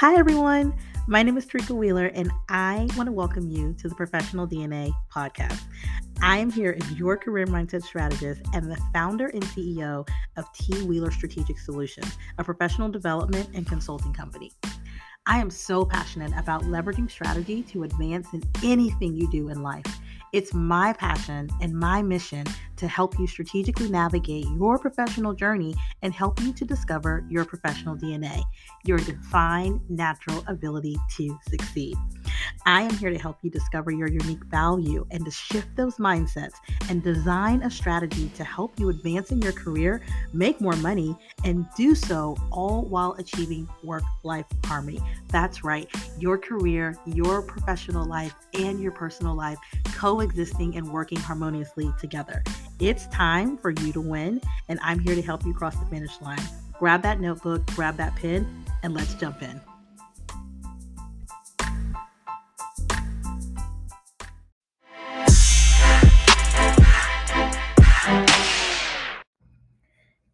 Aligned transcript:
Hi, 0.00 0.14
everyone. 0.18 0.74
My 1.06 1.22
name 1.22 1.38
is 1.38 1.46
Tarika 1.46 1.70
Wheeler, 1.70 2.08
and 2.08 2.30
I 2.50 2.86
want 2.98 3.06
to 3.06 3.12
welcome 3.12 3.48
you 3.48 3.72
to 3.78 3.88
the 3.88 3.94
Professional 3.94 4.46
DNA 4.46 4.92
podcast. 5.10 5.62
I 6.20 6.36
am 6.36 6.52
here 6.52 6.76
as 6.78 6.92
your 6.98 7.16
career 7.16 7.46
mindset 7.46 7.82
strategist 7.82 8.42
and 8.52 8.70
the 8.70 8.76
founder 8.92 9.28
and 9.28 9.42
CEO 9.42 10.06
of 10.36 10.52
T. 10.52 10.82
Wheeler 10.82 11.10
Strategic 11.10 11.58
Solutions, 11.58 12.18
a 12.36 12.44
professional 12.44 12.90
development 12.90 13.48
and 13.54 13.66
consulting 13.66 14.12
company. 14.12 14.52
I 15.24 15.38
am 15.38 15.48
so 15.48 15.86
passionate 15.86 16.32
about 16.36 16.64
leveraging 16.64 17.10
strategy 17.10 17.62
to 17.62 17.84
advance 17.84 18.34
in 18.34 18.42
anything 18.62 19.16
you 19.16 19.30
do 19.30 19.48
in 19.48 19.62
life. 19.62 19.98
It's 20.32 20.52
my 20.52 20.92
passion 20.92 21.48
and 21.60 21.72
my 21.72 22.02
mission 22.02 22.44
to 22.76 22.88
help 22.88 23.18
you 23.18 23.26
strategically 23.26 23.88
navigate 23.88 24.46
your 24.58 24.78
professional 24.78 25.32
journey 25.32 25.74
and 26.02 26.12
help 26.12 26.40
you 26.40 26.52
to 26.52 26.64
discover 26.64 27.24
your 27.28 27.44
professional 27.44 27.96
DNA, 27.96 28.42
your 28.84 28.98
defined 28.98 29.80
natural 29.88 30.42
ability 30.46 30.96
to 31.16 31.38
succeed. 31.48 31.96
I 32.66 32.82
am 32.82 32.90
here 32.90 33.10
to 33.10 33.18
help 33.18 33.38
you 33.42 33.50
discover 33.50 33.92
your 33.92 34.08
unique 34.08 34.44
value 34.46 35.06
and 35.12 35.24
to 35.24 35.30
shift 35.30 35.68
those 35.76 35.98
mindsets 35.98 36.54
and 36.90 37.00
design 37.00 37.62
a 37.62 37.70
strategy 37.70 38.28
to 38.34 38.42
help 38.42 38.80
you 38.80 38.88
advance 38.88 39.30
in 39.30 39.40
your 39.40 39.52
career, 39.52 40.02
make 40.32 40.60
more 40.60 40.74
money, 40.74 41.16
and 41.44 41.64
do 41.76 41.94
so 41.94 42.36
all 42.50 42.82
while 42.82 43.12
achieving 43.20 43.68
work 43.84 44.02
life 44.24 44.46
harmony. 44.64 45.00
That's 45.28 45.62
right, 45.62 45.88
your 46.18 46.38
career, 46.38 46.98
your 47.06 47.40
professional 47.40 48.04
life, 48.04 48.34
and 48.54 48.80
your 48.80 48.92
personal 48.92 49.36
life 49.36 49.58
coexisting 49.94 50.76
and 50.76 50.92
working 50.92 51.18
harmoniously 51.18 51.94
together. 52.00 52.42
It's 52.80 53.06
time 53.06 53.56
for 53.56 53.70
you 53.70 53.92
to 53.92 54.00
win, 54.00 54.40
and 54.68 54.80
I'm 54.82 54.98
here 54.98 55.14
to 55.14 55.22
help 55.22 55.46
you 55.46 55.54
cross 55.54 55.76
the 55.76 55.86
finish 55.86 56.20
line. 56.20 56.42
Grab 56.80 57.02
that 57.02 57.20
notebook, 57.20 57.64
grab 57.76 57.96
that 57.98 58.16
pen, 58.16 58.64
and 58.82 58.92
let's 58.92 59.14
jump 59.14 59.40
in. 59.40 59.60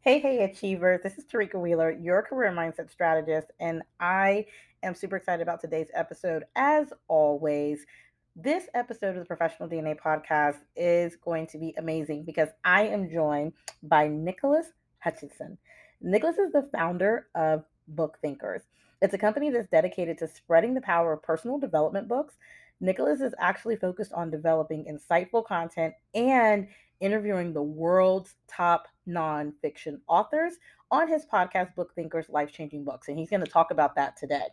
Hey, 0.05 0.19
hey, 0.19 0.43
achievers. 0.43 1.01
This 1.05 1.17
is 1.17 1.27
Tarika 1.27 1.55
Wheeler, 1.55 1.93
your 1.93 2.23
career 2.23 2.51
mindset 2.51 2.91
strategist, 2.91 3.53
and 3.61 3.83
I 4.01 4.47
am 4.83 4.97
super 4.97 5.15
excited 5.15 5.43
about 5.43 5.61
today's 5.61 5.87
episode. 5.95 6.43
As 6.57 6.93
always, 7.07 7.87
this 8.35 8.65
episode 8.75 9.11
of 9.11 9.21
the 9.21 9.25
Professional 9.25 9.69
DNA 9.69 9.97
podcast 9.97 10.57
is 10.75 11.15
going 11.15 11.47
to 11.47 11.59
be 11.59 11.73
amazing 11.79 12.25
because 12.25 12.49
I 12.65 12.89
am 12.89 13.11
joined 13.13 13.53
by 13.85 14.09
Nicholas 14.09 14.73
Hutchinson. 14.99 15.57
Nicholas 16.01 16.37
is 16.37 16.51
the 16.51 16.69
founder 16.73 17.29
of 17.37 17.63
Book 17.87 18.19
Thinkers. 18.21 18.63
It's 19.03 19.15
a 19.15 19.19
company 19.19 19.51
that's 19.51 19.71
dedicated 19.71 20.19
to 20.19 20.27
spreading 20.27 20.75
the 20.75 20.81
power 20.81 21.13
of 21.13 21.23
personal 21.23 21.61
development 21.61 22.09
books. 22.09 22.35
Nicholas 22.81 23.21
is 23.21 23.35
actually 23.39 23.77
focused 23.77 24.13
on 24.13 24.33
developing 24.33 24.85
insightful 24.85 25.47
content 25.47 25.95
and 26.13 26.67
interviewing 27.03 27.53
the 27.53 27.63
world's 27.63 28.35
top 28.49 28.87
nonfiction 29.07 30.01
authors 30.09 30.55
on 30.91 31.09
his 31.09 31.27
podcast, 31.27 31.75
Book 31.75 31.95
Thinkers 31.95 32.31
Life 32.31 32.53
Changing 32.53 32.85
Books. 32.85 33.09
And 33.09 33.19
he's 33.19 33.29
going 33.29 33.45
to 33.45 33.51
talk 33.51 33.71
about 33.71 33.95
that 33.97 34.17
today. 34.17 34.47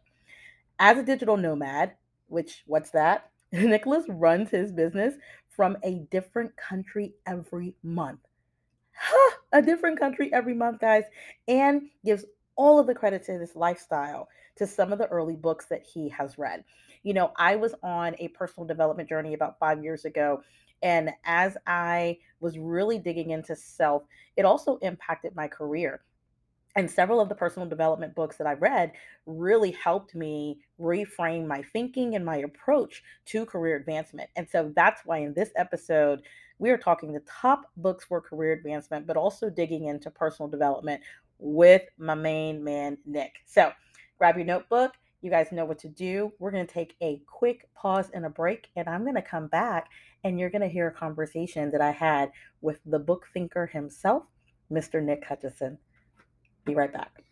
As 0.80 0.98
a 0.98 1.04
digital 1.04 1.38
nomad, 1.38 1.94
which, 2.28 2.64
what's 2.66 2.90
that? 2.92 3.30
Nicholas 3.52 4.06
runs 4.10 4.50
his 4.50 4.72
business 4.72 5.16
from 5.48 5.78
a 5.84 6.00
different 6.12 6.56
country 6.58 7.14
every 7.28 7.76
month. 7.84 8.20
a 9.52 9.62
different 9.62 10.00
country 10.00 10.32
every 10.34 10.54
month, 10.54 10.80
guys, 10.80 11.04
and 11.48 11.84
gives 12.04 12.26
all 12.56 12.80
of 12.80 12.88
the 12.88 12.96
credit 12.96 13.24
to 13.24 13.38
this 13.38 13.56
lifestyle 13.56 14.28
to 14.58 14.68
some 14.68 14.92
of 14.92 15.00
the 15.00 15.08
early 15.08 15.36
books 15.36 15.66
that 15.68 15.86
he 15.86 16.10
has 16.10 16.38
read. 16.38 16.64
You 17.04 17.14
know, 17.14 17.32
I 17.38 17.56
was 17.56 17.74
on 17.82 18.16
a 18.20 18.28
personal 18.30 18.68
development 18.68 19.08
journey 19.08 19.34
about 19.34 19.58
five 19.60 19.82
years 19.84 20.04
ago. 20.06 20.42
And 20.82 21.12
as 21.26 21.58
I 21.68 22.18
was 22.40 22.58
really 22.58 23.00
digging 23.00 23.32
into 23.32 23.56
self, 23.56 24.04
it 24.38 24.46
also 24.46 24.78
impacted 24.78 25.36
my 25.36 25.48
career 25.48 26.02
and 26.76 26.90
several 26.90 27.20
of 27.20 27.30
the 27.30 27.36
personal 27.36 27.68
development 27.68 28.16
books 28.16 28.38
that 28.38 28.48
I 28.48 28.54
read 28.54 28.94
really 29.26 29.72
helped 29.72 30.16
me 30.16 30.60
reframe 30.80 31.48
my 31.48 31.64
thinking 31.74 32.16
and 32.16 32.24
my 32.24 32.38
approach 32.38 33.04
to 33.26 33.46
career 33.46 33.76
advancement. 33.76 34.30
And 34.36 34.48
so 34.50 34.72
that's 34.76 35.02
why 35.06 35.18
in 35.18 35.34
this 35.34 35.50
episode, 35.56 36.22
we 36.60 36.70
are 36.70 36.78
talking 36.78 37.12
the 37.12 37.22
top 37.22 37.66
books 37.78 38.06
for 38.06 38.22
career 38.22 38.54
advancement, 38.54 39.08
but 39.08 39.18
also 39.18 39.50
digging 39.50 39.86
into 39.86 40.12
personal 40.12 40.50
development 40.50 41.02
with 41.40 41.84
my 41.98 42.16
main 42.16 42.64
man, 42.64 42.98
Nick. 43.06 43.34
So 43.46 43.72
grab 44.18 44.38
your 44.38 44.46
notebook. 44.46 44.94
You 45.22 45.30
guys 45.30 45.52
know 45.52 45.66
what 45.66 45.80
to 45.80 45.90
do. 45.90 46.32
We're 46.40 46.52
going 46.52 46.66
to 46.66 46.74
take 46.74 46.96
a 47.02 47.22
quick 47.28 47.68
pause 47.76 48.10
and 48.14 48.26
a 48.26 48.30
break, 48.30 48.70
and 48.78 48.88
I'm 48.88 49.04
going 49.04 49.16
to 49.16 49.22
come 49.22 49.48
back 49.48 49.90
and 50.24 50.40
you're 50.40 50.50
going 50.50 50.62
to 50.62 50.70
hear 50.70 50.88
a 50.88 50.94
conversation 50.94 51.72
that 51.72 51.82
I 51.82 51.92
had 51.92 52.32
with 52.62 52.80
the 52.86 53.00
book 53.00 53.28
thinker 53.34 53.66
himself, 53.66 54.24
Mr. 54.72 55.04
Nick 55.04 55.26
Hutchison. 55.26 55.78
Be 56.64 56.74
right 56.74 56.94
back. 56.94 57.24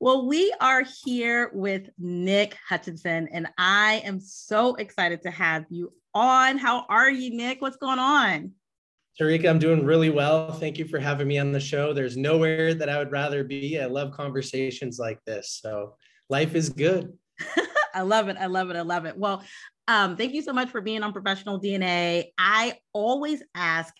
Well, 0.00 0.26
we 0.26 0.54
are 0.58 0.84
here 1.04 1.50
with 1.52 1.90
Nick 1.98 2.56
Hutchinson, 2.66 3.28
and 3.30 3.46
I 3.58 4.00
am 4.06 4.20
so 4.20 4.74
excited 4.76 5.20
to 5.22 5.30
have 5.30 5.66
you 5.68 5.92
on. 6.14 6.56
How 6.56 6.86
are 6.88 7.10
you, 7.10 7.36
Nick? 7.36 7.60
What's 7.60 7.76
going 7.76 7.98
on? 7.98 8.52
Tarika, 9.20 9.48
I'm 9.48 9.58
doing 9.58 9.84
really 9.84 10.10
well. 10.10 10.52
Thank 10.52 10.78
you 10.78 10.86
for 10.86 10.98
having 10.98 11.28
me 11.28 11.38
on 11.38 11.52
the 11.52 11.60
show. 11.60 11.92
There's 11.92 12.16
nowhere 12.16 12.72
that 12.74 12.88
I 12.88 12.98
would 12.98 13.12
rather 13.12 13.44
be. 13.44 13.78
I 13.78 13.86
love 13.86 14.12
conversations 14.12 14.98
like 14.98 15.22
this. 15.26 15.58
So 15.62 15.96
life 16.30 16.54
is 16.54 16.70
good. 16.70 17.12
I 17.94 18.02
love 18.02 18.28
it. 18.28 18.38
I 18.38 18.46
love 18.46 18.70
it. 18.70 18.76
I 18.76 18.80
love 18.80 19.04
it. 19.04 19.16
Well, 19.16 19.44
um, 19.86 20.16
thank 20.16 20.32
you 20.32 20.40
so 20.40 20.52
much 20.52 20.70
for 20.70 20.80
being 20.80 21.02
on 21.02 21.12
Professional 21.12 21.60
DNA. 21.60 22.26
I 22.38 22.78
always 22.94 23.42
ask 23.54 23.94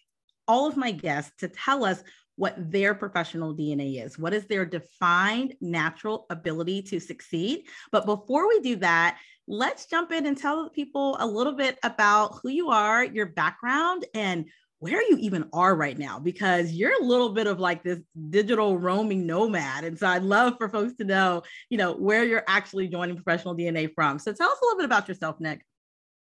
all 0.48 0.66
of 0.66 0.76
my 0.76 0.92
guests 0.92 1.32
to 1.38 1.48
tell 1.48 1.84
us 1.84 2.02
what 2.36 2.54
their 2.72 2.94
professional 2.94 3.54
DNA 3.54 4.04
is. 4.04 4.18
What 4.18 4.32
is 4.32 4.46
their 4.46 4.64
defined 4.64 5.54
natural 5.60 6.26
ability 6.30 6.82
to 6.82 6.98
succeed? 6.98 7.66
But 7.90 8.06
before 8.06 8.48
we 8.48 8.60
do 8.60 8.76
that, 8.76 9.18
let's 9.46 9.86
jump 9.86 10.12
in 10.12 10.26
and 10.26 10.36
tell 10.36 10.70
people 10.70 11.16
a 11.20 11.26
little 11.26 11.52
bit 11.52 11.78
about 11.82 12.40
who 12.42 12.48
you 12.48 12.70
are, 12.70 13.04
your 13.04 13.26
background, 13.26 14.06
and 14.14 14.46
where 14.82 15.00
you 15.00 15.16
even 15.20 15.48
are 15.52 15.76
right 15.76 15.96
now 15.96 16.18
because 16.18 16.72
you're 16.72 17.00
a 17.00 17.04
little 17.04 17.28
bit 17.28 17.46
of 17.46 17.60
like 17.60 17.84
this 17.84 18.00
digital 18.30 18.76
roaming 18.76 19.24
nomad 19.24 19.84
and 19.84 19.96
so 19.96 20.08
i'd 20.08 20.24
love 20.24 20.54
for 20.58 20.68
folks 20.68 20.92
to 20.94 21.04
know 21.04 21.40
you 21.70 21.78
know 21.78 21.94
where 21.94 22.24
you're 22.24 22.42
actually 22.48 22.88
joining 22.88 23.14
professional 23.14 23.56
dna 23.56 23.88
from 23.94 24.18
so 24.18 24.32
tell 24.32 24.50
us 24.50 24.58
a 24.60 24.64
little 24.64 24.78
bit 24.78 24.84
about 24.84 25.06
yourself 25.06 25.38
nick 25.38 25.62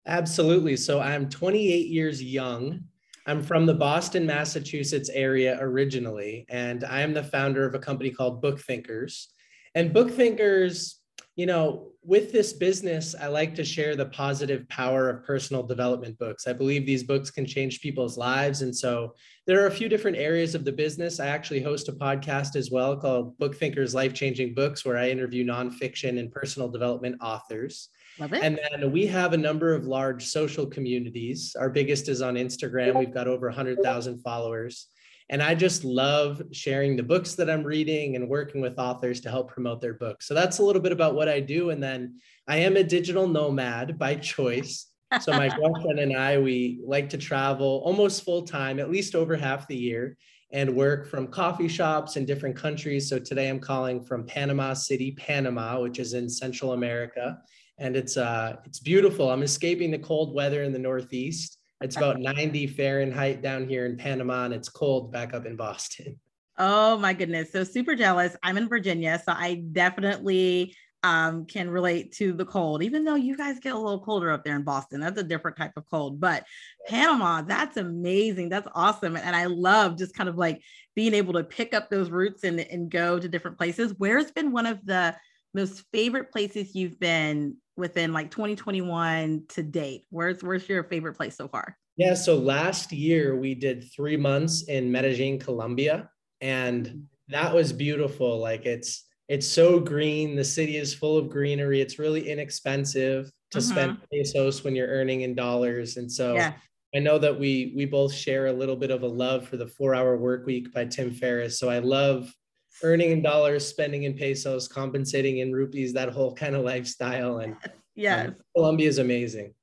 Absolutely. 0.05 0.75
So 0.75 0.99
I'm 0.99 1.29
28 1.29 1.87
years 1.87 2.21
young. 2.21 2.81
I'm 3.25 3.41
from 3.41 3.65
the 3.65 3.73
Boston, 3.73 4.25
Massachusetts 4.25 5.09
area 5.09 5.57
originally, 5.61 6.45
and 6.49 6.83
I 6.83 7.01
am 7.01 7.13
the 7.13 7.23
founder 7.23 7.65
of 7.65 7.73
a 7.73 7.79
company 7.79 8.09
called 8.09 8.41
Book 8.41 8.59
Thinkers. 8.59 9.29
And 9.75 9.93
Book 9.93 10.11
Thinkers, 10.11 10.99
you 11.35 11.45
know, 11.45 11.87
with 12.03 12.31
this 12.31 12.53
business, 12.53 13.15
I 13.19 13.27
like 13.27 13.55
to 13.55 13.63
share 13.63 13.95
the 13.95 14.07
positive 14.07 14.67
power 14.69 15.09
of 15.09 15.23
personal 15.25 15.63
development 15.63 16.19
books. 16.19 16.47
I 16.47 16.53
believe 16.53 16.85
these 16.85 17.03
books 17.03 17.31
can 17.31 17.45
change 17.45 17.81
people's 17.81 18.17
lives. 18.17 18.61
And 18.61 18.75
so 18.75 19.15
there 19.47 19.63
are 19.63 19.67
a 19.67 19.71
few 19.71 19.89
different 19.89 20.17
areas 20.17 20.53
of 20.53 20.65
the 20.65 20.71
business. 20.71 21.19
I 21.19 21.27
actually 21.27 21.61
host 21.61 21.87
a 21.87 21.93
podcast 21.93 22.55
as 22.55 22.71
well 22.71 22.97
called 22.97 23.37
Book 23.37 23.55
Thinkers 23.55 23.95
Life 23.95 24.13
Changing 24.13 24.53
Books, 24.53 24.85
where 24.85 24.97
I 24.97 25.09
interview 25.09 25.45
nonfiction 25.45 26.19
and 26.19 26.31
personal 26.31 26.69
development 26.69 27.15
authors. 27.21 27.89
Love 28.19 28.33
it. 28.33 28.43
And 28.43 28.59
then 28.71 28.91
we 28.91 29.07
have 29.07 29.33
a 29.33 29.37
number 29.37 29.73
of 29.73 29.85
large 29.85 30.25
social 30.25 30.67
communities. 30.67 31.55
Our 31.57 31.69
biggest 31.69 32.09
is 32.09 32.21
on 32.21 32.35
Instagram. 32.35 32.99
We've 32.99 33.13
got 33.13 33.27
over 33.27 33.47
100,000 33.47 34.19
followers. 34.21 34.87
And 35.29 35.41
I 35.41 35.55
just 35.55 35.83
love 35.83 36.41
sharing 36.51 36.95
the 36.95 37.03
books 37.03 37.35
that 37.35 37.49
I'm 37.49 37.63
reading 37.63 38.15
and 38.15 38.29
working 38.29 38.61
with 38.61 38.77
authors 38.77 39.21
to 39.21 39.29
help 39.29 39.51
promote 39.51 39.81
their 39.81 39.93
books. 39.93 40.27
So 40.27 40.33
that's 40.33 40.59
a 40.59 40.63
little 40.63 40.81
bit 40.81 40.91
about 40.91 41.15
what 41.15 41.29
I 41.29 41.39
do. 41.39 41.69
And 41.69 41.81
then 41.81 42.19
I 42.47 42.57
am 42.57 42.77
a 42.77 42.83
digital 42.83 43.27
nomad 43.27 43.97
by 43.97 44.15
choice. 44.15 44.87
So 45.21 45.31
my 45.31 45.49
girlfriend 45.57 45.99
and 45.99 46.15
I, 46.15 46.37
we 46.37 46.81
like 46.85 47.09
to 47.09 47.17
travel 47.17 47.81
almost 47.85 48.23
full 48.23 48.43
time, 48.43 48.79
at 48.79 48.91
least 48.91 49.15
over 49.15 49.35
half 49.35 49.67
the 49.67 49.77
year, 49.77 50.17
and 50.51 50.75
work 50.75 51.07
from 51.07 51.27
coffee 51.27 51.67
shops 51.67 52.15
in 52.15 52.25
different 52.25 52.55
countries. 52.55 53.09
So 53.09 53.17
today 53.17 53.49
I'm 53.49 53.59
calling 53.59 54.03
from 54.03 54.25
Panama 54.25 54.73
City, 54.73 55.11
Panama, 55.11 55.81
which 55.81 55.99
is 55.99 56.13
in 56.13 56.29
Central 56.29 56.73
America 56.73 57.39
and 57.77 57.95
it's 57.95 58.17
uh 58.17 58.55
it's 58.65 58.79
beautiful. 58.79 59.29
I'm 59.29 59.43
escaping 59.43 59.91
the 59.91 59.99
cold 59.99 60.33
weather 60.33 60.63
in 60.63 60.71
the 60.71 60.79
Northeast. 60.79 61.57
It's 61.83 61.97
about 61.97 62.19
90 62.19 62.67
Fahrenheit 62.67 63.41
down 63.41 63.67
here 63.67 63.85
in 63.85 63.97
Panama, 63.97 64.45
and 64.45 64.53
it's 64.53 64.69
cold 64.69 65.11
back 65.11 65.33
up 65.33 65.45
in 65.45 65.55
Boston. 65.55 66.19
Oh 66.55 66.99
my 66.99 67.13
goodness. 67.13 67.51
So 67.51 67.63
super 67.63 67.95
jealous. 67.95 68.37
I'm 68.43 68.59
in 68.59 68.69
Virginia. 68.69 69.19
So 69.25 69.33
I 69.35 69.63
definitely 69.71 70.75
um, 71.01 71.47
can 71.47 71.67
relate 71.67 72.11
to 72.17 72.31
the 72.31 72.45
cold, 72.45 72.83
even 72.83 73.03
though 73.03 73.15
you 73.15 73.35
guys 73.35 73.59
get 73.59 73.73
a 73.73 73.77
little 73.77 73.99
colder 73.99 74.29
up 74.29 74.43
there 74.43 74.55
in 74.55 74.61
Boston. 74.61 74.99
That's 74.99 75.19
a 75.19 75.23
different 75.23 75.57
type 75.57 75.71
of 75.77 75.89
cold. 75.89 76.19
But 76.19 76.45
Panama, 76.87 77.41
that's 77.41 77.77
amazing. 77.77 78.49
That's 78.49 78.67
awesome. 78.75 79.17
And 79.17 79.35
I 79.35 79.45
love 79.45 79.97
just 79.97 80.13
kind 80.13 80.29
of 80.29 80.37
like 80.37 80.61
being 80.95 81.15
able 81.15 81.33
to 81.33 81.43
pick 81.43 81.73
up 81.73 81.89
those 81.89 82.11
roots 82.11 82.43
and, 82.43 82.59
and 82.59 82.91
go 82.91 83.17
to 83.17 83.27
different 83.27 83.57
places. 83.57 83.95
Where's 83.97 84.31
been 84.31 84.51
one 84.51 84.67
of 84.67 84.85
the 84.85 85.15
most 85.55 85.83
favorite 85.91 86.31
places 86.31 86.75
you've 86.75 86.99
been 86.99 87.57
within 87.75 88.13
like 88.13 88.31
2021 88.31 89.43
to 89.49 89.63
date? 89.63 90.05
Where's 90.09 90.43
where's 90.43 90.67
your 90.67 90.83
favorite 90.83 91.15
place 91.15 91.35
so 91.35 91.47
far? 91.47 91.77
Yeah, 91.95 92.15
so 92.15 92.35
last 92.35 92.91
year 92.91 93.35
we 93.35 93.53
did 93.53 93.91
three 93.95 94.17
months 94.17 94.63
in 94.63 94.91
Medellin, 94.91 95.39
Colombia, 95.39 96.09
and 96.41 96.87
mm. 96.87 97.03
that 97.29 97.53
was 97.53 97.71
beautiful. 97.71 98.39
Like 98.39 98.65
it's 98.65 99.05
it's 99.29 99.47
so 99.47 99.79
green. 99.79 100.35
The 100.35 100.43
city 100.43 100.77
is 100.77 100.93
full 100.93 101.17
of 101.17 101.29
greenery. 101.29 101.81
It's 101.81 101.99
really 101.99 102.29
inexpensive 102.29 103.31
to 103.51 103.57
mm-hmm. 103.57 103.71
spend 103.71 103.97
pesos 104.11 104.63
when 104.63 104.75
you're 104.75 104.87
earning 104.87 105.21
in 105.21 105.35
dollars. 105.35 105.97
And 105.97 106.11
so 106.11 106.35
yeah. 106.35 106.53
I 106.95 106.99
know 106.99 107.17
that 107.17 107.39
we 107.39 107.73
we 107.75 107.85
both 107.85 108.13
share 108.13 108.47
a 108.47 108.53
little 108.53 108.75
bit 108.75 108.91
of 108.91 109.03
a 109.03 109.07
love 109.07 109.47
for 109.47 109.57
the 109.57 109.67
four 109.67 109.95
hour 109.95 110.17
work 110.17 110.45
week 110.45 110.73
by 110.73 110.85
Tim 110.85 111.11
Ferriss. 111.11 111.57
So 111.59 111.69
I 111.69 111.79
love 111.79 112.33
earning 112.81 113.11
in 113.11 113.21
dollars, 113.21 113.67
spending 113.67 114.03
in 114.03 114.13
pesos, 114.15 114.67
compensating 114.67 115.39
in 115.39 115.53
rupees, 115.53 115.93
that 115.93 116.09
whole 116.09 116.33
kind 116.33 116.55
of 116.55 116.63
lifestyle. 116.63 117.39
And 117.39 117.55
yes, 117.95 118.29
um, 118.29 118.35
Colombia 118.55 118.87
is 118.87 118.97
amazing. 118.97 119.53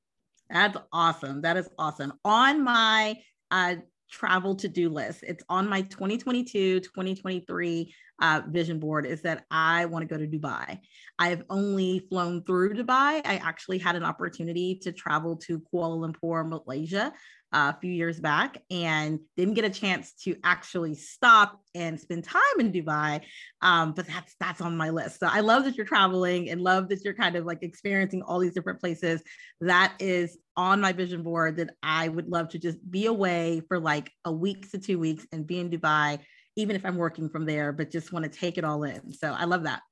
That's 0.48 0.76
awesome. 0.92 1.42
That 1.42 1.56
is 1.56 1.68
awesome. 1.78 2.12
On 2.24 2.62
my 2.62 3.16
uh, 3.50 3.76
travel 4.10 4.54
to-do 4.56 4.88
list, 4.88 5.22
it's 5.22 5.44
on 5.48 5.68
my 5.68 5.82
2022, 5.82 6.80
2023 6.80 7.94
uh, 8.20 8.42
vision 8.48 8.78
board 8.78 9.06
is 9.06 9.22
that 9.22 9.44
I 9.50 9.86
want 9.86 10.08
to 10.08 10.14
go 10.14 10.20
to 10.20 10.28
Dubai. 10.28 10.78
I've 11.18 11.42
only 11.50 12.06
flown 12.10 12.44
through 12.44 12.74
Dubai. 12.74 13.22
I 13.24 13.40
actually 13.42 13.78
had 13.78 13.96
an 13.96 14.04
opportunity 14.04 14.78
to 14.82 14.92
travel 14.92 15.36
to 15.38 15.60
Kuala 15.72 16.12
Lumpur, 16.12 16.48
Malaysia 16.48 17.12
a 17.52 17.76
few 17.80 17.92
years 17.92 18.20
back 18.20 18.62
and 18.70 19.18
didn't 19.36 19.54
get 19.54 19.64
a 19.64 19.70
chance 19.70 20.12
to 20.12 20.36
actually 20.44 20.94
stop 20.94 21.60
and 21.74 21.98
spend 21.98 22.24
time 22.24 22.40
in 22.60 22.72
Dubai. 22.72 23.22
Um, 23.60 23.92
but 23.92 24.06
that's 24.06 24.34
that's 24.38 24.60
on 24.60 24.76
my 24.76 24.90
list. 24.90 25.18
So 25.18 25.26
I 25.28 25.40
love 25.40 25.64
that 25.64 25.76
you're 25.76 25.86
traveling 25.86 26.50
and 26.50 26.60
love 26.60 26.88
that 26.88 27.04
you're 27.04 27.14
kind 27.14 27.36
of 27.36 27.44
like 27.44 27.62
experiencing 27.62 28.22
all 28.22 28.38
these 28.38 28.54
different 28.54 28.80
places. 28.80 29.22
That 29.60 29.94
is 29.98 30.38
on 30.56 30.80
my 30.80 30.92
vision 30.92 31.22
board 31.22 31.56
that 31.56 31.70
I 31.82 32.08
would 32.08 32.28
love 32.28 32.50
to 32.50 32.58
just 32.58 32.78
be 32.88 33.06
away 33.06 33.62
for 33.66 33.80
like 33.80 34.12
a 34.24 34.32
week 34.32 34.70
to 34.70 34.78
two 34.78 34.98
weeks 34.98 35.26
and 35.32 35.46
be 35.46 35.58
in 35.58 35.70
Dubai, 35.70 36.20
even 36.56 36.76
if 36.76 36.84
I'm 36.84 36.96
working 36.96 37.28
from 37.28 37.46
there, 37.46 37.72
but 37.72 37.90
just 37.90 38.12
want 38.12 38.24
to 38.24 38.30
take 38.30 38.58
it 38.58 38.64
all 38.64 38.82
in. 38.84 39.12
So 39.12 39.32
I 39.32 39.44
love 39.44 39.64
that. 39.64 39.82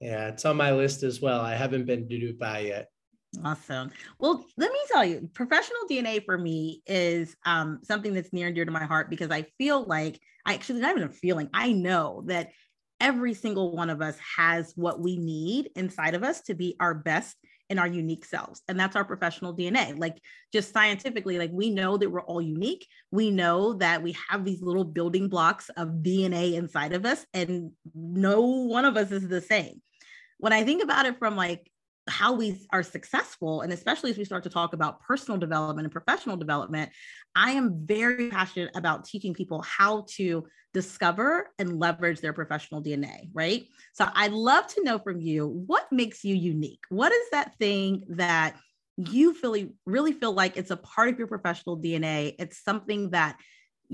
Yeah, 0.00 0.28
it's 0.28 0.44
on 0.44 0.56
my 0.56 0.72
list 0.72 1.02
as 1.02 1.20
well. 1.20 1.40
I 1.40 1.54
haven't 1.54 1.86
been 1.86 2.08
to 2.08 2.14
Dubai 2.14 2.66
yet. 2.66 2.88
Awesome. 3.42 3.90
Well, 4.18 4.44
let 4.56 4.72
me 4.72 4.78
tell 4.92 5.04
you, 5.04 5.28
professional 5.34 5.80
DNA 5.90 6.24
for 6.24 6.38
me 6.38 6.82
is 6.86 7.34
um, 7.44 7.80
something 7.82 8.12
that's 8.12 8.32
near 8.32 8.46
and 8.46 8.54
dear 8.54 8.64
to 8.64 8.70
my 8.70 8.84
heart 8.84 9.10
because 9.10 9.30
I 9.30 9.42
feel 9.58 9.84
like 9.84 10.20
I 10.46 10.54
actually 10.54 10.80
not 10.80 10.96
even 10.96 11.08
a 11.08 11.12
feeling. 11.12 11.48
I 11.52 11.72
know 11.72 12.22
that 12.26 12.50
every 13.00 13.34
single 13.34 13.74
one 13.74 13.90
of 13.90 14.00
us 14.00 14.16
has 14.36 14.72
what 14.76 15.00
we 15.00 15.16
need 15.16 15.70
inside 15.74 16.14
of 16.14 16.22
us 16.22 16.42
to 16.42 16.54
be 16.54 16.76
our 16.78 16.94
best 16.94 17.36
in 17.70 17.78
our 17.78 17.86
unique 17.86 18.24
selves 18.24 18.62
and 18.68 18.78
that's 18.78 18.94
our 18.94 19.04
professional 19.04 19.56
dna 19.56 19.98
like 19.98 20.18
just 20.52 20.72
scientifically 20.72 21.38
like 21.38 21.50
we 21.52 21.70
know 21.70 21.96
that 21.96 22.10
we're 22.10 22.22
all 22.22 22.40
unique. 22.40 22.86
We 23.10 23.30
know 23.30 23.74
that 23.74 24.02
we 24.02 24.16
have 24.28 24.44
these 24.44 24.62
little 24.62 24.84
building 24.84 25.28
blocks 25.28 25.68
of 25.76 25.88
dna 26.02 26.54
inside 26.54 26.92
of 26.92 27.04
us 27.04 27.26
and 27.34 27.72
no 27.94 28.40
one 28.40 28.84
of 28.84 28.96
us 28.96 29.10
is 29.10 29.28
the 29.28 29.40
same. 29.40 29.82
When 30.38 30.52
i 30.52 30.62
think 30.62 30.82
about 30.82 31.06
it 31.06 31.18
from 31.18 31.36
like 31.36 31.70
how 32.08 32.34
we 32.34 32.66
are 32.70 32.82
successful 32.82 33.62
and 33.62 33.72
especially 33.72 34.10
as 34.10 34.18
we 34.18 34.24
start 34.24 34.42
to 34.42 34.50
talk 34.50 34.74
about 34.74 35.00
personal 35.00 35.38
development 35.38 35.86
and 35.86 35.92
professional 35.92 36.36
development 36.36 36.90
i 37.34 37.52
am 37.52 37.80
very 37.86 38.28
passionate 38.30 38.70
about 38.74 39.04
teaching 39.04 39.32
people 39.32 39.62
how 39.62 40.04
to 40.08 40.44
discover 40.74 41.50
and 41.58 41.78
leverage 41.78 42.20
their 42.20 42.32
professional 42.32 42.82
dna 42.82 43.30
right? 43.32 43.66
So 43.94 44.08
i'd 44.14 44.32
love 44.32 44.66
to 44.68 44.84
know 44.84 44.98
from 44.98 45.20
you 45.20 45.46
what 45.66 45.90
makes 45.90 46.24
you 46.24 46.34
unique? 46.34 46.80
What 46.88 47.12
is 47.12 47.30
that 47.30 47.56
thing 47.58 48.04
that 48.10 48.56
you 48.96 49.34
feel 49.34 49.56
really 49.86 50.12
feel 50.12 50.32
like 50.32 50.56
it's 50.56 50.70
a 50.70 50.76
part 50.76 51.08
of 51.08 51.18
your 51.18 51.26
professional 51.26 51.76
dna 51.76 52.34
it's 52.38 52.62
something 52.62 53.10
that 53.10 53.36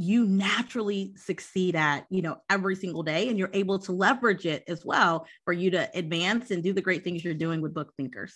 you 0.01 0.25
naturally 0.25 1.13
succeed 1.15 1.77
at 1.77 2.07
you 2.09 2.23
know 2.23 2.39
every 2.49 2.75
single 2.75 3.03
day 3.03 3.29
and 3.29 3.39
you're 3.39 3.51
able 3.53 3.79
to 3.79 3.93
leverage 3.93 4.47
it 4.47 4.65
as 4.67 4.83
well 4.83 5.27
for 5.45 5.53
you 5.53 5.71
to 5.71 5.91
advance 5.95 6.51
and 6.51 6.63
do 6.63 6.73
the 6.73 6.81
great 6.81 7.05
things 7.05 7.23
you're 7.23 7.35
doing 7.35 7.61
with 7.61 7.75
book 7.75 7.93
thinkers. 7.99 8.35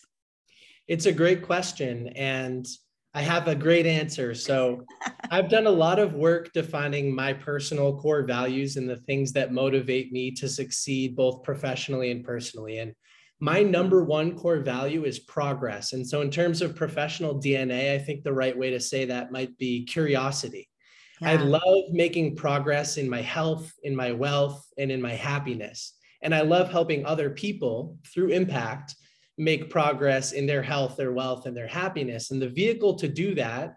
It's 0.89 1.07
a 1.07 1.13
great 1.13 1.43
question 1.43 2.09
and 2.09 2.67
i 3.15 3.23
have 3.23 3.49
a 3.49 3.55
great 3.55 3.87
answer. 3.87 4.35
So 4.35 4.85
i've 5.31 5.49
done 5.49 5.67
a 5.67 5.71
lot 5.71 5.99
of 5.99 6.13
work 6.13 6.53
defining 6.53 7.15
my 7.15 7.33
personal 7.33 7.99
core 7.99 8.25
values 8.25 8.77
and 8.77 8.89
the 8.89 8.99
things 8.99 9.33
that 9.33 9.55
motivate 9.55 10.13
me 10.13 10.33
to 10.33 10.49
succeed 10.49 11.17
both 11.17 11.43
professionally 11.43 12.11
and 12.11 12.23
personally 12.23 12.79
and 12.79 12.93
my 13.41 13.63
number 13.63 14.05
one 14.05 14.39
core 14.39 14.61
value 14.61 15.05
is 15.05 15.19
progress. 15.19 15.93
And 15.93 16.07
so 16.07 16.21
in 16.21 16.31
terms 16.31 16.61
of 16.61 16.77
professional 16.77 17.41
dna 17.41 17.95
i 17.95 17.99
think 17.99 18.23
the 18.23 18.35
right 18.35 18.57
way 18.57 18.69
to 18.69 18.81
say 18.81 19.07
that 19.07 19.33
might 19.33 19.57
be 19.57 19.87
curiosity 19.87 20.69
yeah. 21.25 21.33
I 21.33 21.37
love 21.37 21.85
making 21.91 22.37
progress 22.37 22.97
in 22.97 23.09
my 23.09 23.21
health, 23.21 23.73
in 23.83 23.95
my 23.95 24.13
wealth, 24.13 24.67
and 24.79 24.91
in 24.91 25.01
my 25.01 25.13
happiness. 25.13 25.95
And 26.23 26.35
I 26.35 26.43
love 26.43 26.71
helping 26.71 27.05
other 27.05 27.31
people 27.31 27.99
through 28.13 28.29
impact 28.29 28.95
make 29.37 29.71
progress 29.71 30.33
in 30.33 30.47
their 30.47 30.63
health, 30.63 30.97
their 30.97 31.13
wealth, 31.13 31.47
and 31.47 31.57
their 31.57 31.67
happiness. 31.67 32.31
And 32.31 32.41
the 32.41 32.49
vehicle 32.49 32.95
to 32.97 33.09
do 33.09 33.35
that, 33.35 33.77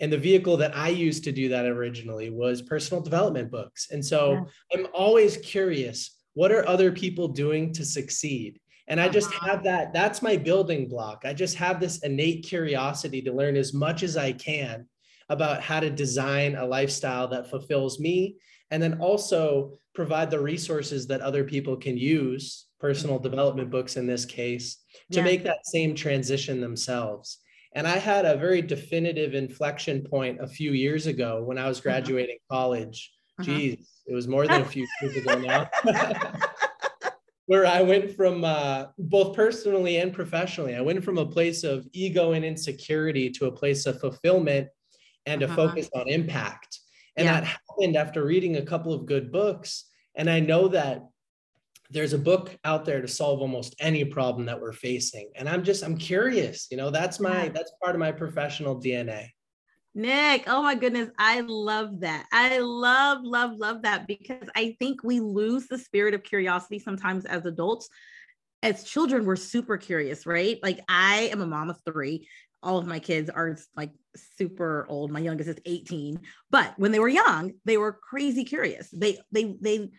and 0.00 0.12
the 0.12 0.18
vehicle 0.18 0.56
that 0.56 0.76
I 0.76 0.88
used 0.88 1.24
to 1.24 1.32
do 1.32 1.48
that 1.50 1.66
originally 1.66 2.30
was 2.30 2.62
personal 2.62 3.02
development 3.02 3.50
books. 3.50 3.88
And 3.90 4.04
so 4.04 4.32
yeah. 4.32 4.44
I'm 4.78 4.86
always 4.92 5.36
curious 5.36 6.18
what 6.34 6.50
are 6.50 6.66
other 6.66 6.90
people 6.90 7.28
doing 7.28 7.72
to 7.74 7.84
succeed? 7.84 8.58
And 8.88 9.00
I 9.00 9.08
just 9.08 9.28
uh-huh. 9.28 9.46
have 9.46 9.64
that, 9.64 9.92
that's 9.92 10.22
my 10.22 10.36
building 10.36 10.88
block. 10.88 11.22
I 11.24 11.34
just 11.34 11.56
have 11.56 11.78
this 11.78 11.98
innate 12.02 12.44
curiosity 12.44 13.22
to 13.22 13.32
learn 13.32 13.56
as 13.56 13.72
much 13.72 14.02
as 14.02 14.16
I 14.16 14.32
can 14.32 14.86
about 15.32 15.62
how 15.62 15.80
to 15.80 15.88
design 15.88 16.56
a 16.56 16.66
lifestyle 16.66 17.26
that 17.26 17.48
fulfills 17.48 17.98
me 17.98 18.36
and 18.70 18.82
then 18.82 19.00
also 19.00 19.78
provide 19.94 20.30
the 20.30 20.38
resources 20.38 21.06
that 21.06 21.22
other 21.22 21.42
people 21.42 21.74
can 21.74 21.96
use 21.96 22.66
personal 22.78 23.16
mm-hmm. 23.16 23.30
development 23.30 23.70
books 23.70 23.96
in 23.96 24.06
this 24.06 24.26
case 24.26 24.76
to 25.10 25.18
yeah. 25.18 25.24
make 25.24 25.42
that 25.42 25.66
same 25.66 25.94
transition 25.94 26.60
themselves 26.60 27.38
and 27.74 27.86
i 27.86 27.96
had 27.96 28.26
a 28.26 28.36
very 28.36 28.60
definitive 28.60 29.34
inflection 29.34 30.02
point 30.02 30.38
a 30.40 30.46
few 30.46 30.72
years 30.72 31.06
ago 31.06 31.42
when 31.42 31.56
i 31.56 31.66
was 31.66 31.78
uh-huh. 31.78 31.84
graduating 31.84 32.36
uh-huh. 32.50 32.56
college 32.62 33.10
geez 33.40 33.74
uh-huh. 33.74 34.12
it 34.12 34.14
was 34.14 34.28
more 34.28 34.46
than 34.46 34.60
a 34.60 34.66
few 34.66 34.86
years 35.00 35.16
ago 35.16 35.38
now 35.38 35.68
where 37.46 37.66
i 37.66 37.80
went 37.80 38.14
from 38.14 38.44
uh, 38.44 38.84
both 38.98 39.34
personally 39.34 39.96
and 39.96 40.12
professionally 40.12 40.74
i 40.74 40.80
went 40.80 41.02
from 41.02 41.16
a 41.16 41.26
place 41.26 41.64
of 41.64 41.86
ego 41.94 42.32
and 42.32 42.44
insecurity 42.44 43.30
to 43.30 43.46
a 43.46 43.52
place 43.52 43.86
of 43.86 43.98
fulfillment 43.98 44.68
and 45.26 45.42
uh-huh. 45.42 45.52
a 45.52 45.56
focus 45.56 45.88
on 45.94 46.08
impact. 46.08 46.78
And 47.16 47.26
yeah. 47.26 47.40
that 47.40 47.44
happened 47.44 47.96
after 47.96 48.24
reading 48.24 48.56
a 48.56 48.62
couple 48.64 48.92
of 48.92 49.06
good 49.06 49.30
books. 49.30 49.86
And 50.14 50.28
I 50.28 50.40
know 50.40 50.68
that 50.68 51.04
there's 51.90 52.14
a 52.14 52.18
book 52.18 52.56
out 52.64 52.84
there 52.84 53.02
to 53.02 53.08
solve 53.08 53.40
almost 53.40 53.74
any 53.78 54.04
problem 54.04 54.46
that 54.46 54.60
we're 54.60 54.72
facing. 54.72 55.30
And 55.36 55.48
I'm 55.48 55.62
just, 55.62 55.82
I'm 55.82 55.96
curious, 55.96 56.68
you 56.70 56.76
know, 56.78 56.90
that's 56.90 57.20
my, 57.20 57.48
that's 57.48 57.72
part 57.82 57.94
of 57.94 58.00
my 58.00 58.12
professional 58.12 58.80
DNA. 58.80 59.28
Nick, 59.94 60.44
oh 60.46 60.62
my 60.62 60.74
goodness, 60.74 61.10
I 61.18 61.40
love 61.40 62.00
that. 62.00 62.26
I 62.32 62.58
love, 62.58 63.18
love, 63.22 63.58
love 63.58 63.82
that 63.82 64.06
because 64.06 64.48
I 64.56 64.74
think 64.78 65.04
we 65.04 65.20
lose 65.20 65.66
the 65.66 65.76
spirit 65.76 66.14
of 66.14 66.22
curiosity 66.22 66.78
sometimes 66.78 67.26
as 67.26 67.44
adults. 67.44 67.90
As 68.62 68.84
children, 68.84 69.26
we're 69.26 69.36
super 69.36 69.76
curious, 69.76 70.24
right? 70.24 70.58
Like, 70.62 70.80
I 70.88 71.28
am 71.32 71.42
a 71.42 71.46
mom 71.46 71.68
of 71.68 71.78
three 71.84 72.26
all 72.62 72.78
of 72.78 72.86
my 72.86 72.98
kids 72.98 73.30
are 73.30 73.56
like 73.76 73.90
super 74.16 74.86
old. 74.88 75.10
My 75.10 75.20
youngest 75.20 75.48
is 75.48 75.58
18, 75.64 76.20
but 76.50 76.74
when 76.78 76.92
they 76.92 76.98
were 76.98 77.08
young, 77.08 77.52
they 77.64 77.76
were 77.76 77.92
crazy 77.92 78.44
curious. 78.44 78.88
They 78.90 79.18
they 79.30 79.56
they 79.60 79.90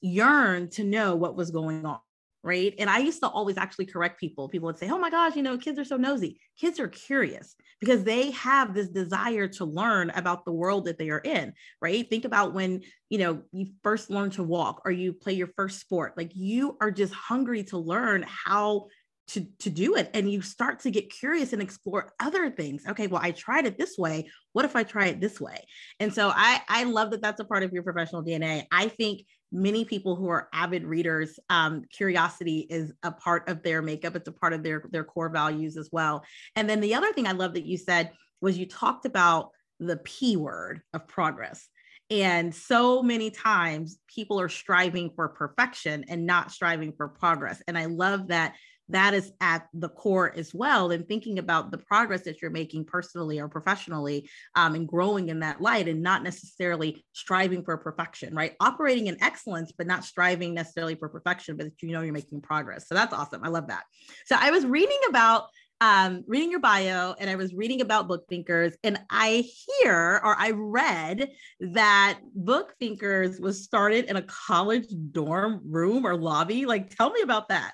yearned 0.00 0.72
to 0.72 0.84
know 0.84 1.14
what 1.16 1.36
was 1.36 1.50
going 1.50 1.86
on, 1.86 1.98
right? 2.42 2.74
And 2.78 2.90
I 2.90 2.98
used 2.98 3.20
to 3.20 3.28
always 3.28 3.56
actually 3.56 3.86
correct 3.86 4.20
people. 4.20 4.48
People 4.48 4.66
would 4.66 4.78
say, 4.78 4.90
"Oh 4.90 4.98
my 4.98 5.10
gosh, 5.10 5.36
you 5.36 5.42
know, 5.42 5.58
kids 5.58 5.78
are 5.78 5.84
so 5.84 5.96
nosy." 5.96 6.40
Kids 6.58 6.78
are 6.80 6.88
curious 6.88 7.56
because 7.80 8.04
they 8.04 8.30
have 8.30 8.74
this 8.74 8.88
desire 8.88 9.48
to 9.48 9.64
learn 9.64 10.10
about 10.10 10.44
the 10.44 10.52
world 10.52 10.84
that 10.84 10.98
they 10.98 11.10
are 11.10 11.18
in, 11.18 11.52
right? 11.80 12.08
Think 12.08 12.24
about 12.24 12.54
when, 12.54 12.82
you 13.10 13.18
know, 13.18 13.42
you 13.50 13.72
first 13.82 14.08
learn 14.08 14.30
to 14.30 14.44
walk 14.44 14.82
or 14.84 14.92
you 14.92 15.12
play 15.12 15.32
your 15.32 15.50
first 15.56 15.80
sport. 15.80 16.16
Like 16.16 16.30
you 16.32 16.76
are 16.80 16.92
just 16.92 17.12
hungry 17.12 17.64
to 17.64 17.78
learn 17.78 18.24
how 18.28 18.86
to 19.28 19.46
to 19.58 19.70
do 19.70 19.94
it 19.94 20.10
and 20.14 20.30
you 20.30 20.42
start 20.42 20.80
to 20.80 20.90
get 20.90 21.10
curious 21.10 21.52
and 21.52 21.62
explore 21.62 22.12
other 22.18 22.50
things 22.50 22.82
okay 22.88 23.06
well 23.06 23.20
i 23.22 23.30
tried 23.30 23.66
it 23.66 23.78
this 23.78 23.96
way 23.96 24.28
what 24.52 24.64
if 24.64 24.74
i 24.74 24.82
try 24.82 25.06
it 25.06 25.20
this 25.20 25.40
way 25.40 25.64
and 26.00 26.12
so 26.12 26.32
i 26.34 26.60
i 26.68 26.82
love 26.84 27.12
that 27.12 27.22
that's 27.22 27.40
a 27.40 27.44
part 27.44 27.62
of 27.62 27.72
your 27.72 27.84
professional 27.84 28.24
dna 28.24 28.64
i 28.72 28.88
think 28.88 29.24
many 29.52 29.84
people 29.84 30.16
who 30.16 30.28
are 30.28 30.48
avid 30.52 30.84
readers, 30.84 31.38
um, 31.50 31.84
curiosity 31.92 32.66
is 32.70 32.92
a 33.02 33.12
part 33.12 33.48
of 33.48 33.62
their 33.62 33.82
makeup. 33.82 34.16
It's 34.16 34.28
a 34.28 34.32
part 34.32 34.54
of 34.54 34.62
their 34.62 34.82
their 34.90 35.04
core 35.04 35.28
values 35.28 35.76
as 35.76 35.90
well. 35.92 36.24
And 36.56 36.68
then 36.68 36.80
the 36.80 36.94
other 36.94 37.12
thing 37.12 37.26
I 37.26 37.32
love 37.32 37.54
that 37.54 37.66
you 37.66 37.76
said 37.76 38.10
was 38.40 38.58
you 38.58 38.66
talked 38.66 39.04
about 39.04 39.50
the 39.78 39.98
P 39.98 40.36
word 40.36 40.80
of 40.94 41.06
progress. 41.06 41.68
And 42.10 42.54
so 42.54 43.02
many 43.02 43.30
times 43.30 43.98
people 44.06 44.40
are 44.40 44.48
striving 44.48 45.10
for 45.14 45.28
perfection 45.28 46.04
and 46.08 46.26
not 46.26 46.50
striving 46.50 46.92
for 46.92 47.08
progress. 47.08 47.62
And 47.66 47.78
I 47.78 47.86
love 47.86 48.28
that 48.28 48.54
that 48.88 49.14
is 49.14 49.32
at 49.40 49.66
the 49.74 49.88
core 49.88 50.32
as 50.36 50.52
well 50.54 50.90
and 50.90 51.06
thinking 51.06 51.38
about 51.38 51.70
the 51.70 51.78
progress 51.78 52.22
that 52.22 52.42
you're 52.42 52.50
making 52.50 52.84
personally 52.84 53.38
or 53.38 53.48
professionally 53.48 54.28
um, 54.54 54.74
and 54.74 54.88
growing 54.88 55.28
in 55.28 55.40
that 55.40 55.60
light 55.60 55.88
and 55.88 56.02
not 56.02 56.22
necessarily 56.22 57.04
striving 57.12 57.64
for 57.64 57.76
perfection 57.76 58.34
right 58.34 58.54
operating 58.60 59.06
in 59.06 59.22
excellence 59.22 59.72
but 59.76 59.86
not 59.86 60.04
striving 60.04 60.54
necessarily 60.54 60.94
for 60.94 61.08
perfection 61.08 61.56
but 61.56 61.68
you 61.80 61.92
know 61.92 62.02
you're 62.02 62.12
making 62.12 62.40
progress 62.40 62.88
so 62.88 62.94
that's 62.94 63.14
awesome 63.14 63.42
i 63.44 63.48
love 63.48 63.68
that 63.68 63.84
so 64.26 64.36
i 64.38 64.50
was 64.50 64.64
reading 64.66 64.98
about 65.08 65.46
um, 65.82 66.22
reading 66.28 66.52
your 66.52 66.60
bio 66.60 67.16
and 67.18 67.28
I 67.28 67.34
was 67.34 67.54
reading 67.54 67.80
about 67.80 68.06
Book 68.06 68.28
Thinkers, 68.28 68.76
and 68.84 69.00
I 69.10 69.44
hear 69.82 70.20
or 70.22 70.36
I 70.38 70.52
read 70.52 71.28
that 71.58 72.20
Book 72.36 72.72
Thinkers 72.78 73.40
was 73.40 73.64
started 73.64 74.04
in 74.04 74.14
a 74.14 74.22
college 74.22 74.86
dorm 75.10 75.60
room 75.64 76.06
or 76.06 76.16
lobby. 76.16 76.66
Like, 76.66 76.94
tell 76.94 77.10
me 77.10 77.22
about 77.22 77.48
that. 77.48 77.72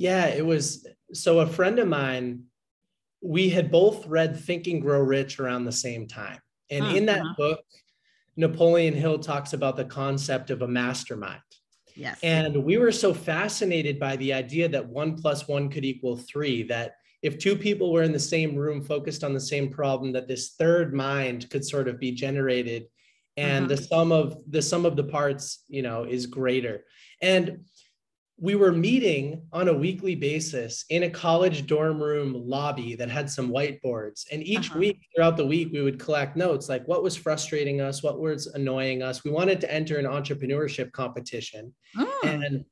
Yeah, 0.00 0.26
it 0.28 0.44
was. 0.44 0.86
So 1.12 1.40
a 1.40 1.46
friend 1.46 1.78
of 1.78 1.88
mine, 1.88 2.44
we 3.20 3.50
had 3.50 3.70
both 3.70 4.06
read 4.06 4.38
Think 4.38 4.66
and 4.66 4.80
Grow 4.80 5.00
Rich 5.00 5.38
around 5.38 5.64
the 5.64 5.72
same 5.72 6.06
time. 6.06 6.38
And 6.70 6.84
uh-huh. 6.84 6.96
in 6.96 7.06
that 7.06 7.20
uh-huh. 7.20 7.34
book, 7.36 7.60
Napoleon 8.36 8.94
Hill 8.94 9.18
talks 9.18 9.52
about 9.52 9.76
the 9.76 9.84
concept 9.84 10.50
of 10.50 10.62
a 10.62 10.68
mastermind. 10.68 11.42
Yes. 11.94 12.18
And 12.22 12.64
we 12.64 12.78
were 12.78 12.92
so 12.92 13.12
fascinated 13.12 13.98
by 13.98 14.16
the 14.16 14.32
idea 14.32 14.68
that 14.68 14.88
one 14.88 15.20
plus 15.20 15.46
one 15.46 15.68
could 15.68 15.84
equal 15.84 16.16
three, 16.16 16.62
that 16.64 16.94
if 17.22 17.38
two 17.38 17.54
people 17.54 17.92
were 17.92 18.02
in 18.02 18.12
the 18.12 18.18
same 18.18 18.56
room 18.56 18.82
focused 18.82 19.22
on 19.22 19.34
the 19.34 19.40
same 19.40 19.68
problem, 19.68 20.12
that 20.12 20.28
this 20.28 20.54
third 20.58 20.94
mind 20.94 21.50
could 21.50 21.64
sort 21.64 21.88
of 21.88 21.98
be 21.98 22.12
generated 22.12 22.86
and 23.36 23.66
uh-huh. 23.66 23.74
the 23.74 23.82
sum 23.82 24.12
of 24.12 24.38
the 24.48 24.62
sum 24.62 24.86
of 24.86 24.96
the 24.96 25.04
parts, 25.04 25.64
you 25.68 25.82
know, 25.82 26.04
is 26.04 26.26
greater. 26.26 26.84
And 27.22 27.64
we 28.40 28.54
were 28.54 28.72
meeting 28.72 29.42
on 29.52 29.68
a 29.68 29.74
weekly 29.74 30.14
basis 30.14 30.86
in 30.88 31.02
a 31.02 31.10
college 31.10 31.66
dorm 31.66 32.02
room 32.02 32.32
lobby 32.34 32.94
that 32.94 33.10
had 33.10 33.30
some 33.30 33.50
whiteboards. 33.50 34.24
And 34.32 34.42
each 34.42 34.70
uh-huh. 34.70 34.78
week 34.78 34.98
throughout 35.14 35.36
the 35.36 35.46
week, 35.46 35.68
we 35.72 35.82
would 35.82 35.98
collect 35.98 36.36
notes 36.36 36.68
like 36.68 36.88
what 36.88 37.02
was 37.02 37.14
frustrating 37.14 37.82
us, 37.82 38.02
what 38.02 38.18
was 38.18 38.46
annoying 38.46 39.02
us. 39.02 39.24
We 39.24 39.30
wanted 39.30 39.60
to 39.60 39.72
enter 39.72 39.98
an 39.98 40.06
entrepreneurship 40.06 40.90
competition. 40.92 41.74
Oh. 41.98 42.20
And 42.24 42.64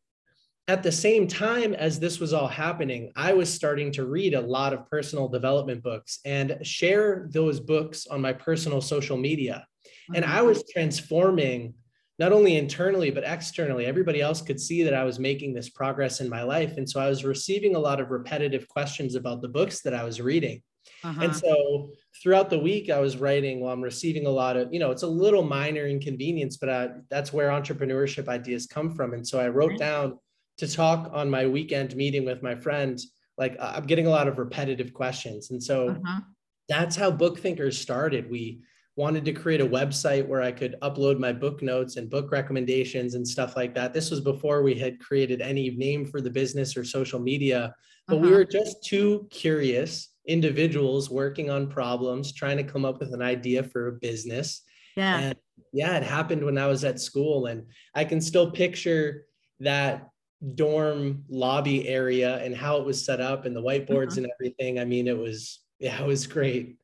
at 0.68 0.82
the 0.82 0.92
same 0.92 1.26
time 1.28 1.74
as 1.74 2.00
this 2.00 2.18
was 2.18 2.32
all 2.32 2.48
happening, 2.48 3.12
I 3.14 3.34
was 3.34 3.52
starting 3.52 3.92
to 3.92 4.06
read 4.06 4.32
a 4.32 4.40
lot 4.40 4.72
of 4.72 4.88
personal 4.88 5.28
development 5.28 5.82
books 5.82 6.20
and 6.24 6.58
share 6.62 7.28
those 7.30 7.60
books 7.60 8.06
on 8.06 8.22
my 8.22 8.32
personal 8.32 8.80
social 8.80 9.18
media. 9.18 9.66
And 10.14 10.24
I 10.24 10.40
was 10.40 10.64
transforming 10.72 11.74
not 12.18 12.32
only 12.32 12.56
internally 12.56 13.10
but 13.10 13.24
externally. 13.24 13.86
Everybody 13.86 14.20
else 14.20 14.42
could 14.42 14.60
see 14.60 14.82
that 14.82 14.94
i 14.94 15.04
was 15.04 15.18
making 15.18 15.54
this 15.54 15.68
progress 15.68 16.20
in 16.20 16.28
my 16.28 16.42
life. 16.42 16.76
And 16.76 16.88
so 16.88 17.00
i 17.00 17.08
was 17.08 17.24
receiving 17.24 17.74
a 17.76 17.78
lot 17.78 18.00
of 18.00 18.10
repetitive 18.10 18.68
questions 18.68 19.14
about 19.14 19.42
the 19.42 19.48
books 19.48 19.80
that 19.82 19.94
i 19.94 20.04
was 20.04 20.20
reading. 20.20 20.62
Uh-huh. 21.04 21.20
and 21.22 21.36
so 21.36 21.90
throughout 22.22 22.48
the 22.48 22.58
week 22.58 22.88
i 22.88 22.98
was 22.98 23.18
writing 23.18 23.60
while 23.60 23.72
i'm 23.72 23.82
receiving 23.82 24.26
a 24.26 24.30
lot 24.30 24.56
of 24.56 24.72
you 24.72 24.80
know 24.80 24.90
it's 24.90 25.02
a 25.02 25.06
little 25.24 25.42
minor 25.42 25.86
inconvenience 25.86 26.56
but 26.56 26.70
I, 26.70 26.88
that's 27.10 27.30
where 27.30 27.50
entrepreneurship 27.50 28.26
ideas 28.26 28.66
come 28.66 28.94
from. 28.94 29.12
And 29.12 29.26
so 29.26 29.38
i 29.38 29.48
wrote 29.48 29.78
down 29.78 30.18
to 30.56 30.66
talk 30.66 31.10
on 31.12 31.30
my 31.30 31.46
weekend 31.46 31.94
meeting 31.94 32.24
with 32.24 32.42
my 32.42 32.56
friend 32.56 32.98
like 33.36 33.56
i'm 33.60 33.86
getting 33.86 34.06
a 34.06 34.10
lot 34.10 34.28
of 34.28 34.38
repetitive 34.38 34.92
questions. 34.92 35.50
And 35.50 35.62
so 35.62 35.90
uh-huh. 35.90 36.20
that's 36.68 36.96
how 36.96 37.10
book 37.10 37.38
thinkers 37.38 37.78
started. 37.78 38.30
We 38.30 38.60
wanted 38.98 39.24
to 39.24 39.32
create 39.32 39.60
a 39.60 39.66
website 39.66 40.26
where 40.26 40.42
I 40.42 40.50
could 40.50 40.74
upload 40.82 41.20
my 41.20 41.32
book 41.32 41.62
notes 41.62 41.94
and 41.96 42.10
book 42.10 42.32
recommendations 42.32 43.14
and 43.14 43.26
stuff 43.26 43.54
like 43.54 43.72
that. 43.76 43.94
This 43.94 44.10
was 44.10 44.20
before 44.20 44.64
we 44.64 44.74
had 44.74 44.98
created 44.98 45.40
any 45.40 45.70
name 45.70 46.04
for 46.04 46.20
the 46.20 46.28
business 46.28 46.76
or 46.76 46.82
social 46.82 47.20
media, 47.20 47.72
but 48.08 48.16
uh-huh. 48.16 48.26
we 48.26 48.32
were 48.32 48.44
just 48.44 48.84
two 48.84 49.28
curious 49.30 50.08
individuals 50.26 51.10
working 51.10 51.48
on 51.48 51.68
problems, 51.68 52.32
trying 52.32 52.56
to 52.56 52.64
come 52.64 52.84
up 52.84 52.98
with 52.98 53.14
an 53.14 53.22
idea 53.22 53.62
for 53.62 53.86
a 53.86 53.92
business. 53.92 54.62
Yeah. 54.96 55.18
And 55.18 55.36
yeah, 55.72 55.96
it 55.96 56.02
happened 56.02 56.44
when 56.44 56.58
I 56.58 56.66
was 56.66 56.82
at 56.82 57.00
school 57.00 57.46
and 57.46 57.66
I 57.94 58.04
can 58.04 58.20
still 58.20 58.50
picture 58.50 59.26
that 59.60 60.10
dorm 60.56 61.22
lobby 61.28 61.86
area 61.86 62.38
and 62.38 62.52
how 62.52 62.78
it 62.78 62.84
was 62.84 63.04
set 63.04 63.20
up 63.20 63.46
and 63.46 63.54
the 63.54 63.62
whiteboards 63.62 64.12
uh-huh. 64.12 64.22
and 64.22 64.30
everything. 64.40 64.80
I 64.80 64.84
mean, 64.84 65.06
it 65.06 65.16
was 65.16 65.60
yeah, 65.78 66.02
it 66.02 66.06
was 66.06 66.26
great. 66.26 66.78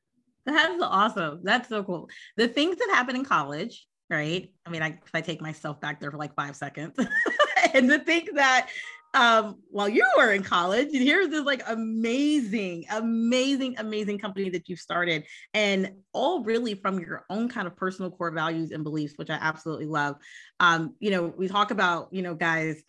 That's 0.46 0.82
awesome. 0.82 1.40
That's 1.42 1.68
so 1.68 1.82
cool. 1.82 2.08
The 2.36 2.48
things 2.48 2.76
that 2.76 2.90
happen 2.92 3.16
in 3.16 3.24
college, 3.24 3.86
right? 4.10 4.52
I 4.66 4.70
mean, 4.70 4.82
I, 4.82 4.98
if 5.04 5.14
I 5.14 5.20
take 5.20 5.40
myself 5.40 5.80
back 5.80 6.00
there 6.00 6.10
for 6.10 6.18
like 6.18 6.34
five 6.34 6.56
seconds, 6.56 6.98
and 7.74 7.88
to 7.88 7.98
think 7.98 8.34
that 8.34 8.68
um, 9.14 9.60
while 9.70 9.88
you 9.88 10.04
were 10.18 10.32
in 10.32 10.42
college, 10.42 10.88
here's 10.90 11.28
this 11.28 11.44
like 11.44 11.62
amazing, 11.68 12.84
amazing, 12.90 13.76
amazing 13.78 14.18
company 14.18 14.50
that 14.50 14.68
you've 14.68 14.80
started, 14.80 15.24
and 15.54 15.92
all 16.12 16.42
really 16.42 16.74
from 16.74 16.98
your 16.98 17.24
own 17.30 17.48
kind 17.48 17.66
of 17.66 17.76
personal 17.76 18.10
core 18.10 18.32
values 18.32 18.72
and 18.72 18.82
beliefs, 18.84 19.14
which 19.16 19.30
I 19.30 19.38
absolutely 19.40 19.86
love. 19.86 20.16
Um, 20.58 20.94
you 20.98 21.10
know, 21.10 21.32
we 21.36 21.48
talk 21.48 21.70
about, 21.70 22.08
you 22.12 22.22
know, 22.22 22.34
guys 22.34 22.82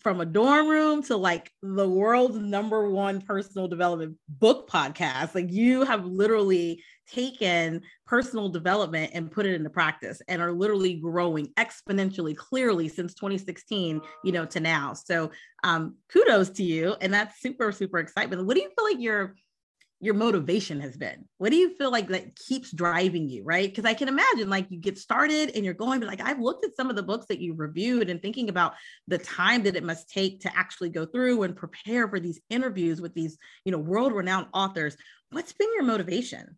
from 0.00 0.20
a 0.20 0.26
dorm 0.26 0.68
room 0.68 1.02
to 1.02 1.16
like 1.16 1.50
the 1.62 1.88
world's 1.88 2.36
number 2.36 2.88
one 2.88 3.20
personal 3.20 3.68
development 3.68 4.16
book 4.28 4.68
podcast. 4.68 5.34
Like 5.34 5.50
you 5.50 5.84
have 5.84 6.04
literally 6.04 6.82
taken 7.06 7.82
personal 8.06 8.48
development 8.48 9.10
and 9.14 9.30
put 9.30 9.44
it 9.44 9.54
into 9.54 9.70
practice 9.70 10.22
and 10.28 10.40
are 10.40 10.52
literally 10.52 10.94
growing 10.94 11.48
exponentially 11.58 12.36
clearly 12.36 12.88
since 12.88 13.14
2016, 13.14 14.00
you 14.24 14.32
know, 14.32 14.46
to 14.46 14.60
now. 14.60 14.94
So 14.94 15.30
um 15.62 15.96
kudos 16.10 16.50
to 16.50 16.62
you. 16.62 16.96
And 17.00 17.12
that's 17.12 17.40
super, 17.40 17.72
super 17.72 17.98
excitement. 17.98 18.46
What 18.46 18.56
do 18.56 18.62
you 18.62 18.70
feel 18.76 18.84
like 18.84 19.00
your 19.00 19.34
your 20.00 20.14
motivation 20.14 20.80
has 20.80 20.96
been. 20.96 21.26
What 21.36 21.50
do 21.50 21.56
you 21.56 21.74
feel 21.76 21.90
like 21.90 22.08
that 22.08 22.34
keeps 22.34 22.72
driving 22.72 23.28
you, 23.28 23.44
right? 23.44 23.68
Because 23.68 23.84
I 23.84 23.92
can 23.92 24.08
imagine 24.08 24.48
like 24.48 24.70
you 24.70 24.78
get 24.78 24.96
started 24.96 25.52
and 25.54 25.62
you're 25.62 25.74
going, 25.74 26.00
but 26.00 26.08
like 26.08 26.22
I've 26.22 26.40
looked 26.40 26.64
at 26.64 26.74
some 26.74 26.88
of 26.88 26.96
the 26.96 27.02
books 27.02 27.26
that 27.26 27.40
you 27.40 27.54
reviewed 27.54 28.08
and 28.08 28.20
thinking 28.20 28.48
about 28.48 28.74
the 29.08 29.18
time 29.18 29.62
that 29.64 29.76
it 29.76 29.84
must 29.84 30.08
take 30.08 30.40
to 30.40 30.56
actually 30.56 30.88
go 30.88 31.04
through 31.04 31.42
and 31.42 31.54
prepare 31.54 32.08
for 32.08 32.18
these 32.18 32.40
interviews 32.48 33.00
with 33.00 33.14
these, 33.14 33.36
you 33.64 33.72
know, 33.72 33.78
world-renowned 33.78 34.46
authors. 34.54 34.96
What's 35.30 35.52
been 35.52 35.68
your 35.74 35.84
motivation? 35.84 36.56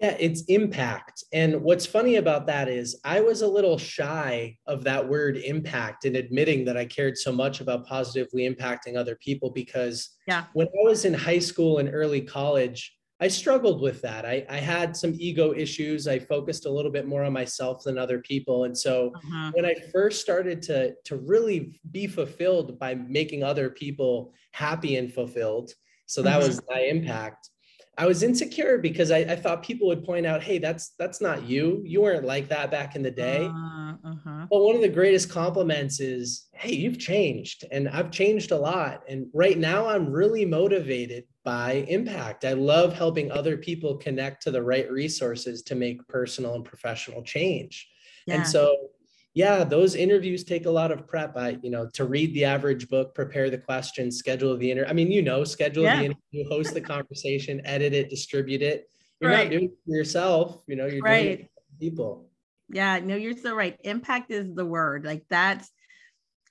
Yeah, 0.00 0.16
it's 0.20 0.42
impact. 0.48 1.24
And 1.32 1.62
what's 1.62 1.86
funny 1.86 2.16
about 2.16 2.46
that 2.48 2.68
is 2.68 3.00
I 3.02 3.20
was 3.20 3.40
a 3.40 3.48
little 3.48 3.78
shy 3.78 4.58
of 4.66 4.84
that 4.84 5.08
word 5.08 5.38
impact 5.38 6.04
and 6.04 6.16
admitting 6.16 6.66
that 6.66 6.76
I 6.76 6.84
cared 6.84 7.16
so 7.16 7.32
much 7.32 7.62
about 7.62 7.86
positively 7.86 8.48
impacting 8.48 8.96
other 8.96 9.16
people 9.16 9.50
because 9.50 10.10
yeah. 10.28 10.44
when 10.52 10.66
I 10.66 10.84
was 10.84 11.06
in 11.06 11.14
high 11.14 11.38
school 11.38 11.78
and 11.78 11.88
early 11.90 12.20
college, 12.20 12.94
I 13.20 13.28
struggled 13.28 13.80
with 13.80 14.02
that. 14.02 14.26
I, 14.26 14.44
I 14.50 14.58
had 14.58 14.94
some 14.94 15.14
ego 15.16 15.54
issues. 15.54 16.06
I 16.06 16.18
focused 16.18 16.66
a 16.66 16.70
little 16.70 16.92
bit 16.92 17.06
more 17.06 17.24
on 17.24 17.32
myself 17.32 17.82
than 17.82 17.96
other 17.96 18.18
people. 18.18 18.64
And 18.64 18.76
so 18.76 19.12
uh-huh. 19.14 19.52
when 19.54 19.64
I 19.64 19.74
first 19.90 20.20
started 20.20 20.60
to, 20.62 20.94
to 21.06 21.16
really 21.16 21.80
be 21.90 22.06
fulfilled 22.06 22.78
by 22.78 22.94
making 22.94 23.42
other 23.42 23.70
people 23.70 24.34
happy 24.52 24.96
and 24.96 25.10
fulfilled, 25.10 25.72
so 26.04 26.20
that 26.20 26.36
uh-huh. 26.36 26.46
was 26.46 26.60
my 26.68 26.80
impact 26.80 27.48
I 27.98 28.06
was 28.06 28.22
insecure 28.22 28.76
because 28.76 29.10
I, 29.10 29.18
I, 29.18 29.36
thought 29.36 29.62
people 29.62 29.88
would 29.88 30.04
point 30.04 30.26
out, 30.26 30.42
hey, 30.42 30.58
that's 30.58 30.90
that's 30.98 31.22
not 31.22 31.44
you. 31.44 31.82
You 31.84 32.02
weren't 32.02 32.26
like 32.26 32.46
that 32.48 32.70
back 32.70 32.94
in 32.94 33.02
the 33.02 33.10
day. 33.10 33.46
Uh, 33.46 33.94
uh-huh. 34.04 34.46
But 34.50 34.60
one 34.60 34.76
of 34.76 34.82
the 34.82 34.88
greatest 34.88 35.30
compliments 35.30 35.98
is, 35.98 36.48
hey, 36.52 36.74
you've 36.74 36.98
changed, 36.98 37.64
and 37.72 37.88
I've 37.88 38.10
changed 38.10 38.50
a 38.50 38.56
lot. 38.56 39.02
And 39.08 39.28
right 39.32 39.56
now, 39.56 39.86
I'm 39.86 40.10
really 40.10 40.44
motivated 40.44 41.24
by 41.42 41.86
impact. 41.88 42.44
I 42.44 42.52
love 42.52 42.92
helping 42.92 43.30
other 43.32 43.56
people 43.56 43.96
connect 43.96 44.42
to 44.42 44.50
the 44.50 44.62
right 44.62 44.90
resources 44.90 45.62
to 45.62 45.74
make 45.74 46.06
personal 46.06 46.54
and 46.54 46.64
professional 46.64 47.22
change. 47.22 47.88
Yeah. 48.26 48.34
And 48.34 48.46
so 48.46 48.90
yeah, 49.36 49.64
those 49.64 49.94
interviews 49.94 50.44
take 50.44 50.64
a 50.64 50.70
lot 50.70 50.90
of 50.90 51.06
prep. 51.06 51.36
I, 51.36 51.58
you 51.62 51.68
know, 51.68 51.86
to 51.92 52.06
read 52.06 52.32
the 52.32 52.46
average 52.46 52.88
book, 52.88 53.14
prepare 53.14 53.50
the 53.50 53.58
questions, 53.58 54.16
schedule 54.16 54.56
the 54.56 54.70
interview. 54.70 54.88
I 54.88 54.94
mean, 54.94 55.12
you 55.12 55.20
know, 55.20 55.44
schedule 55.44 55.84
yeah. 55.84 55.96
the 55.98 56.04
interview, 56.06 56.48
host 56.48 56.72
the 56.72 56.80
conversation, 56.80 57.60
edit 57.66 57.92
it, 57.92 58.08
distribute 58.08 58.62
it. 58.62 58.88
You're 59.20 59.30
right. 59.30 59.44
not 59.44 59.50
doing 59.50 59.64
it 59.64 59.76
for 59.84 59.94
yourself, 59.94 60.62
you 60.66 60.74
know, 60.74 60.86
you're 60.86 61.02
right. 61.02 61.22
doing 61.22 61.38
it 61.40 61.50
for 61.54 61.78
people. 61.78 62.30
Yeah, 62.70 62.98
no, 63.00 63.14
you're 63.14 63.36
so 63.36 63.54
right. 63.54 63.78
Impact 63.84 64.30
is 64.30 64.54
the 64.54 64.64
word. 64.64 65.04
Like 65.04 65.26
that's 65.28 65.70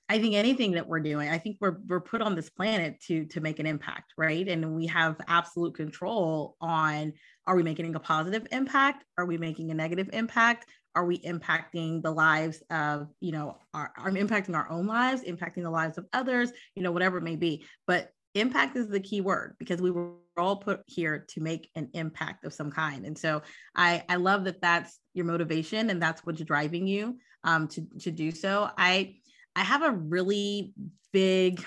I 0.08 0.20
think 0.20 0.36
anything 0.36 0.72
that 0.72 0.86
we're 0.86 1.00
doing, 1.00 1.28
I 1.28 1.38
think 1.38 1.56
we're 1.60 1.78
we're 1.88 2.00
put 2.00 2.22
on 2.22 2.36
this 2.36 2.50
planet 2.50 3.00
to 3.08 3.24
to 3.26 3.40
make 3.40 3.58
an 3.58 3.66
impact, 3.66 4.12
right? 4.16 4.46
And 4.46 4.76
we 4.76 4.86
have 4.86 5.16
absolute 5.26 5.74
control 5.74 6.56
on 6.60 7.14
are 7.48 7.56
we 7.56 7.64
making 7.64 7.92
a 7.96 8.00
positive 8.00 8.46
impact? 8.52 9.04
Are 9.18 9.26
we 9.26 9.38
making 9.38 9.72
a 9.72 9.74
negative 9.74 10.10
impact? 10.12 10.66
Are 10.96 11.04
we 11.04 11.18
impacting 11.18 12.02
the 12.02 12.10
lives 12.10 12.62
of 12.70 13.08
you 13.20 13.30
know 13.30 13.58
are, 13.74 13.92
are 13.98 14.10
impacting 14.10 14.56
our 14.56 14.68
own 14.70 14.86
lives 14.86 15.22
impacting 15.22 15.62
the 15.62 15.70
lives 15.70 15.98
of 15.98 16.06
others 16.12 16.50
you 16.74 16.82
know 16.82 16.90
whatever 16.90 17.18
it 17.18 17.22
may 17.22 17.36
be. 17.36 17.64
But 17.86 18.10
impact 18.34 18.76
is 18.76 18.88
the 18.88 19.00
key 19.00 19.20
word 19.20 19.54
because 19.58 19.80
we 19.80 19.90
were 19.90 20.12
all 20.36 20.56
put 20.56 20.82
here 20.86 21.24
to 21.28 21.40
make 21.40 21.70
an 21.74 21.88
impact 21.94 22.44
of 22.44 22.52
some 22.52 22.70
kind. 22.70 23.06
And 23.06 23.16
so 23.16 23.42
i 23.76 24.02
i 24.08 24.16
love 24.16 24.44
that 24.44 24.60
that's 24.60 24.98
your 25.14 25.26
motivation 25.26 25.90
and 25.90 26.02
that's 26.02 26.24
what's 26.26 26.42
driving 26.42 26.86
you 26.86 27.18
um 27.44 27.68
to 27.68 27.86
to 28.00 28.10
do 28.10 28.30
so. 28.30 28.70
I 28.76 29.16
i 29.54 29.60
have 29.60 29.82
a 29.82 29.92
really 29.92 30.72
big 31.12 31.64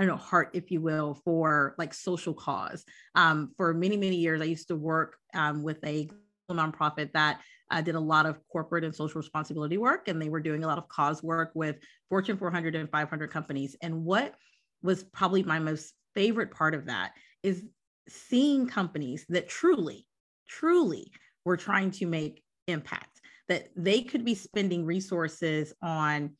I 0.00 0.04
don't 0.04 0.10
know, 0.10 0.16
heart, 0.16 0.50
if 0.52 0.70
you 0.70 0.80
will, 0.80 1.14
for 1.24 1.74
like 1.76 1.92
social 1.92 2.32
cause. 2.32 2.84
Um, 3.16 3.50
for 3.56 3.74
many, 3.74 3.96
many 3.96 4.14
years, 4.14 4.40
I 4.40 4.44
used 4.44 4.68
to 4.68 4.76
work 4.76 5.16
um, 5.34 5.64
with 5.64 5.84
a 5.84 6.08
nonprofit 6.48 7.12
that 7.14 7.40
uh, 7.70 7.80
did 7.80 7.94
a 7.94 8.00
lot 8.00 8.26
of 8.26 8.38
corporate 8.50 8.84
and 8.84 8.94
social 8.94 9.20
responsibility 9.20 9.78
work, 9.78 10.08
and 10.08 10.20
they 10.20 10.28
were 10.28 10.40
doing 10.40 10.64
a 10.64 10.66
lot 10.66 10.78
of 10.78 10.88
cause 10.88 11.22
work 11.22 11.50
with 11.54 11.76
Fortune 12.08 12.36
400 12.36 12.74
and 12.74 12.90
500 12.90 13.30
companies. 13.30 13.76
And 13.82 14.04
what 14.04 14.34
was 14.82 15.04
probably 15.04 15.42
my 15.42 15.58
most 15.58 15.94
favorite 16.14 16.50
part 16.50 16.74
of 16.74 16.86
that 16.86 17.12
is 17.42 17.64
seeing 18.08 18.66
companies 18.66 19.26
that 19.28 19.48
truly, 19.48 20.06
truly 20.48 21.12
were 21.44 21.56
trying 21.56 21.90
to 21.92 22.06
make 22.06 22.42
impact, 22.66 23.20
that 23.48 23.68
they 23.76 24.02
could 24.02 24.24
be 24.24 24.34
spending 24.34 24.84
resources 24.84 25.72
on, 25.82 26.30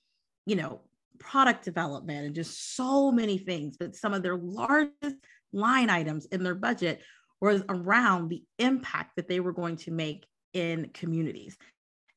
you 0.47 0.56
know, 0.56 0.80
product 1.18 1.64
development 1.64 2.26
and 2.26 2.35
just 2.35 2.76
so 2.76 3.11
many 3.11 3.38
things, 3.38 3.76
but 3.78 3.97
some 3.97 4.14
of 4.14 4.23
their 4.23 4.37
largest 4.37 5.16
line 5.52 5.90
items 5.90 6.26
in 6.26 6.42
their 6.42 6.54
budget 6.54 7.02
was 7.40 7.62
around 7.68 8.28
the 8.28 8.42
impact 8.58 9.12
that 9.16 9.28
they 9.28 9.40
were 9.40 9.52
going 9.52 9.76
to 9.76 9.90
make 9.90 10.26
in 10.52 10.90
communities. 10.95 11.57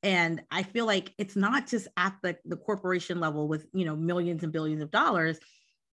And 0.04 0.42
i 0.50 0.64
feel 0.64 0.86
like 0.86 1.14
it's 1.18 1.36
not 1.36 1.68
just 1.68 1.88
at 1.96 2.16
the, 2.24 2.36
the 2.46 2.58
corporation 2.58 3.20
level 3.20 3.48
with 3.48 3.68
you 3.74 3.86
know 3.86 3.96
millions 3.96 4.44
and 4.44 4.52
billions 4.52 4.82
of 4.82 4.92
dollars. 4.92 5.40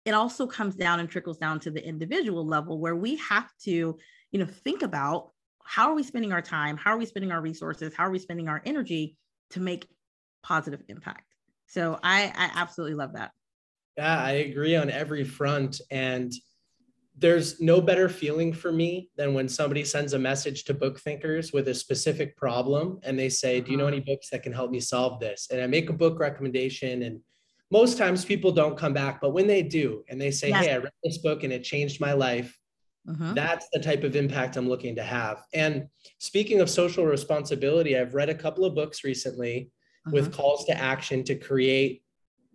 It 0.05 0.13
also 0.13 0.47
comes 0.47 0.75
down 0.75 1.01
and 1.01 1.09
trickles 1.09 1.37
down 1.37 1.59
to 1.61 1.71
the 1.71 1.85
individual 1.85 2.45
level 2.45 2.79
where 2.79 2.95
we 2.95 3.17
have 3.17 3.49
to 3.63 3.97
you 4.31 4.39
know 4.39 4.45
think 4.45 4.81
about 4.81 5.31
how 5.63 5.89
are 5.89 5.95
we 5.95 6.03
spending 6.03 6.31
our 6.31 6.41
time? 6.41 6.77
How 6.77 6.91
are 6.91 6.97
we 6.97 7.05
spending 7.05 7.31
our 7.31 7.41
resources? 7.41 7.93
How 7.93 8.05
are 8.05 8.11
we 8.11 8.19
spending 8.19 8.47
our 8.47 8.61
energy 8.65 9.17
to 9.49 9.59
make 9.59 9.87
positive 10.43 10.81
impact? 10.87 11.25
So 11.67 11.99
i 12.03 12.31
i 12.35 12.51
absolutely 12.55 12.95
love 12.95 13.13
that. 13.13 13.31
Yeah 13.97 14.23
i 14.23 14.31
agree 14.31 14.77
on 14.77 14.89
every 14.89 15.25
front. 15.25 15.81
And 15.91 16.31
there's 17.19 17.59
no 17.59 17.81
better 17.81 18.07
feeling 18.07 18.53
for 18.53 18.71
me 18.71 19.09
than 19.17 19.33
when 19.33 19.49
somebody 19.49 19.83
sends 19.83 20.13
a 20.13 20.19
message 20.19 20.63
to 20.63 20.73
book 20.73 20.99
thinkers 20.99 21.51
with 21.51 21.67
a 21.67 21.73
specific 21.73 22.37
problem 22.37 22.99
and 23.03 23.17
they 23.17 23.29
say 23.29 23.59
do 23.59 23.71
you 23.71 23.77
know 23.77 23.85
uh-huh. 23.85 23.95
any 23.95 23.99
books 24.01 24.29
that 24.29 24.43
can 24.43 24.53
help 24.53 24.69
me 24.69 24.79
solve 24.79 25.19
this 25.19 25.47
and 25.51 25.61
i 25.61 25.67
make 25.67 25.89
a 25.89 25.93
book 25.93 26.19
recommendation 26.19 27.03
and 27.03 27.19
most 27.71 27.97
times 27.97 28.23
people 28.23 28.51
don't 28.51 28.77
come 28.77 28.93
back, 28.93 29.19
but 29.19 29.31
when 29.31 29.47
they 29.47 29.61
do 29.61 30.03
and 30.07 30.19
they 30.19 30.31
say, 30.31 30.49
yes. 30.49 30.65
Hey, 30.65 30.73
I 30.73 30.77
read 30.77 30.93
this 31.03 31.17
book 31.17 31.43
and 31.43 31.51
it 31.51 31.63
changed 31.63 31.99
my 31.99 32.13
life, 32.13 32.57
uh-huh. 33.09 33.33
that's 33.33 33.67
the 33.73 33.79
type 33.79 34.03
of 34.03 34.15
impact 34.15 34.55
I'm 34.55 34.69
looking 34.69 34.95
to 34.95 35.03
have. 35.03 35.43
And 35.53 35.87
speaking 36.19 36.61
of 36.61 36.69
social 36.69 37.05
responsibility, 37.05 37.97
I've 37.97 38.13
read 38.13 38.29
a 38.29 38.35
couple 38.35 38.63
of 38.65 38.75
books 38.75 39.03
recently 39.03 39.69
uh-huh. 40.05 40.11
with 40.13 40.33
calls 40.33 40.65
to 40.65 40.77
action 40.77 41.23
to 41.25 41.35
create 41.35 42.03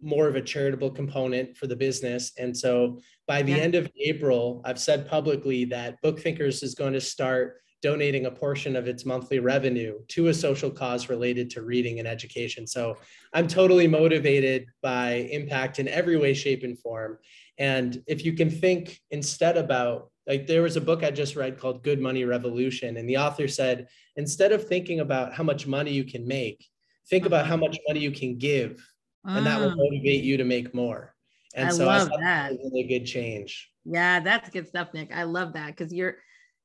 more 0.02 0.28
of 0.28 0.36
a 0.36 0.42
charitable 0.42 0.90
component 0.90 1.56
for 1.56 1.66
the 1.66 1.76
business. 1.76 2.32
And 2.38 2.56
so 2.56 3.00
by 3.26 3.42
the 3.42 3.52
yeah. 3.52 3.58
end 3.58 3.74
of 3.74 3.88
April, 4.00 4.60
I've 4.64 4.80
said 4.80 5.08
publicly 5.08 5.64
that 5.66 6.00
Book 6.02 6.20
Thinkers 6.20 6.62
is 6.62 6.74
going 6.74 6.92
to 6.92 7.00
start 7.00 7.62
donating 7.82 8.26
a 8.26 8.30
portion 8.30 8.76
of 8.76 8.86
its 8.86 9.04
monthly 9.04 9.40
revenue 9.40 9.98
to 10.06 10.28
a 10.28 10.34
social 10.34 10.70
cause 10.70 11.08
related 11.08 11.50
to 11.50 11.62
reading 11.62 11.98
and 11.98 12.06
education. 12.06 12.66
So 12.66 12.96
I'm 13.32 13.48
totally 13.48 13.88
motivated 13.88 14.66
by 14.82 15.28
impact 15.32 15.80
in 15.80 15.88
every 15.88 16.16
way, 16.16 16.32
shape, 16.32 16.62
and 16.62 16.78
form. 16.78 17.18
And 17.58 18.02
if 18.06 18.24
you 18.24 18.34
can 18.34 18.50
think 18.50 19.00
instead 19.10 19.56
about, 19.56 20.10
like, 20.28 20.46
there 20.46 20.62
was 20.62 20.76
a 20.76 20.80
book 20.80 21.02
I 21.02 21.10
just 21.10 21.34
read 21.34 21.58
called 21.58 21.82
Good 21.82 22.00
Money 22.00 22.24
Revolution, 22.24 22.96
and 22.96 23.08
the 23.08 23.16
author 23.16 23.48
said, 23.48 23.88
instead 24.14 24.52
of 24.52 24.66
thinking 24.66 25.00
about 25.00 25.34
how 25.34 25.42
much 25.42 25.66
money 25.66 25.90
you 25.90 26.04
can 26.04 26.26
make, 26.26 26.64
think 27.10 27.22
uh-huh. 27.22 27.34
about 27.34 27.46
how 27.46 27.56
much 27.56 27.76
money 27.88 27.98
you 27.98 28.12
can 28.12 28.38
give, 28.38 28.88
and 29.24 29.46
that 29.46 29.60
will 29.60 29.72
mm. 29.72 29.76
motivate 29.76 30.24
you 30.24 30.36
to 30.36 30.44
make 30.44 30.74
more. 30.74 31.14
And 31.54 31.68
I 31.68 31.72
so 31.72 31.86
love 31.86 32.10
I 32.12 32.20
that. 32.22 32.52
really 32.52 32.84
good 32.84 33.04
change. 33.04 33.70
Yeah, 33.84 34.20
that's 34.20 34.48
good 34.50 34.68
stuff, 34.68 34.94
Nick. 34.94 35.14
I 35.14 35.24
love 35.24 35.52
that 35.54 35.68
because 35.68 35.92
you're 35.92 36.16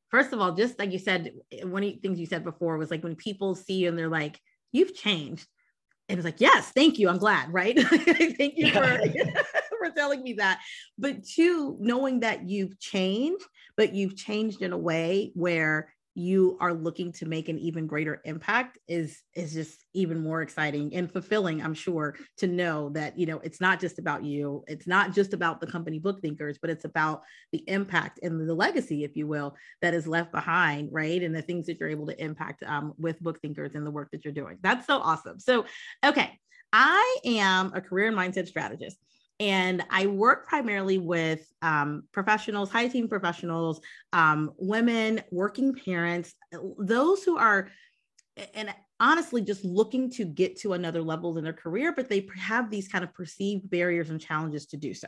first 0.10 0.34
of 0.34 0.39
all, 0.39 0.54
just 0.54 0.80
like 0.80 0.91
you 0.91 1.00
said, 1.00 1.34
one 1.63 1.84
of 1.84 1.89
the 1.89 1.98
things 1.98 2.20
you 2.20 2.26
said 2.26 2.43
before 2.43 2.78
was 2.78 2.91
like 2.91 3.04
when 3.04 3.15
people 3.15 3.56
see 3.56 3.76
you 3.76 3.89
and 3.89 3.98
they're 3.98 4.08
like, 4.08 4.39
you've 4.72 4.96
changed. 4.96 5.48
And 6.10 6.17
it's 6.17 6.26
like, 6.26 6.39
yes, 6.39 6.72
thank 6.72 7.00
you. 7.00 7.10
I'm 7.10 7.17
glad, 7.17 7.52
right? 7.54 7.78
thank 7.82 8.54
you 8.58 8.72
for, 8.72 8.82
for 9.80 9.89
telling 9.96 10.24
me 10.24 10.34
that. 10.34 10.60
But 10.98 11.26
two, 11.26 11.78
knowing 11.80 12.22
that 12.22 12.48
you've 12.48 12.80
changed, 12.80 13.43
but 13.76 13.93
you've 13.93 14.15
changed 14.15 14.62
in 14.62 14.74
a 14.74 14.78
way 14.78 15.32
where 15.36 15.93
you 16.17 16.58
are 16.60 16.73
looking 16.73 17.12
to 17.13 17.25
make 17.25 17.47
an 17.47 17.60
even 17.60 17.86
greater 17.86 18.21
impact 18.25 18.77
is 18.88 19.21
is 19.36 19.53
just 19.53 19.86
even 19.93 20.19
more 20.19 20.41
exciting 20.41 20.93
and 20.95 21.12
fulfilling 21.12 21.62
i'm 21.62 21.73
sure 21.73 22.15
to 22.38 22.47
know 22.47 22.89
that 22.89 23.17
you 23.17 23.25
know 23.25 23.39
it's 23.43 23.62
not 23.62 23.80
just 23.80 23.99
about 23.99 24.23
you. 24.23 24.63
It's 24.67 24.88
not 24.88 25.13
just 25.13 25.34
about 25.34 25.60
the 25.60 25.67
company 25.67 25.99
book 25.99 26.21
thinkers 26.21 26.58
but 26.60 26.69
it's 26.69 26.86
about 26.86 27.23
the 27.51 27.63
impact 27.67 28.19
and 28.23 28.47
the 28.47 28.53
legacy 28.53 29.03
if 29.03 29.15
you 29.15 29.27
will 29.27 29.56
that 29.82 29.93
is 29.93 30.08
left 30.08 30.32
behind 30.32 30.89
right? 30.91 31.21
And 31.21 31.36
the 31.36 31.41
things 31.41 31.65
that 31.67 31.80
you're 31.80 31.89
able 31.89 32.08
to 32.08 32.23
impact 32.23 32.63
um, 32.63 32.93
with 32.97 33.19
book 33.19 33.39
thinkers 33.41 33.75
and 33.75 33.86
the 33.86 33.91
work 33.91 34.10
that 34.12 34.25
you're 34.25 34.34
doing. 34.34 34.58
That's 34.62 34.88
so 34.88 34.97
awesome. 34.97 35.39
So 35.39 35.65
okay 36.03 36.39
i 36.73 37.17
am 37.23 37.71
a 37.73 37.80
career 37.80 38.08
and 38.08 38.17
mindset 38.17 38.45
strategist 38.45 38.97
and 39.39 39.84
I 39.89 40.08
work 40.08 40.47
primarily 40.47 40.97
with 40.97 41.47
um, 41.62 42.04
professionals, 42.12 42.71
high 42.71 42.88
team 42.88 43.08
professionals, 43.08 43.80
um, 44.13 44.52
women, 44.58 45.21
working 45.32 45.76
parents, 45.76 46.34
those 46.80 47.23
who 47.23 47.38
are, 47.38 47.69
and 48.56 48.73
honestly, 49.00 49.41
just 49.41 49.63
looking 49.63 50.10
to 50.12 50.26
get 50.26 50.60
to 50.62 50.73
another 50.73 51.02
level 51.02 51.38
in 51.38 51.43
their 51.43 51.54
career, 51.54 51.93
but 51.95 52.10
they 52.10 52.28
have 52.36 52.71
these 52.71 52.88
kind 52.88 53.04
of 53.04 53.13
perceived 53.13 53.69
barriers 53.69 54.10
and 54.10 54.19
challenges 54.19 54.65
to 54.67 54.78
do 54.78 54.93
so. 54.93 55.08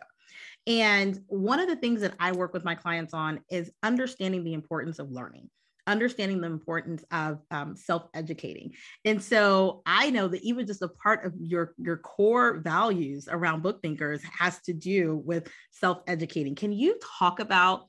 And 0.68 1.20
one 1.28 1.60
of 1.60 1.68
the 1.68 1.76
things 1.76 2.02
that 2.02 2.14
I 2.20 2.32
work 2.32 2.54
with 2.54 2.64
my 2.64 2.76
clients 2.76 3.16
on 3.16 3.40
is 3.50 3.72
understanding 3.82 4.44
the 4.44 4.54
importance 4.54 5.00
of 5.00 5.12
learning 5.12 5.50
understanding 5.90 6.40
the 6.40 6.48
importance 6.48 7.04
of 7.12 7.40
um, 7.52 7.76
self-educating 7.76 8.72
and 9.06 9.22
so 9.22 9.82
i 9.86 10.10
know 10.10 10.28
that 10.28 10.42
even 10.44 10.66
just 10.66 10.82
a 10.82 10.88
part 10.88 11.26
of 11.26 11.34
your 11.40 11.74
your 11.78 11.98
core 11.98 12.60
values 12.60 13.28
around 13.30 13.64
book 13.64 13.82
thinkers 13.82 14.22
has 14.24 14.60
to 14.62 14.74
do 14.74 15.22
with 15.26 15.50
self-educating 15.72 16.56
can 16.56 16.72
you 16.72 16.98
talk 17.20 17.40
about 17.40 17.88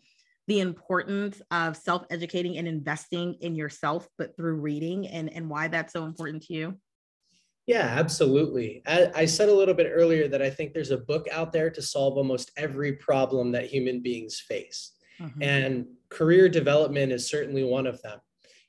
the 0.49 0.61
importance 0.61 1.41
of 1.51 1.77
self-educating 1.77 2.57
and 2.57 2.67
investing 2.67 3.35
in 3.41 3.55
yourself 3.55 4.09
but 4.19 4.35
through 4.37 4.55
reading 4.55 5.07
and 5.07 5.31
and 5.33 5.49
why 5.49 5.69
that's 5.69 5.93
so 5.93 6.05
important 6.05 6.43
to 6.43 6.55
you 6.55 6.77
yeah, 7.67 7.83
absolutely. 7.83 8.83
I, 8.85 9.13
I, 9.15 9.25
said 9.27 9.49
a 9.49 9.55
little 9.55 9.75
bit 9.75 9.93
earlier 9.95 10.27
that 10.27 10.43
I 10.43 10.51
think 10.51 10.73
there's 10.73 10.91
a 10.91 10.97
book 10.97 11.29
out 11.31 11.53
there 11.53 11.71
to 11.71 11.81
solve 11.81 12.17
almost 12.17 12.51
every 12.57 12.95
problem 12.95 13.53
that 13.53 13.67
human 13.67 14.01
beings 14.01 14.41
face. 14.41 14.93
Mm-hmm. 15.21 15.43
And 15.43 15.87
career 16.11 16.49
development 16.49 17.13
is 17.13 17.29
certainly 17.29 17.65
one 17.65 17.87
of 17.87 18.01
them. 18.03 18.19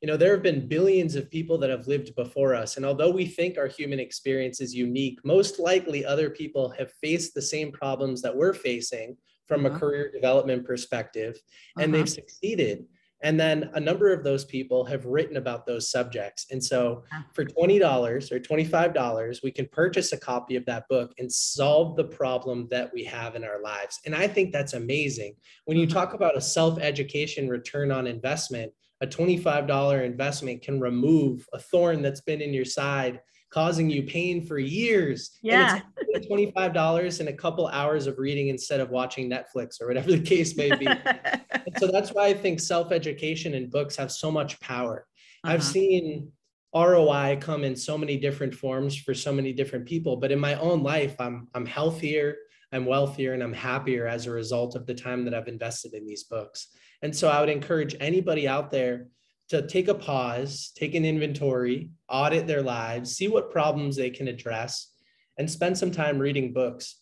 You 0.02 0.08
know, 0.08 0.18
there 0.18 0.32
have 0.32 0.42
been 0.42 0.68
billions 0.68 1.16
of 1.16 1.30
people 1.30 1.60
that 1.60 1.70
have 1.70 1.88
lived 1.88 2.16
before 2.16 2.56
us. 2.56 2.78
And 2.78 2.86
although 2.86 3.12
we 3.12 3.26
think 3.26 3.58
our 3.58 3.68
human 3.68 4.00
experience 4.00 4.60
is 4.60 4.74
unique, 4.74 5.20
most 5.24 5.60
likely 5.60 6.04
other 6.04 6.30
people 6.30 6.70
have 6.78 6.92
faced 6.94 7.36
the 7.36 7.42
same 7.42 7.72
problems 7.72 8.22
that 8.24 8.36
we're 8.36 8.54
facing 8.54 9.16
from 9.48 9.66
uh-huh. 9.66 9.76
a 9.76 9.80
career 9.80 10.12
development 10.12 10.66
perspective, 10.66 11.40
and 11.78 11.94
uh-huh. 11.94 12.04
they've 12.04 12.10
succeeded. 12.10 12.86
And 13.24 13.40
then 13.40 13.70
a 13.74 13.80
number 13.80 14.12
of 14.12 14.24
those 14.24 14.46
people 14.46 14.84
have 14.86 15.06
written 15.06 15.38
about 15.38 15.66
those 15.66 15.92
subjects. 15.92 16.48
And 16.52 16.64
so 16.64 17.04
for 17.34 17.46
$20 17.46 18.32
or 18.32 18.40
$25, 18.40 19.44
we 19.44 19.52
can 19.52 19.68
purchase 19.72 20.12
a 20.12 20.18
copy 20.18 20.56
of 20.56 20.66
that 20.66 20.88
book 20.90 21.14
and 21.20 21.32
solve 21.32 21.96
the 21.96 22.04
problem 22.04 22.68
that 22.72 22.92
we 22.94 23.04
have 23.04 23.36
in 23.36 23.44
our 23.44 23.62
lives. 23.62 24.00
And 24.06 24.16
I 24.16 24.28
think 24.28 24.52
that's 24.52 24.74
amazing. 24.74 25.36
When 25.66 25.78
you 25.78 25.86
mm-hmm. 25.86 25.98
talk 25.98 26.14
about 26.14 26.38
a 26.38 26.42
self 26.42 26.80
education 26.80 27.48
return 27.48 27.92
on 27.92 28.08
investment, 28.08 28.72
a 29.02 29.08
$25 29.08 30.06
investment 30.06 30.62
can 30.62 30.80
remove 30.80 31.48
a 31.54 31.60
thorn 31.60 32.02
that's 32.02 32.22
been 32.22 32.42
in 32.42 32.54
your 32.54 32.66
side 32.66 33.20
causing 33.52 33.90
you 33.90 34.04
pain 34.04 34.46
for 34.46 34.58
years. 34.58 35.38
Yeah. 35.42 35.76
And 35.76 35.84
it's 36.10 36.28
$25 36.28 37.20
and 37.20 37.30
a 37.30 37.34
couple 37.34 37.68
hours 37.68 38.08
of 38.08 38.18
reading 38.18 38.48
instead 38.48 38.80
of 38.80 38.90
watching 38.90 39.30
Netflix 39.30 39.82
or 39.82 39.88
whatever 39.88 40.12
the 40.12 40.22
case 40.22 40.56
may 40.56 40.74
be. 40.76 40.88
so 41.78 41.88
that's 41.92 42.12
why 42.12 42.28
I 42.28 42.34
think 42.34 42.60
self-education 42.60 43.54
and 43.54 43.70
books 43.70 43.96
have 43.98 44.12
so 44.12 44.32
much 44.32 44.60
power. 44.62 45.06
Uh-huh. 45.44 45.54
I've 45.54 45.64
seen 45.64 46.32
ROI 46.74 47.40
come 47.42 47.66
in 47.66 47.76
so 47.76 47.98
many 47.98 48.18
different 48.18 48.56
forms 48.56 48.96
for 48.96 49.14
so 49.14 49.34
many 49.34 49.52
different 49.52 49.86
people, 49.86 50.16
but 50.16 50.32
in 50.32 50.40
my 50.40 50.56
own 50.56 50.84
life, 50.84 51.16
I'm 51.20 51.50
I'm 51.54 51.66
healthier, 51.66 52.38
I'm 52.72 52.86
wealthier, 52.86 53.34
and 53.34 53.44
I'm 53.44 53.52
happier 53.52 54.08
as 54.08 54.26
a 54.26 54.32
result 54.32 54.76
of 54.78 54.86
the 54.86 54.94
time 54.94 55.26
that 55.26 55.34
I've 55.34 55.50
invested 55.50 55.94
in 55.94 56.06
these 56.06 56.24
books. 56.24 56.68
And 57.02 57.14
so 57.14 57.28
I 57.28 57.42
would 57.42 57.50
encourage 57.50 57.96
anybody 58.00 58.48
out 58.48 58.72
there 58.72 59.08
to 59.52 59.68
take 59.68 59.90
a 59.90 59.94
pause, 59.94 60.72
take 60.78 60.96
an 60.96 61.04
inventory, 61.04 61.90
audit 62.08 62.48
their 62.48 62.62
lives, 62.62 63.18
see 63.18 63.28
what 63.28 63.52
problems 63.52 63.98
they 63.98 64.10
can 64.10 64.30
address, 64.30 64.94
and 65.38 65.52
spend 65.52 65.78
some 65.78 65.92
time 65.92 66.18
reading 66.18 66.54
books. 66.54 67.02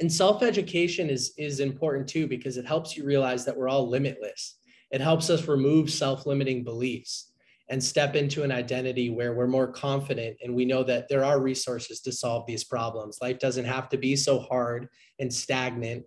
And 0.00 0.12
self-education 0.12 1.08
is, 1.08 1.32
is 1.38 1.60
important 1.60 2.08
too, 2.08 2.26
because 2.26 2.56
it 2.56 2.66
helps 2.66 2.96
you 2.96 3.04
realize 3.04 3.44
that 3.44 3.56
we're 3.56 3.68
all 3.68 3.88
limitless. 3.88 4.58
It 4.90 5.00
helps 5.00 5.30
us 5.30 5.46
remove 5.46 5.88
self-limiting 5.88 6.64
beliefs 6.64 7.30
and 7.68 7.80
step 7.80 8.16
into 8.16 8.42
an 8.42 8.50
identity 8.50 9.10
where 9.10 9.34
we're 9.34 9.46
more 9.46 9.68
confident 9.68 10.38
and 10.42 10.56
we 10.56 10.64
know 10.64 10.82
that 10.82 11.08
there 11.08 11.24
are 11.24 11.40
resources 11.40 12.00
to 12.00 12.10
solve 12.10 12.46
these 12.48 12.64
problems. 12.64 13.18
Life 13.22 13.38
doesn't 13.38 13.64
have 13.64 13.88
to 13.90 13.96
be 13.96 14.16
so 14.16 14.40
hard 14.40 14.88
and 15.20 15.32
stagnant. 15.32 16.04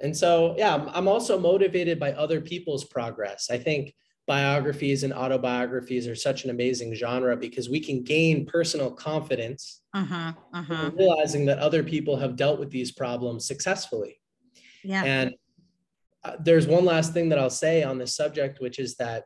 And 0.00 0.16
so, 0.16 0.56
yeah, 0.58 0.84
I'm 0.92 1.06
also 1.06 1.38
motivated 1.38 2.00
by 2.00 2.12
other 2.14 2.40
people's 2.40 2.84
progress. 2.84 3.50
I 3.52 3.58
think 3.58 3.94
biographies 4.26 5.02
and 5.02 5.12
autobiographies 5.12 6.06
are 6.06 6.14
such 6.14 6.44
an 6.44 6.50
amazing 6.50 6.94
genre 6.94 7.36
because 7.36 7.68
we 7.68 7.80
can 7.80 8.02
gain 8.02 8.46
personal 8.46 8.90
confidence 8.90 9.82
uh-huh, 9.94 10.32
uh-huh. 10.54 10.90
realizing 10.96 11.44
that 11.46 11.58
other 11.58 11.82
people 11.82 12.16
have 12.16 12.36
dealt 12.36 12.60
with 12.60 12.70
these 12.70 12.92
problems 12.92 13.46
successfully. 13.46 14.20
Yeah. 14.84 15.04
And 15.04 15.34
uh, 16.24 16.36
there's 16.38 16.66
one 16.66 16.84
last 16.84 17.12
thing 17.12 17.28
that 17.30 17.38
I'll 17.38 17.50
say 17.50 17.82
on 17.82 17.98
this 17.98 18.14
subject, 18.14 18.60
which 18.60 18.78
is 18.78 18.96
that 18.96 19.24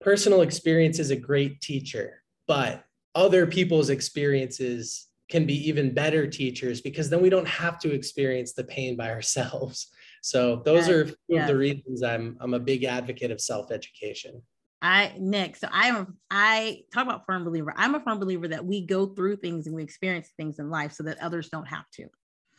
personal 0.00 0.42
experience 0.42 0.98
is 0.98 1.10
a 1.10 1.16
great 1.16 1.60
teacher, 1.60 2.22
but 2.46 2.84
other 3.14 3.46
people's 3.46 3.90
experiences 3.90 5.06
can 5.28 5.46
be 5.46 5.68
even 5.68 5.94
better 5.94 6.26
teachers 6.26 6.80
because 6.80 7.10
then 7.10 7.20
we 7.20 7.28
don't 7.28 7.48
have 7.48 7.78
to 7.80 7.92
experience 7.92 8.52
the 8.54 8.64
pain 8.64 8.96
by 8.96 9.10
ourselves. 9.10 9.88
So 10.22 10.62
those 10.64 10.88
are 10.88 11.10
the 11.28 11.56
reasons 11.56 12.02
I'm 12.02 12.36
I'm 12.40 12.54
a 12.54 12.60
big 12.60 12.84
advocate 12.84 13.30
of 13.30 13.40
self-education. 13.40 14.42
I 14.80 15.12
Nick, 15.18 15.56
so 15.56 15.68
I'm 15.72 16.18
I 16.30 16.82
talk 16.92 17.04
about 17.04 17.26
firm 17.26 17.44
believer. 17.44 17.74
I'm 17.76 17.94
a 17.94 18.00
firm 18.00 18.18
believer 18.18 18.48
that 18.48 18.64
we 18.64 18.86
go 18.86 19.06
through 19.06 19.36
things 19.36 19.66
and 19.66 19.74
we 19.74 19.82
experience 19.82 20.30
things 20.36 20.58
in 20.58 20.70
life 20.70 20.92
so 20.92 21.02
that 21.04 21.20
others 21.20 21.48
don't 21.48 21.66
have 21.66 21.84
to. 21.94 22.08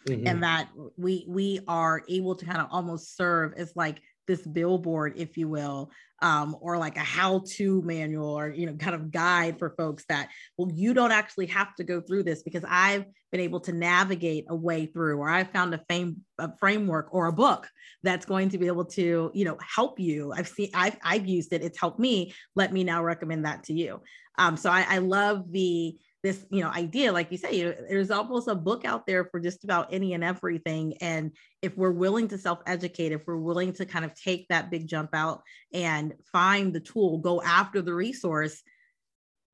Mm-hmm. 0.08 0.28
And 0.28 0.44
that 0.44 0.70
we 0.98 1.26
we 1.28 1.60
are 1.68 2.04
able 2.10 2.36
to 2.36 2.46
kind 2.46 2.60
of 2.60 2.68
almost 2.72 3.16
serve 3.16 3.54
as 3.56 3.74
like 3.76 4.02
this 4.30 4.48
billboard, 4.48 5.14
if 5.18 5.36
you 5.36 5.50
will, 5.50 5.92
um, 6.22 6.56
or 6.62 6.78
like 6.78 6.98
a 6.98 7.02
how-to 7.02 7.82
manual 7.82 8.38
or 8.38 8.50
you 8.50 8.66
know 8.66 8.74
kind 8.74 8.96
of 8.96 9.12
guide 9.12 9.58
for 9.58 9.72
folks 9.72 10.06
that 10.10 10.30
well 10.58 10.70
you 10.74 10.94
don't 10.94 11.12
actually 11.12 11.48
have 11.48 11.74
to 11.76 11.84
go 11.84 12.00
through 12.00 12.24
this 12.24 12.44
because 12.44 12.64
I've 12.68 13.06
been 13.32 13.42
able 13.42 13.60
to 13.62 13.72
navigate 13.72 14.46
a 14.50 14.56
way 14.56 14.86
through 14.86 15.18
or 15.18 15.30
I've 15.30 15.52
found 15.52 15.74
a, 15.74 15.82
fame, 15.90 16.18
a 16.38 16.56
framework 16.58 17.10
or 17.12 17.28
a 17.28 17.34
book 17.34 17.68
that's 18.04 18.26
going 18.26 18.50
to 18.50 18.58
be 18.58 18.68
able 18.68 18.86
to 18.86 19.32
you 19.34 19.46
know 19.46 19.58
help 19.76 20.00
you. 20.00 20.32
I've 20.32 20.48
seen 20.48 20.70
I've 20.74 20.98
I've 21.04 21.26
used 21.26 21.54
it. 21.54 21.64
It's 21.64 21.80
helped 21.80 22.00
me. 22.00 22.34
Let 22.56 22.72
me 22.72 22.84
now 22.84 23.04
recommend 23.04 23.46
that 23.46 23.64
to 23.66 23.74
you. 23.74 24.02
Um, 24.38 24.56
so 24.56 24.70
I, 24.70 24.86
I 24.88 24.98
love 25.00 25.52
the 25.52 25.98
this 26.24 26.46
you 26.50 26.62
know 26.62 26.70
idea 26.70 27.12
like 27.12 27.32
you 27.32 27.38
say 27.38 27.64
there's 27.64 28.12
almost 28.12 28.48
a 28.48 28.56
book 28.56 28.84
out 28.84 29.08
there 29.08 29.26
for 29.26 29.40
just 29.40 29.64
about 29.64 29.94
any 29.94 30.14
and 30.14 30.24
everything 30.24 30.96
and 31.02 31.32
if 31.62 31.78
we're 31.78 31.92
willing 31.92 32.28
to 32.28 32.38
self-educate 32.38 33.12
if 33.12 33.26
we're 33.26 33.38
willing 33.38 33.72
to 33.72 33.86
kind 33.86 34.04
of 34.04 34.14
take 34.14 34.48
that 34.50 34.70
big 34.70 34.88
jump 34.88 35.10
out 35.14 35.42
and 35.74 36.14
find 36.32 36.74
the 36.74 36.80
tool 36.80 37.20
go 37.20 37.42
after 37.42 37.82
the 37.82 37.94
resource 37.94 38.62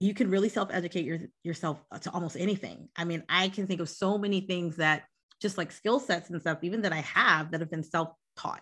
you 0.02 0.14
can 0.14 0.30
really 0.30 0.50
self-educate 0.50 1.06
your, 1.06 1.20
yourself 1.44 1.82
to 2.02 2.12
almost 2.12 2.36
anything. 2.36 2.90
I 2.96 3.06
mean 3.06 3.24
i 3.30 3.50
can 3.50 3.68
think 3.68 3.82
of 3.82 3.90
so 3.90 4.18
many 4.18 4.42
things 4.42 4.78
that 4.78 5.04
just 5.42 5.58
like 5.58 5.72
skill 5.72 6.00
sets 6.00 6.30
and 6.30 6.42
stuff 6.42 6.60
even 6.64 6.82
that 6.82 6.94
i 6.94 7.02
have 7.02 7.52
that 7.52 7.60
have 7.60 7.70
been 7.70 7.84
self-taught 7.84 8.62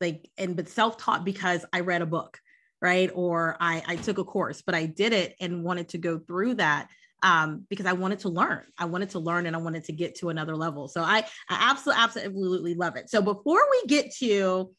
like 0.00 0.28
and 0.36 0.56
but 0.56 0.68
self-taught 0.68 1.24
because 1.24 1.64
i 1.72 1.80
read 1.80 2.02
a 2.02 2.06
book 2.06 2.38
right? 2.82 3.10
Or 3.14 3.58
I, 3.60 3.82
I 3.86 3.96
took 3.96 4.18
a 4.18 4.24
course 4.24 4.62
but 4.62 4.74
i 4.74 4.86
did 4.86 5.12
it 5.12 5.36
and 5.40 5.64
wanted 5.64 5.90
to 5.90 5.98
go 5.98 6.18
through 6.18 6.54
that 6.54 6.88
um, 7.22 7.66
because 7.68 7.86
I 7.86 7.92
wanted 7.92 8.20
to 8.20 8.28
learn. 8.28 8.64
I 8.78 8.86
wanted 8.86 9.10
to 9.10 9.18
learn 9.18 9.46
and 9.46 9.54
I 9.54 9.58
wanted 9.58 9.84
to 9.84 9.92
get 9.92 10.16
to 10.16 10.30
another 10.30 10.56
level. 10.56 10.88
So 10.88 11.02
I, 11.02 11.18
I 11.48 11.70
absolutely, 11.70 12.02
absolutely 12.02 12.74
love 12.74 12.96
it. 12.96 13.10
So 13.10 13.20
before 13.20 13.62
we 13.70 13.86
get 13.86 14.14
to 14.16 14.70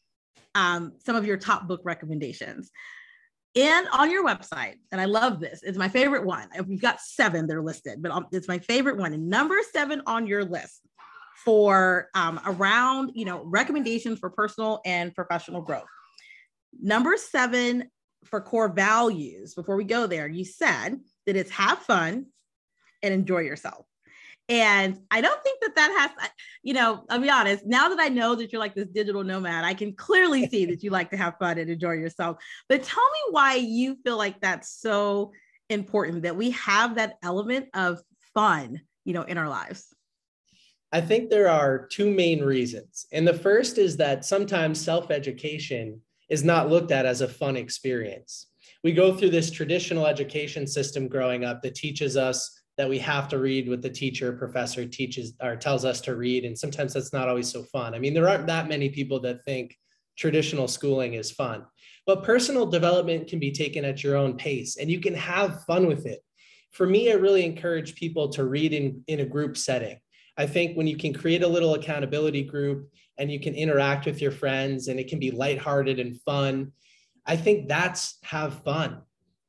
um, 0.54 0.92
some 1.04 1.16
of 1.16 1.26
your 1.26 1.36
top 1.36 1.68
book 1.68 1.80
recommendations, 1.84 2.70
and 3.54 3.86
on 3.92 4.10
your 4.10 4.24
website, 4.24 4.76
and 4.90 5.00
I 5.00 5.04
love 5.04 5.38
this, 5.38 5.62
it's 5.62 5.76
my 5.76 5.88
favorite 5.88 6.24
one. 6.24 6.48
We've 6.66 6.80
got 6.80 7.00
seven 7.00 7.46
that 7.46 7.56
are 7.56 7.62
listed, 7.62 8.02
but 8.02 8.24
it's 8.32 8.48
my 8.48 8.58
favorite 8.58 8.96
one. 8.96 9.12
And 9.12 9.28
number 9.28 9.56
seven 9.72 10.00
on 10.06 10.26
your 10.26 10.42
list 10.42 10.80
for 11.44 12.08
um, 12.14 12.40
around, 12.46 13.12
you 13.14 13.26
know, 13.26 13.42
recommendations 13.44 14.18
for 14.18 14.30
personal 14.30 14.80
and 14.86 15.14
professional 15.14 15.60
growth. 15.60 15.84
Number 16.80 17.16
seven 17.18 17.90
for 18.24 18.40
core 18.40 18.72
values, 18.72 19.54
before 19.54 19.76
we 19.76 19.84
go 19.84 20.06
there, 20.06 20.28
you 20.28 20.44
said 20.44 20.98
that 21.26 21.36
it's 21.36 21.50
have 21.50 21.78
fun 21.78 22.26
and 23.02 23.14
enjoy 23.14 23.40
yourself. 23.40 23.86
And 24.48 24.98
I 25.10 25.20
don't 25.20 25.42
think 25.42 25.60
that 25.60 25.76
that 25.76 25.96
has, 25.98 26.30
you 26.62 26.74
know, 26.74 27.04
I'll 27.08 27.20
be 27.20 27.30
honest, 27.30 27.64
now 27.64 27.88
that 27.88 28.00
I 28.00 28.08
know 28.08 28.34
that 28.34 28.52
you're 28.52 28.60
like 28.60 28.74
this 28.74 28.88
digital 28.88 29.22
nomad, 29.22 29.64
I 29.64 29.74
can 29.74 29.94
clearly 29.94 30.46
see 30.50 30.66
that 30.66 30.82
you 30.82 30.90
like 30.90 31.10
to 31.10 31.16
have 31.16 31.38
fun 31.38 31.58
and 31.58 31.70
enjoy 31.70 31.92
yourself. 31.92 32.38
But 32.68 32.82
tell 32.82 33.04
me 33.04 33.32
why 33.32 33.54
you 33.54 33.96
feel 34.04 34.16
like 34.16 34.40
that's 34.40 34.70
so 34.70 35.32
important 35.70 36.22
that 36.22 36.36
we 36.36 36.50
have 36.50 36.96
that 36.96 37.18
element 37.22 37.68
of 37.72 38.00
fun, 38.34 38.80
you 39.04 39.14
know, 39.14 39.22
in 39.22 39.38
our 39.38 39.48
lives. 39.48 39.86
I 40.92 41.00
think 41.00 41.30
there 41.30 41.48
are 41.48 41.86
two 41.86 42.10
main 42.10 42.44
reasons. 42.44 43.06
And 43.12 43.26
the 43.26 43.32
first 43.32 43.78
is 43.78 43.96
that 43.96 44.24
sometimes 44.24 44.78
self 44.78 45.10
education 45.10 46.02
is 46.28 46.44
not 46.44 46.68
looked 46.68 46.90
at 46.90 47.06
as 47.06 47.22
a 47.22 47.28
fun 47.28 47.56
experience 47.56 48.48
we 48.82 48.92
go 48.92 49.14
through 49.14 49.30
this 49.30 49.50
traditional 49.50 50.06
education 50.06 50.66
system 50.66 51.08
growing 51.08 51.44
up 51.44 51.62
that 51.62 51.74
teaches 51.74 52.16
us 52.16 52.62
that 52.78 52.88
we 52.88 52.98
have 52.98 53.28
to 53.28 53.38
read 53.38 53.68
what 53.68 53.82
the 53.82 53.90
teacher 53.90 54.32
professor 54.32 54.86
teaches 54.86 55.34
or 55.42 55.56
tells 55.56 55.84
us 55.84 56.00
to 56.00 56.16
read 56.16 56.44
and 56.44 56.58
sometimes 56.58 56.94
that's 56.94 57.12
not 57.12 57.28
always 57.28 57.50
so 57.50 57.62
fun. 57.64 57.94
I 57.94 57.98
mean 57.98 58.14
there 58.14 58.28
aren't 58.28 58.46
that 58.46 58.68
many 58.68 58.88
people 58.88 59.20
that 59.20 59.44
think 59.44 59.76
traditional 60.16 60.68
schooling 60.68 61.14
is 61.14 61.30
fun 61.30 61.64
but 62.06 62.24
personal 62.24 62.66
development 62.66 63.28
can 63.28 63.38
be 63.38 63.52
taken 63.52 63.84
at 63.84 64.02
your 64.02 64.16
own 64.16 64.36
pace 64.36 64.76
and 64.76 64.90
you 64.90 65.00
can 65.00 65.14
have 65.14 65.64
fun 65.64 65.86
with 65.86 66.06
it. 66.06 66.20
For 66.72 66.86
me 66.86 67.10
i 67.10 67.14
really 67.14 67.44
encourage 67.44 67.94
people 67.94 68.30
to 68.30 68.44
read 68.44 68.72
in, 68.72 69.02
in 69.06 69.20
a 69.20 69.26
group 69.26 69.56
setting. 69.56 69.98
I 70.36 70.46
think 70.46 70.76
when 70.76 70.86
you 70.86 70.96
can 70.96 71.12
create 71.12 71.42
a 71.42 71.48
little 71.48 71.74
accountability 71.74 72.42
group 72.42 72.88
and 73.18 73.30
you 73.30 73.38
can 73.38 73.54
interact 73.54 74.06
with 74.06 74.22
your 74.22 74.32
friends 74.32 74.88
and 74.88 74.98
it 74.98 75.08
can 75.08 75.18
be 75.18 75.30
lighthearted 75.30 76.00
and 76.00 76.20
fun 76.22 76.72
I 77.26 77.36
think 77.36 77.68
that's 77.68 78.18
have 78.22 78.62
fun. 78.62 79.02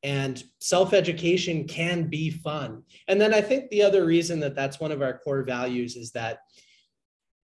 And 0.04 0.44
self 0.60 0.94
education 0.94 1.66
can 1.66 2.10
be 2.10 2.30
fun. 2.30 2.84
And 3.08 3.20
then 3.20 3.34
I 3.34 3.42
think 3.42 3.70
the 3.70 3.84
other 3.84 4.06
reason 4.06 4.40
that 4.42 4.56
that's 4.56 4.80
one 4.80 4.92
of 4.92 5.02
our 5.02 5.18
core 5.20 5.44
values 5.44 5.96
is 5.96 6.12
that, 6.12 6.40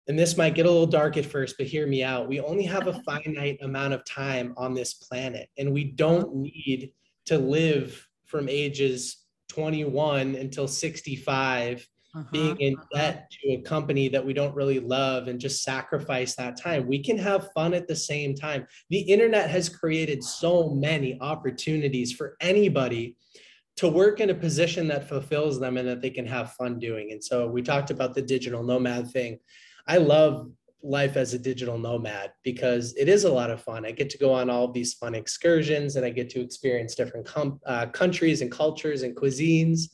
and 0.06 0.18
this 0.18 0.36
might 0.36 0.54
get 0.54 0.66
a 0.66 0.70
little 0.70 0.86
dark 0.86 1.16
at 1.16 1.24
first, 1.24 1.56
but 1.56 1.66
hear 1.66 1.86
me 1.86 2.02
out. 2.02 2.28
We 2.28 2.40
only 2.40 2.64
have 2.64 2.86
a 2.86 3.00
finite 3.06 3.58
amount 3.62 3.94
of 3.94 4.04
time 4.04 4.52
on 4.58 4.74
this 4.74 4.94
planet, 4.94 5.48
and 5.56 5.72
we 5.72 5.84
don't 5.84 6.34
need 6.34 6.92
to 7.26 7.38
live 7.38 8.06
from 8.26 8.48
ages 8.48 9.24
21 9.48 10.34
until 10.34 10.68
65 10.68 11.88
uh-huh, 12.14 12.28
being 12.30 12.56
in 12.60 12.74
uh-huh. 12.74 12.86
debt 12.94 13.30
to 13.30 13.52
a 13.52 13.62
company 13.62 14.08
that 14.08 14.24
we 14.24 14.32
don't 14.32 14.54
really 14.54 14.80
love 14.80 15.28
and 15.28 15.40
just 15.40 15.62
sacrifice 15.62 16.34
that 16.36 16.60
time. 16.60 16.86
We 16.86 17.02
can 17.02 17.18
have 17.18 17.50
fun 17.52 17.74
at 17.74 17.88
the 17.88 17.96
same 17.96 18.34
time. 18.34 18.66
The 18.90 19.00
internet 19.00 19.50
has 19.50 19.68
created 19.68 20.22
so 20.22 20.70
many 20.70 21.18
opportunities 21.20 22.12
for 22.12 22.36
anybody 22.40 23.16
to 23.76 23.88
work 23.88 24.20
in 24.20 24.30
a 24.30 24.34
position 24.34 24.86
that 24.88 25.08
fulfills 25.08 25.58
them 25.58 25.76
and 25.76 25.88
that 25.88 26.00
they 26.00 26.10
can 26.10 26.26
have 26.26 26.52
fun 26.52 26.78
doing. 26.78 27.10
And 27.10 27.22
so 27.22 27.48
we 27.48 27.62
talked 27.62 27.90
about 27.90 28.14
the 28.14 28.22
digital 28.22 28.62
nomad 28.62 29.10
thing. 29.10 29.38
I 29.88 29.96
love 29.96 30.48
life 30.84 31.16
as 31.16 31.34
a 31.34 31.38
digital 31.38 31.78
nomad 31.78 32.32
because 32.44 32.94
it 32.96 33.08
is 33.08 33.24
a 33.24 33.32
lot 33.32 33.50
of 33.50 33.62
fun. 33.62 33.86
I 33.86 33.90
get 33.90 34.10
to 34.10 34.18
go 34.18 34.32
on 34.32 34.50
all 34.50 34.70
these 34.70 34.94
fun 34.94 35.14
excursions 35.14 35.96
and 35.96 36.04
I 36.04 36.10
get 36.10 36.30
to 36.30 36.40
experience 36.40 36.94
different 36.94 37.26
com- 37.26 37.60
uh, 37.66 37.86
countries 37.86 38.42
and 38.42 38.52
cultures 38.52 39.02
and 39.02 39.16
cuisines 39.16 39.88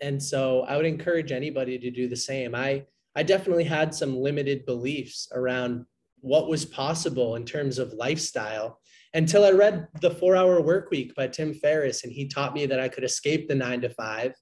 and 0.00 0.22
so 0.22 0.62
I 0.62 0.76
would 0.76 0.86
encourage 0.86 1.32
anybody 1.32 1.78
to 1.78 1.90
do 1.90 2.08
the 2.08 2.16
same. 2.16 2.54
I 2.54 2.86
I 3.16 3.22
definitely 3.22 3.64
had 3.64 3.94
some 3.94 4.16
limited 4.16 4.64
beliefs 4.66 5.28
around 5.32 5.84
what 6.20 6.48
was 6.48 6.64
possible 6.64 7.36
in 7.36 7.44
terms 7.44 7.78
of 7.78 7.92
lifestyle 7.92 8.78
until 9.14 9.44
I 9.44 9.50
read 9.50 9.88
The 10.00 10.10
4-Hour 10.10 10.60
Work 10.60 10.90
Week 10.90 11.14
by 11.16 11.26
Tim 11.26 11.52
Ferriss 11.52 12.04
and 12.04 12.12
he 12.12 12.28
taught 12.28 12.54
me 12.54 12.66
that 12.66 12.78
I 12.78 12.88
could 12.88 13.02
escape 13.02 13.48
the 13.48 13.54
9 13.54 13.80
to 13.80 13.90
5 13.90 14.34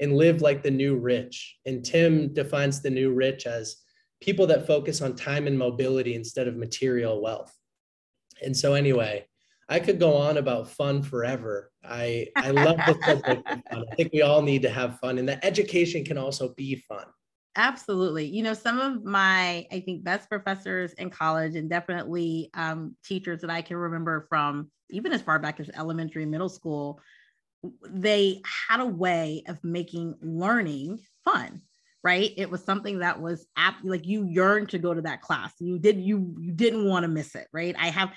and 0.00 0.16
live 0.16 0.42
like 0.42 0.62
the 0.62 0.70
new 0.70 0.96
rich. 0.96 1.56
And 1.66 1.84
Tim 1.84 2.34
defines 2.34 2.80
the 2.80 2.90
new 2.90 3.12
rich 3.12 3.46
as 3.46 3.76
people 4.20 4.46
that 4.48 4.66
focus 4.66 5.00
on 5.02 5.14
time 5.14 5.46
and 5.46 5.56
mobility 5.56 6.14
instead 6.14 6.48
of 6.48 6.56
material 6.56 7.22
wealth. 7.22 7.54
And 8.42 8.56
so 8.56 8.74
anyway, 8.74 9.26
I 9.68 9.80
could 9.80 9.98
go 9.98 10.14
on 10.14 10.36
about 10.36 10.70
fun 10.70 11.02
forever. 11.02 11.72
I 11.84 12.28
I 12.36 12.50
love 12.50 12.76
the 12.76 12.96
subject. 13.04 13.48
I 13.48 13.94
think 13.96 14.12
we 14.12 14.22
all 14.22 14.42
need 14.42 14.62
to 14.62 14.70
have 14.70 14.98
fun, 15.00 15.18
and 15.18 15.28
that 15.28 15.44
education 15.44 16.04
can 16.04 16.18
also 16.18 16.54
be 16.54 16.76
fun. 16.88 17.06
Absolutely. 17.56 18.26
You 18.26 18.42
know, 18.42 18.52
some 18.52 18.78
of 18.78 19.02
my, 19.02 19.66
I 19.72 19.80
think, 19.80 20.04
best 20.04 20.28
professors 20.28 20.92
in 20.94 21.08
college 21.08 21.56
and 21.56 21.70
definitely 21.70 22.50
um, 22.52 22.94
teachers 23.02 23.40
that 23.40 23.50
I 23.50 23.62
can 23.62 23.78
remember 23.78 24.26
from 24.28 24.70
even 24.90 25.12
as 25.12 25.22
far 25.22 25.38
back 25.38 25.58
as 25.58 25.70
elementary, 25.74 26.26
middle 26.26 26.48
school, 26.48 27.00
they 27.88 28.42
had 28.68 28.80
a 28.80 28.86
way 28.86 29.42
of 29.48 29.62
making 29.64 30.14
learning 30.20 31.00
fun 31.24 31.62
right 32.06 32.34
it 32.36 32.48
was 32.48 32.62
something 32.62 33.00
that 33.00 33.20
was 33.20 33.48
apt 33.56 33.84
like 33.84 34.06
you 34.06 34.24
yearned 34.26 34.68
to 34.68 34.78
go 34.78 34.94
to 34.94 35.02
that 35.02 35.20
class 35.20 35.52
you 35.58 35.76
did 35.76 36.00
you 36.00 36.36
you 36.38 36.52
didn't 36.52 36.86
want 36.86 37.02
to 37.02 37.08
miss 37.08 37.34
it 37.34 37.48
right 37.52 37.74
i 37.80 37.88
have 37.88 38.12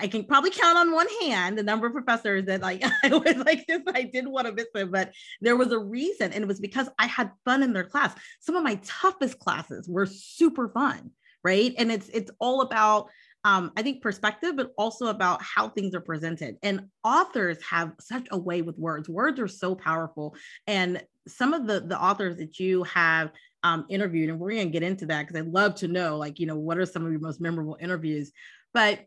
i 0.00 0.06
can 0.06 0.24
probably 0.24 0.48
count 0.48 0.78
on 0.78 0.92
one 0.92 1.06
hand 1.20 1.58
the 1.58 1.62
number 1.62 1.86
of 1.86 1.92
professors 1.92 2.46
that 2.46 2.62
like 2.62 2.82
i 3.04 3.08
was 3.08 3.36
like 3.36 3.66
this 3.66 3.82
i 3.94 4.02
didn't 4.02 4.32
want 4.32 4.46
to 4.46 4.52
miss 4.54 4.68
it 4.74 4.90
but 4.90 5.12
there 5.42 5.56
was 5.56 5.72
a 5.72 5.78
reason 5.78 6.32
and 6.32 6.42
it 6.42 6.48
was 6.48 6.58
because 6.58 6.88
i 6.98 7.06
had 7.06 7.30
fun 7.44 7.62
in 7.62 7.74
their 7.74 7.84
class 7.84 8.14
some 8.40 8.56
of 8.56 8.62
my 8.62 8.80
toughest 8.82 9.38
classes 9.38 9.86
were 9.90 10.06
super 10.06 10.70
fun 10.70 11.10
right 11.42 11.74
and 11.76 11.92
it's 11.92 12.08
it's 12.14 12.30
all 12.40 12.62
about 12.62 13.10
um, 13.46 13.72
I 13.76 13.82
think 13.82 14.00
perspective, 14.00 14.56
but 14.56 14.72
also 14.78 15.08
about 15.08 15.42
how 15.42 15.68
things 15.68 15.94
are 15.94 16.00
presented. 16.00 16.56
And 16.62 16.88
authors 17.04 17.62
have 17.62 17.92
such 18.00 18.26
a 18.30 18.38
way 18.38 18.62
with 18.62 18.78
words. 18.78 19.06
Words 19.06 19.38
are 19.38 19.48
so 19.48 19.74
powerful. 19.74 20.34
And 20.66 21.02
some 21.26 21.52
of 21.52 21.66
the 21.66 21.80
the 21.80 22.00
authors 22.00 22.36
that 22.36 22.58
you 22.58 22.82
have 22.84 23.32
um, 23.62 23.86
interviewed, 23.88 24.28
and 24.28 24.38
we're 24.38 24.52
going 24.52 24.66
to 24.66 24.72
get 24.72 24.82
into 24.82 25.06
that 25.06 25.26
because 25.26 25.40
I'd 25.40 25.52
love 25.52 25.74
to 25.76 25.88
know, 25.88 26.18
like, 26.18 26.38
you 26.38 26.46
know, 26.46 26.56
what 26.56 26.78
are 26.78 26.86
some 26.86 27.04
of 27.04 27.10
your 27.10 27.20
most 27.20 27.40
memorable 27.40 27.78
interviews? 27.80 28.30
But 28.72 29.06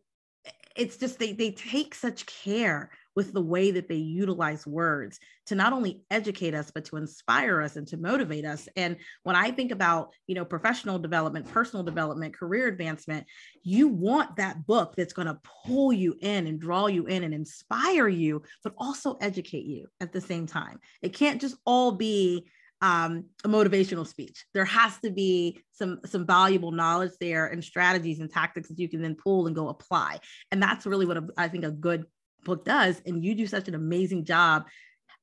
it's 0.75 0.97
just 0.97 1.19
they 1.19 1.33
they 1.33 1.51
take 1.51 1.93
such 1.95 2.25
care 2.25 2.91
with 3.17 3.33
the 3.33 3.41
way 3.41 3.71
that 3.71 3.87
they 3.87 3.95
utilize 3.95 4.67
words 4.67 5.19
to 5.47 5.55
not 5.55 5.73
only 5.73 6.03
educate 6.11 6.53
us 6.53 6.69
but 6.69 6.85
to 6.85 6.97
inspire 6.97 7.63
us 7.63 7.75
and 7.75 7.87
to 7.87 7.97
motivate 7.97 8.45
us 8.45 8.69
and 8.75 8.95
when 9.23 9.35
i 9.35 9.49
think 9.49 9.71
about 9.71 10.13
you 10.27 10.35
know 10.35 10.45
professional 10.45 10.99
development 10.99 11.47
personal 11.47 11.83
development 11.83 12.37
career 12.37 12.67
advancement 12.67 13.25
you 13.63 13.87
want 13.87 14.35
that 14.35 14.67
book 14.67 14.93
that's 14.95 15.13
going 15.13 15.27
to 15.27 15.39
pull 15.65 15.91
you 15.91 16.15
in 16.21 16.45
and 16.45 16.61
draw 16.61 16.85
you 16.85 17.07
in 17.07 17.23
and 17.23 17.33
inspire 17.33 18.07
you 18.07 18.43
but 18.63 18.73
also 18.77 19.17
educate 19.19 19.65
you 19.65 19.87
at 19.99 20.13
the 20.13 20.21
same 20.21 20.45
time 20.45 20.79
it 21.01 21.11
can't 21.11 21.41
just 21.41 21.57
all 21.65 21.91
be 21.91 22.47
um, 22.81 23.25
a 23.43 23.47
motivational 23.47 24.05
speech. 24.05 24.45
There 24.53 24.63
has 24.63 24.99
to 24.99 25.09
be 25.09 25.63
some 25.71 25.99
some 26.05 26.27
valuable 26.27 26.71
knowledge 26.71 27.13
there 27.19 27.47
and 27.47 27.63
strategies 27.63 28.19
and 28.19 28.29
tactics 28.29 28.69
that 28.69 28.77
you 28.77 28.87
can 28.87 29.01
then 29.01 29.15
pull 29.15 29.47
and 29.47 29.55
go 29.55 29.69
apply. 29.69 30.19
And 30.51 30.61
that's 30.61 30.85
really 30.85 31.07
what 31.07 31.17
a, 31.17 31.27
I 31.35 31.47
think 31.47 31.65
a 31.65 31.71
good 31.71 32.05
book 32.47 32.65
does 32.65 32.99
and 33.05 33.23
you 33.23 33.35
do 33.35 33.45
such 33.45 33.67
an 33.67 33.75
amazing 33.75 34.25
job 34.25 34.65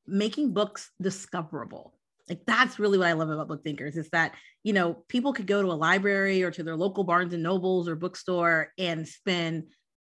making 0.07 0.53
books 0.53 0.91
discoverable. 1.01 1.95
Like 2.29 2.43
that's 2.47 2.79
really 2.79 2.97
what 2.97 3.09
i 3.09 3.13
love 3.13 3.29
about 3.29 3.49
book 3.49 3.65
thinkers 3.65 3.97
is 3.99 4.09
that 4.11 4.35
you 4.63 4.73
know 4.73 5.05
people 5.09 5.35
could 5.35 5.47
go 5.47 5.61
to 5.61 5.73
a 5.73 5.75
library 5.75 6.43
or 6.43 6.51
to 6.53 6.63
their 6.63 6.77
local 6.77 7.05
barnes 7.05 7.35
and 7.35 7.43
nobles 7.43 7.87
or 7.87 7.97
bookstore 7.97 8.69
and 8.79 9.07
spend 9.07 9.65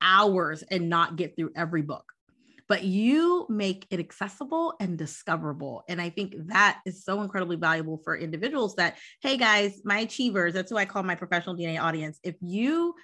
hours 0.00 0.62
and 0.62 0.88
not 0.88 1.16
get 1.16 1.36
through 1.36 1.50
every 1.56 1.82
book. 1.82 2.04
But 2.66 2.84
you 2.84 3.46
make 3.50 3.86
it 3.90 4.00
accessible 4.00 4.74
and 4.80 4.96
discoverable 4.96 5.84
and 5.88 6.00
i 6.00 6.10
think 6.10 6.34
that 6.48 6.80
is 6.86 7.04
so 7.04 7.22
incredibly 7.22 7.56
valuable 7.56 8.00
for 8.04 8.16
individuals 8.16 8.74
that 8.76 8.96
hey 9.22 9.36
guys 9.36 9.80
my 9.84 9.98
achievers 10.00 10.54
that's 10.54 10.70
who 10.70 10.76
i 10.76 10.84
call 10.84 11.02
my 11.02 11.14
professional 11.14 11.56
dna 11.56 11.80
audience 11.80 12.18
if 12.22 12.36
you 12.42 12.94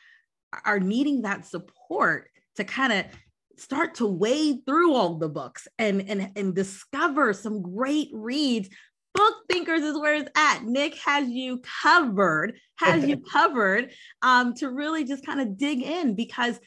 are 0.64 0.79
needing 0.79 1.23
that 1.23 1.47
support 1.47 2.29
to 2.57 2.64
kind 2.64 2.93
of 2.93 3.07
start 3.57 3.97
to 3.97 4.07
wade 4.07 4.59
through 4.67 4.95
all 4.95 5.19
the 5.19 5.29
books 5.29 5.69
and, 5.79 6.09
and, 6.09 6.31
and 6.37 6.55
discover 6.55 7.33
some 7.33 7.62
great 7.62 8.09
reads. 8.12 8.69
Book 9.14 9.35
Thinkers 9.49 9.83
is 9.83 9.97
where 9.97 10.14
it's 10.14 10.31
at. 10.37 10.64
Nick 10.64 10.97
has 10.97 11.29
you 11.29 11.62
covered, 11.83 12.59
has 12.79 13.05
you 13.05 13.19
covered 13.19 13.93
um, 14.23 14.55
to 14.55 14.71
really 14.71 15.05
just 15.05 15.25
kind 15.25 15.40
of 15.40 15.57
dig 15.57 15.83
in 15.83 16.17
because 16.17 16.59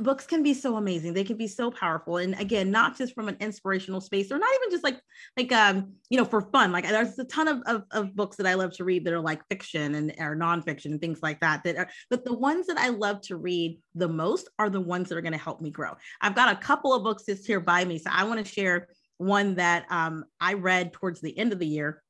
books 0.00 0.26
can 0.26 0.42
be 0.42 0.52
so 0.52 0.76
amazing. 0.76 1.14
They 1.14 1.24
can 1.24 1.36
be 1.36 1.46
so 1.46 1.70
powerful. 1.70 2.16
And 2.16 2.38
again 2.40 2.70
not 2.70 2.96
just 2.96 3.14
from 3.14 3.28
an 3.28 3.36
inspirational 3.40 4.00
space 4.00 4.30
or 4.30 4.38
not 4.38 4.48
even 4.56 4.70
just 4.70 4.84
like 4.84 5.00
like 5.36 5.52
um 5.52 5.92
you 6.10 6.18
know 6.18 6.24
for 6.24 6.40
fun. 6.40 6.72
Like 6.72 6.88
there's 6.88 7.18
a 7.18 7.24
ton 7.24 7.48
of, 7.48 7.62
of, 7.66 7.84
of 7.92 8.16
books 8.16 8.36
that 8.36 8.46
i 8.46 8.54
love 8.54 8.72
to 8.72 8.84
read 8.84 9.04
that 9.04 9.12
are 9.12 9.20
like 9.20 9.40
fiction 9.48 9.94
and 9.94 10.14
or 10.18 10.36
nonfiction 10.36 10.86
and 10.86 11.00
things 11.00 11.20
like 11.22 11.40
that 11.40 11.62
that 11.64 11.76
are 11.76 11.88
but 12.10 12.24
the 12.24 12.34
ones 12.34 12.66
that 12.66 12.78
i 12.78 12.88
love 12.88 13.20
to 13.22 13.36
read 13.36 13.78
the 13.94 14.08
most 14.08 14.48
are 14.58 14.70
the 14.70 14.80
ones 14.80 15.08
that 15.08 15.16
are 15.16 15.22
going 15.22 15.32
to 15.32 15.38
help 15.38 15.60
me 15.60 15.70
grow. 15.70 15.92
I've 16.20 16.34
got 16.34 16.52
a 16.52 16.60
couple 16.60 16.92
of 16.92 17.02
books 17.02 17.24
just 17.24 17.46
here 17.46 17.60
by 17.60 17.84
me 17.84 17.98
so 17.98 18.10
i 18.12 18.24
want 18.24 18.44
to 18.44 18.52
share 18.52 18.88
one 19.18 19.54
that 19.54 19.86
um, 19.90 20.24
i 20.40 20.54
read 20.54 20.92
towards 20.92 21.20
the 21.20 21.36
end 21.38 21.52
of 21.52 21.58
the 21.58 21.66
year 21.66 22.02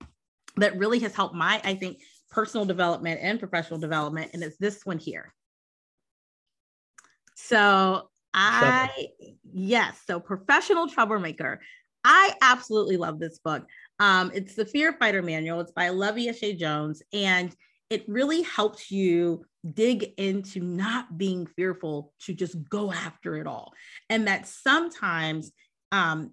that 0.56 0.78
really 0.78 0.98
has 1.00 1.14
helped 1.14 1.34
my 1.34 1.60
i 1.64 1.74
think 1.74 1.98
personal 2.30 2.66
development 2.66 3.20
and 3.22 3.38
professional 3.38 3.78
development 3.78 4.30
and 4.32 4.42
it's 4.42 4.56
this 4.58 4.84
one 4.84 4.98
here 4.98 5.32
so 7.36 8.08
I, 8.34 9.08
yes, 9.52 10.00
so 10.06 10.18
professional 10.18 10.88
troublemaker. 10.88 11.60
I 12.02 12.34
absolutely 12.40 12.96
love 12.96 13.18
this 13.18 13.38
book. 13.38 13.66
Um, 13.98 14.30
it's 14.34 14.54
the 14.54 14.64
Fear 14.64 14.94
Fighter 14.94 15.22
Manual. 15.22 15.60
It's 15.60 15.72
by 15.72 15.88
Luvvie 15.88 16.28
Ajayi 16.28 16.58
Jones, 16.58 17.02
and 17.12 17.54
it 17.90 18.04
really 18.08 18.42
helps 18.42 18.90
you 18.90 19.44
dig 19.74 20.12
into 20.16 20.60
not 20.60 21.18
being 21.18 21.46
fearful 21.46 22.12
to 22.20 22.32
just 22.32 22.56
go 22.68 22.92
after 22.92 23.36
it 23.36 23.46
all, 23.46 23.72
and 24.08 24.26
that 24.28 24.46
sometimes 24.46 25.52
um, 25.92 26.32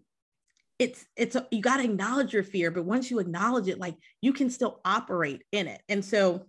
it's 0.79 1.05
it's 1.15 1.35
you 1.51 1.61
got 1.61 1.77
to 1.77 1.83
acknowledge 1.83 2.33
your 2.33 2.43
fear, 2.43 2.71
but 2.71 2.85
once 2.85 3.11
you 3.11 3.19
acknowledge 3.19 3.67
it, 3.67 3.79
like 3.79 3.95
you 4.21 4.33
can 4.33 4.49
still 4.49 4.79
operate 4.85 5.43
in 5.51 5.67
it, 5.67 5.81
and 5.89 6.03
so 6.03 6.45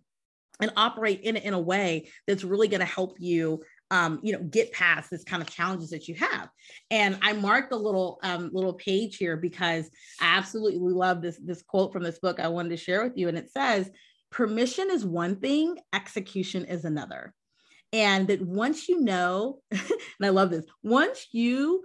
and 0.61 0.73
operate 0.77 1.21
in 1.23 1.37
it 1.37 1.45
in 1.45 1.55
a 1.55 1.61
way 1.61 2.09
that's 2.27 2.45
really 2.45 2.69
going 2.69 2.81
to 2.81 2.87
help 2.87 3.17
you 3.19 3.63
um, 3.91 4.21
you 4.23 4.33
know, 4.33 4.43
get 4.43 4.73
past 4.73 5.11
this 5.11 5.25
kind 5.25 5.43
of 5.43 5.51
challenges 5.51 5.91
that 5.91 6.09
you 6.09 6.15
have. 6.17 6.49
And 6.91 7.19
I 7.23 7.33
marked 7.35 7.73
a 7.73 7.77
little 7.77 8.19
um, 8.23 8.51
little 8.53 8.75
page 8.75 9.17
here 9.17 9.37
because 9.37 9.91
I 10.21 10.37
absolutely 10.37 10.93
love 10.93 11.23
this 11.23 11.39
this 11.45 11.63
quote 11.63 11.93
from 11.93 12.03
this 12.03 12.19
book 12.19 12.41
I 12.41 12.49
wanted 12.49 12.71
to 12.71 12.77
share 12.77 13.05
with 13.05 13.17
you. 13.17 13.29
And 13.29 13.39
it 13.39 13.51
says, 13.51 13.91
"Permission 14.31 14.91
is 14.91 15.05
one 15.05 15.37
thing, 15.37 15.79
execution 15.93 16.65
is 16.65 16.85
another." 16.85 17.35
And 17.93 18.27
that 18.29 18.43
once 18.43 18.89
you 18.89 19.01
know, 19.01 19.61
and 19.71 19.83
I 20.23 20.31
love 20.31 20.51
this, 20.51 20.67
once 20.83 21.29
you 21.33 21.85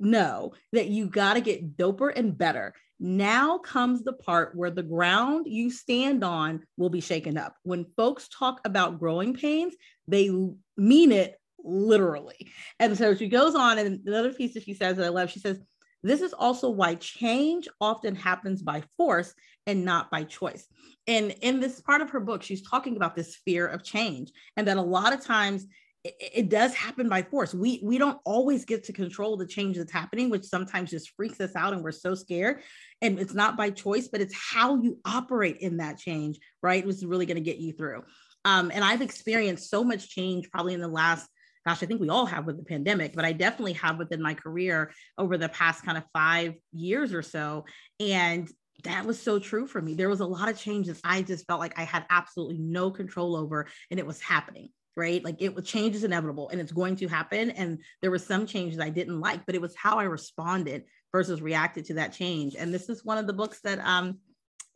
know 0.00 0.54
that 0.72 0.88
you 0.88 1.06
got 1.06 1.34
to 1.34 1.40
get 1.40 1.76
doper 1.76 2.12
and 2.14 2.36
better. 2.36 2.74
Now 3.02 3.56
comes 3.58 4.02
the 4.02 4.12
part 4.12 4.54
where 4.54 4.70
the 4.70 4.82
ground 4.82 5.46
you 5.48 5.70
stand 5.70 6.22
on 6.22 6.62
will 6.76 6.90
be 6.90 7.00
shaken 7.00 7.38
up. 7.38 7.54
When 7.62 7.86
folks 7.96 8.28
talk 8.28 8.60
about 8.64 8.98
growing 8.98 9.34
pains, 9.34 9.74
they 10.10 10.30
mean 10.76 11.12
it 11.12 11.36
literally. 11.64 12.50
And 12.78 12.96
so 12.96 13.14
she 13.14 13.28
goes 13.28 13.54
on, 13.54 13.78
and 13.78 14.06
another 14.06 14.32
piece 14.32 14.54
that 14.54 14.64
she 14.64 14.74
says 14.74 14.96
that 14.96 15.06
I 15.06 15.10
love, 15.10 15.30
she 15.30 15.40
says, 15.40 15.60
This 16.02 16.20
is 16.20 16.32
also 16.32 16.70
why 16.70 16.94
change 16.96 17.68
often 17.80 18.14
happens 18.14 18.62
by 18.62 18.82
force 18.96 19.34
and 19.66 19.84
not 19.84 20.10
by 20.10 20.24
choice. 20.24 20.66
And 21.06 21.34
in 21.42 21.60
this 21.60 21.80
part 21.80 22.00
of 22.00 22.10
her 22.10 22.20
book, 22.20 22.42
she's 22.42 22.62
talking 22.62 22.96
about 22.96 23.14
this 23.14 23.36
fear 23.44 23.66
of 23.66 23.84
change, 23.84 24.32
and 24.56 24.66
that 24.68 24.76
a 24.76 24.82
lot 24.82 25.12
of 25.12 25.24
times 25.24 25.66
it, 26.02 26.14
it, 26.18 26.48
does 26.48 26.74
happen 26.74 27.08
by 27.10 27.22
force. 27.22 27.52
We 27.52 27.80
we 27.82 27.98
don't 27.98 28.18
always 28.24 28.64
get 28.64 28.84
to 28.84 28.92
control 28.92 29.36
the 29.36 29.46
change 29.46 29.76
that's 29.76 29.92
happening, 29.92 30.30
which 30.30 30.44
sometimes 30.44 30.90
just 30.90 31.10
freaks 31.10 31.40
us 31.40 31.54
out 31.54 31.74
and 31.74 31.82
we're 31.82 31.92
so 31.92 32.14
scared. 32.14 32.62
And 33.02 33.18
it's 33.18 33.34
not 33.34 33.56
by 33.56 33.70
choice, 33.70 34.08
but 34.08 34.22
it's 34.22 34.34
how 34.34 34.80
you 34.80 34.98
operate 35.04 35.58
in 35.58 35.76
that 35.76 35.98
change, 35.98 36.38
right? 36.62 36.86
Is 36.86 37.04
really 37.04 37.26
going 37.26 37.36
to 37.36 37.42
get 37.42 37.58
you 37.58 37.74
through. 37.74 38.04
Um, 38.44 38.70
and 38.72 38.84
I've 38.84 39.02
experienced 39.02 39.70
so 39.70 39.84
much 39.84 40.08
change 40.08 40.50
probably 40.50 40.74
in 40.74 40.80
the 40.80 40.88
last, 40.88 41.28
gosh, 41.66 41.82
I 41.82 41.86
think 41.86 42.00
we 42.00 42.08
all 42.08 42.26
have 42.26 42.46
with 42.46 42.56
the 42.56 42.64
pandemic, 42.64 43.14
but 43.14 43.24
I 43.24 43.32
definitely 43.32 43.74
have 43.74 43.98
within 43.98 44.22
my 44.22 44.34
career 44.34 44.92
over 45.18 45.36
the 45.36 45.48
past 45.48 45.84
kind 45.84 45.98
of 45.98 46.04
five 46.12 46.54
years 46.72 47.12
or 47.12 47.22
so. 47.22 47.64
And 47.98 48.50
that 48.84 49.04
was 49.04 49.20
so 49.20 49.38
true 49.38 49.66
for 49.66 49.80
me. 49.82 49.94
There 49.94 50.08
was 50.08 50.20
a 50.20 50.26
lot 50.26 50.48
of 50.48 50.58
changes 50.58 51.00
I 51.04 51.22
just 51.22 51.46
felt 51.46 51.60
like 51.60 51.78
I 51.78 51.84
had 51.84 52.06
absolutely 52.08 52.58
no 52.58 52.90
control 52.90 53.36
over, 53.36 53.66
and 53.90 54.00
it 54.00 54.06
was 54.06 54.20
happening 54.20 54.70
right? 54.96 55.24
Like 55.24 55.36
it 55.38 55.54
was 55.54 55.64
change 55.64 55.94
is 55.94 56.04
inevitable 56.04 56.48
and 56.50 56.60
it's 56.60 56.72
going 56.72 56.96
to 56.96 57.08
happen. 57.08 57.50
And 57.52 57.78
there 58.02 58.10
were 58.10 58.18
some 58.18 58.44
changes 58.44 58.80
I 58.80 58.90
didn't 58.90 59.20
like, 59.20 59.46
but 59.46 59.54
it 59.54 59.60
was 59.60 59.74
how 59.76 59.98
I 59.98 60.04
responded 60.04 60.84
versus 61.12 61.40
reacted 61.40 61.86
to 61.86 61.94
that 61.94 62.12
change. 62.12 62.54
And 62.56 62.72
this 62.72 62.88
is 62.88 63.04
one 63.04 63.18
of 63.18 63.26
the 63.26 63.32
books 63.32 63.60
that 63.62 63.78
um 63.80 64.18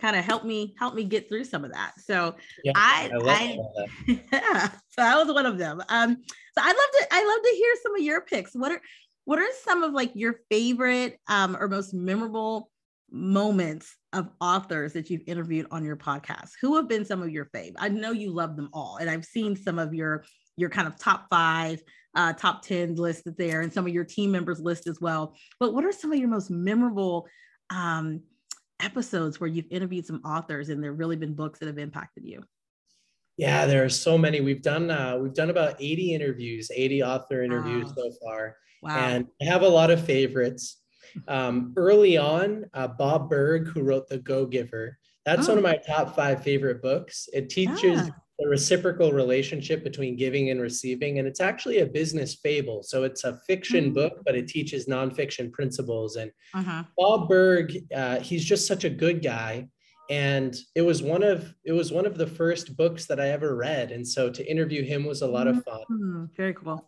kind 0.04 0.16
of 0.16 0.24
helped 0.24 0.44
me 0.44 0.74
help 0.78 0.94
me 0.94 1.02
get 1.02 1.28
through 1.30 1.44
some 1.44 1.64
of 1.64 1.72
that. 1.72 1.92
So 1.98 2.34
yeah, 2.62 2.72
I, 2.76 3.10
I, 3.14 3.58
I 3.78 4.20
yeah, 4.32 4.68
so 4.68 4.98
that 4.98 5.16
was 5.16 5.32
one 5.32 5.46
of 5.46 5.56
them. 5.56 5.80
Um, 5.88 6.16
so 6.18 6.62
I'd 6.62 6.66
love 6.66 6.74
to 6.76 7.06
I'd 7.10 7.26
love 7.26 7.42
to 7.42 7.56
hear 7.56 7.74
some 7.82 7.96
of 7.96 8.02
your 8.02 8.20
picks. 8.20 8.54
What 8.54 8.70
are 8.70 8.82
what 9.24 9.38
are 9.38 9.48
some 9.62 9.82
of 9.82 9.94
like 9.94 10.12
your 10.14 10.40
favorite 10.50 11.18
um, 11.28 11.56
or 11.58 11.68
most 11.68 11.94
memorable 11.94 12.70
moments 13.10 13.96
of 14.12 14.28
authors 14.42 14.92
that 14.92 15.08
you've 15.08 15.22
interviewed 15.26 15.68
on 15.70 15.82
your 15.82 15.96
podcast? 15.96 16.50
Who 16.60 16.76
have 16.76 16.86
been 16.86 17.06
some 17.06 17.22
of 17.22 17.30
your 17.30 17.46
fave? 17.46 17.72
I 17.78 17.88
know 17.88 18.12
you 18.12 18.30
love 18.30 18.56
them 18.56 18.68
all, 18.74 18.98
and 19.00 19.08
I've 19.08 19.24
seen 19.24 19.56
some 19.56 19.78
of 19.78 19.94
your 19.94 20.26
your 20.58 20.68
kind 20.68 20.86
of 20.86 20.98
top 20.98 21.28
five, 21.30 21.80
uh, 22.14 22.34
top 22.34 22.60
ten 22.60 22.94
listed 22.96 23.36
there, 23.38 23.62
and 23.62 23.72
some 23.72 23.86
of 23.86 23.94
your 23.94 24.04
team 24.04 24.30
members 24.30 24.60
list 24.60 24.86
as 24.86 25.00
well. 25.00 25.34
But 25.58 25.72
what 25.72 25.86
are 25.86 25.92
some 25.92 26.12
of 26.12 26.18
your 26.18 26.28
most 26.28 26.50
memorable 26.50 27.26
um, 27.70 28.20
episodes 28.84 29.40
where 29.40 29.48
you've 29.48 29.70
interviewed 29.70 30.06
some 30.06 30.20
authors 30.24 30.68
and 30.68 30.82
there 30.82 30.90
have 30.90 30.98
really 30.98 31.16
been 31.16 31.34
books 31.34 31.58
that 31.58 31.66
have 31.66 31.78
impacted 31.78 32.24
you? 32.24 32.42
Yeah, 33.36 33.66
there 33.66 33.84
are 33.84 33.88
so 33.88 34.16
many. 34.16 34.40
We've 34.40 34.62
done 34.62 34.90
uh, 34.90 35.18
we've 35.20 35.34
done 35.34 35.50
about 35.50 35.76
80 35.80 36.14
interviews, 36.14 36.70
80 36.74 37.02
author 37.02 37.42
interviews 37.42 37.86
wow. 37.86 37.94
so 37.96 38.10
far. 38.22 38.56
Wow. 38.82 38.98
And 38.98 39.26
I 39.42 39.46
have 39.46 39.62
a 39.62 39.68
lot 39.68 39.90
of 39.90 40.04
favorites. 40.04 40.80
Um, 41.28 41.72
early 41.76 42.16
on, 42.16 42.64
uh, 42.74 42.88
Bob 42.88 43.30
Burg, 43.30 43.68
who 43.68 43.82
wrote 43.82 44.08
The 44.08 44.18
Go 44.18 44.46
Giver, 44.46 44.98
that's 45.24 45.48
oh. 45.48 45.52
one 45.52 45.58
of 45.58 45.64
oh. 45.64 45.68
my 45.68 45.76
top 45.76 46.14
five 46.14 46.42
favorite 46.42 46.82
books. 46.82 47.28
It 47.32 47.48
teaches 47.48 48.10
the 48.38 48.48
reciprocal 48.48 49.12
relationship 49.12 49.84
between 49.84 50.16
giving 50.16 50.50
and 50.50 50.60
receiving, 50.60 51.18
and 51.18 51.28
it's 51.28 51.40
actually 51.40 51.78
a 51.78 51.86
business 51.86 52.34
fable. 52.34 52.82
So 52.82 53.04
it's 53.04 53.24
a 53.24 53.38
fiction 53.46 53.86
mm-hmm. 53.86 53.94
book, 53.94 54.22
but 54.24 54.34
it 54.34 54.48
teaches 54.48 54.86
nonfiction 54.86 55.52
principles. 55.52 56.16
And 56.16 56.30
uh-huh. 56.52 56.84
Bob 56.96 57.28
Burg, 57.28 57.72
uh, 57.94 58.20
he's 58.20 58.44
just 58.44 58.66
such 58.66 58.84
a 58.84 58.90
good 58.90 59.22
guy 59.22 59.68
and 60.10 60.54
it 60.74 60.82
was 60.82 61.02
one 61.02 61.22
of 61.22 61.54
it 61.64 61.72
was 61.72 61.90
one 61.90 62.06
of 62.06 62.18
the 62.18 62.26
first 62.26 62.76
books 62.76 63.06
that 63.06 63.18
I 63.20 63.30
ever 63.30 63.56
read, 63.56 63.90
and 63.90 64.06
so 64.06 64.30
to 64.30 64.50
interview 64.50 64.82
him 64.82 65.04
was 65.04 65.22
a 65.22 65.26
lot 65.26 65.46
of 65.46 65.62
fun. 65.64 65.82
Mm-hmm. 65.90 66.24
Very 66.36 66.54
cool. 66.54 66.84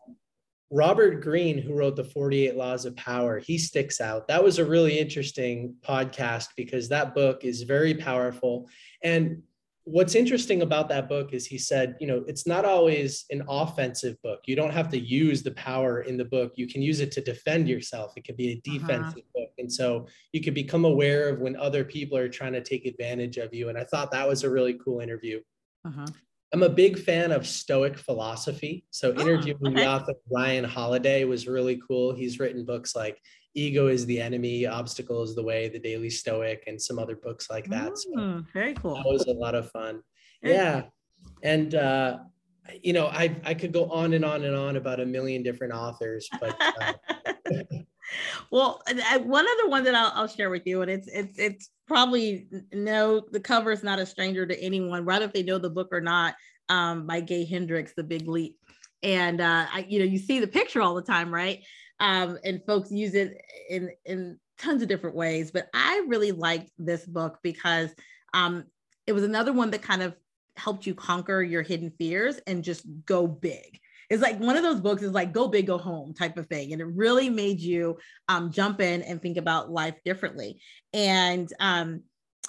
Robert 0.70 1.22
Greene, 1.22 1.58
who 1.58 1.74
wrote 1.74 1.94
the 1.94 2.04
48 2.04 2.56
Laws 2.56 2.86
of 2.86 2.96
Power, 2.96 3.38
he 3.38 3.56
sticks 3.56 4.00
out. 4.00 4.26
That 4.26 4.42
was 4.42 4.58
a 4.58 4.64
really 4.64 4.98
interesting 4.98 5.76
podcast 5.80 6.48
because 6.56 6.88
that 6.88 7.14
book 7.14 7.44
is 7.44 7.62
very 7.62 7.94
powerful. 7.94 8.68
And 9.02 9.42
what's 9.86 10.16
interesting 10.16 10.62
about 10.62 10.88
that 10.88 11.08
book 11.08 11.32
is 11.32 11.46
he 11.46 11.56
said, 11.56 11.96
you 12.00 12.08
know, 12.08 12.24
it's 12.26 12.44
not 12.44 12.64
always 12.64 13.24
an 13.30 13.44
offensive 13.48 14.20
book. 14.20 14.40
You 14.46 14.56
don't 14.56 14.72
have 14.72 14.88
to 14.88 14.98
use 14.98 15.44
the 15.44 15.52
power 15.52 16.02
in 16.02 16.16
the 16.16 16.24
book. 16.24 16.54
You 16.56 16.66
can 16.66 16.82
use 16.82 16.98
it 16.98 17.12
to 17.12 17.20
defend 17.20 17.68
yourself. 17.68 18.12
It 18.16 18.24
could 18.26 18.36
be 18.36 18.50
a 18.50 18.54
uh-huh. 18.54 18.78
defensive 18.78 19.22
uh-huh. 19.22 19.42
book. 19.42 19.50
And 19.58 19.72
so 19.72 20.08
you 20.32 20.42
could 20.42 20.54
become 20.54 20.84
aware 20.84 21.28
of 21.28 21.38
when 21.38 21.54
other 21.56 21.84
people 21.84 22.18
are 22.18 22.28
trying 22.28 22.52
to 22.54 22.62
take 22.62 22.84
advantage 22.84 23.36
of 23.36 23.54
you. 23.54 23.68
And 23.68 23.78
I 23.78 23.84
thought 23.84 24.10
that 24.10 24.28
was 24.28 24.42
a 24.42 24.50
really 24.50 24.74
cool 24.84 24.98
interview. 24.98 25.40
Uh-huh. 25.84 26.06
I'm 26.52 26.64
a 26.64 26.68
big 26.68 26.98
fan 26.98 27.30
of 27.30 27.46
Stoic 27.46 27.96
philosophy. 27.96 28.84
So 28.90 29.14
oh, 29.16 29.20
interviewing 29.20 29.60
oh, 29.66 29.70
okay. 29.70 29.82
the 29.82 29.86
author 29.86 30.14
Ryan 30.32 30.64
Holiday 30.64 31.22
was 31.24 31.46
really 31.46 31.80
cool. 31.86 32.12
He's 32.12 32.40
written 32.40 32.64
books 32.64 32.96
like 32.96 33.20
Ego 33.56 33.86
is 33.88 34.04
the 34.06 34.20
Enemy, 34.20 34.66
Obstacle 34.66 35.22
is 35.22 35.34
the 35.34 35.42
Way, 35.42 35.68
The 35.68 35.78
Daily 35.78 36.10
Stoic, 36.10 36.64
and 36.66 36.80
some 36.80 36.98
other 36.98 37.16
books 37.16 37.48
like 37.48 37.66
that. 37.70 37.98
So 37.98 38.10
mm, 38.10 38.52
very 38.52 38.74
cool. 38.74 38.94
That 38.94 39.06
was 39.06 39.24
a 39.26 39.32
lot 39.32 39.54
of 39.54 39.70
fun. 39.70 40.02
Yeah. 40.42 40.82
And 41.42 41.74
uh, 41.74 42.18
you 42.82 42.92
know, 42.92 43.06
I 43.06 43.34
I 43.44 43.54
could 43.54 43.72
go 43.72 43.86
on 43.90 44.12
and 44.12 44.24
on 44.24 44.44
and 44.44 44.54
on 44.54 44.76
about 44.76 45.00
a 45.00 45.06
million 45.06 45.42
different 45.42 45.72
authors, 45.72 46.28
but 46.40 46.56
uh, 46.60 46.92
well, 48.50 48.82
one 49.22 49.46
other 49.46 49.68
one 49.68 49.84
that 49.84 49.94
I'll, 49.94 50.12
I'll, 50.14 50.28
share 50.28 50.50
with 50.50 50.66
you, 50.66 50.82
and 50.82 50.90
it's 50.90 51.08
it's 51.08 51.38
it's 51.38 51.70
probably 51.86 52.48
no, 52.72 53.22
the 53.32 53.40
cover 53.40 53.72
is 53.72 53.82
not 53.82 53.98
a 53.98 54.06
stranger 54.06 54.46
to 54.46 54.60
anyone, 54.60 55.04
right? 55.04 55.22
If 55.22 55.32
they 55.32 55.42
know 55.42 55.58
the 55.58 55.70
book 55.70 55.88
or 55.92 56.00
not, 56.00 56.34
um, 56.68 57.06
by 57.06 57.20
Gay 57.20 57.44
Hendricks, 57.44 57.94
The 57.96 58.04
Big 58.04 58.28
Leap, 58.28 58.56
and 59.02 59.40
uh, 59.40 59.66
I, 59.72 59.86
you 59.88 59.98
know, 59.98 60.04
you 60.04 60.18
see 60.18 60.40
the 60.40 60.46
picture 60.46 60.82
all 60.82 60.94
the 60.94 61.02
time, 61.02 61.32
right? 61.32 61.62
Um, 62.00 62.38
and 62.44 62.62
folks 62.66 62.90
use 62.90 63.14
it 63.14 63.40
in 63.68 63.90
in 64.04 64.38
tons 64.58 64.82
of 64.82 64.88
different 64.88 65.16
ways. 65.16 65.50
But 65.50 65.68
I 65.74 66.04
really 66.06 66.32
liked 66.32 66.70
this 66.78 67.06
book 67.06 67.38
because 67.42 67.90
um, 68.34 68.64
it 69.06 69.12
was 69.12 69.24
another 69.24 69.52
one 69.52 69.70
that 69.70 69.82
kind 69.82 70.02
of 70.02 70.14
helped 70.56 70.86
you 70.86 70.94
conquer 70.94 71.42
your 71.42 71.62
hidden 71.62 71.92
fears 71.98 72.38
and 72.46 72.64
just 72.64 72.84
go 73.04 73.26
big. 73.26 73.78
It's 74.08 74.22
like 74.22 74.38
one 74.38 74.56
of 74.56 74.62
those 74.62 74.80
books 74.80 75.02
is 75.02 75.12
like 75.12 75.32
go 75.32 75.48
big, 75.48 75.66
go 75.66 75.78
home 75.78 76.14
type 76.14 76.38
of 76.38 76.46
thing. 76.46 76.72
And 76.72 76.80
it 76.80 76.86
really 76.86 77.28
made 77.28 77.60
you 77.60 77.98
um, 78.28 78.52
jump 78.52 78.80
in 78.80 79.02
and 79.02 79.20
think 79.20 79.36
about 79.36 79.70
life 79.70 79.96
differently. 80.04 80.60
And 80.92 81.52
um, 81.58 82.02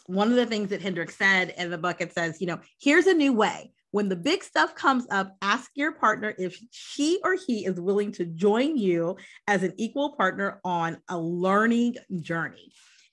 one 0.06 0.30
of 0.30 0.36
the 0.36 0.46
things 0.46 0.70
that 0.70 0.82
Hendricks 0.82 1.18
said 1.18 1.54
in 1.58 1.72
the 1.72 1.78
book, 1.78 2.00
it 2.00 2.14
says, 2.14 2.40
you 2.40 2.48
know, 2.48 2.60
here's 2.80 3.08
a 3.08 3.14
new 3.14 3.34
way. 3.34 3.72
When 3.92 4.10
the 4.10 4.16
big 4.16 4.44
stuff 4.44 4.76
comes 4.76 5.06
up, 5.10 5.36
ask 5.42 5.72
your 5.76 5.94
partner 5.94 6.34
if 6.38 6.62
she 6.72 7.20
or 7.24 7.36
he 7.48 7.66
is 7.66 7.80
willing 7.80 8.12
to 8.14 8.26
join 8.26 8.78
you 8.78 9.18
as 9.48 9.64
an 9.64 9.74
equal 9.78 10.16
partner 10.16 10.60
on 10.64 10.98
a 11.10 11.18
learning 11.18 11.96
journey. 12.22 12.72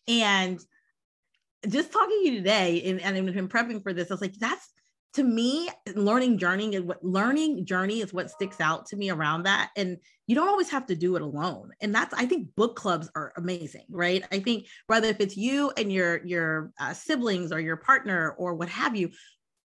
And 0.08 0.60
just 1.68 1.92
talking 1.92 2.20
to 2.22 2.28
you 2.28 2.37
today, 2.38 2.82
and, 2.84 3.00
and 3.00 3.16
I've 3.16 3.34
been 3.34 3.48
prepping 3.48 3.82
for 3.82 3.92
this, 3.92 4.10
I 4.10 4.14
was 4.14 4.20
like, 4.20 4.34
that's 4.34 4.68
to 5.14 5.22
me, 5.22 5.70
learning 5.94 6.38
journey 6.38 6.74
is 6.74 6.82
what 6.82 7.02
learning 7.04 7.64
journey 7.64 8.00
is 8.00 8.12
what 8.12 8.30
sticks 8.30 8.60
out 8.60 8.87
to 8.87 8.96
me 8.96 9.10
around 9.10 9.44
that. 9.44 9.70
And 9.76 9.98
you 10.26 10.34
don't 10.34 10.48
always 10.48 10.70
have 10.70 10.87
to 10.87 10.96
do 10.96 11.14
it 11.14 11.22
alone. 11.22 11.70
And 11.80 11.94
that's 11.94 12.12
I 12.14 12.26
think 12.26 12.54
book 12.56 12.74
clubs 12.74 13.08
are 13.14 13.32
amazing, 13.37 13.84
right? 13.90 14.24
I 14.32 14.40
think 14.40 14.66
whether 14.88 15.06
if 15.06 15.20
it's 15.20 15.37
you 15.37 15.70
and 15.76 15.92
your 15.92 16.24
your 16.26 16.72
uh, 16.80 16.94
siblings 16.94 17.52
or 17.52 17.60
your 17.60 17.76
partner 17.76 18.34
or 18.38 18.54
what 18.54 18.68
have 18.70 18.96
you, 18.96 19.10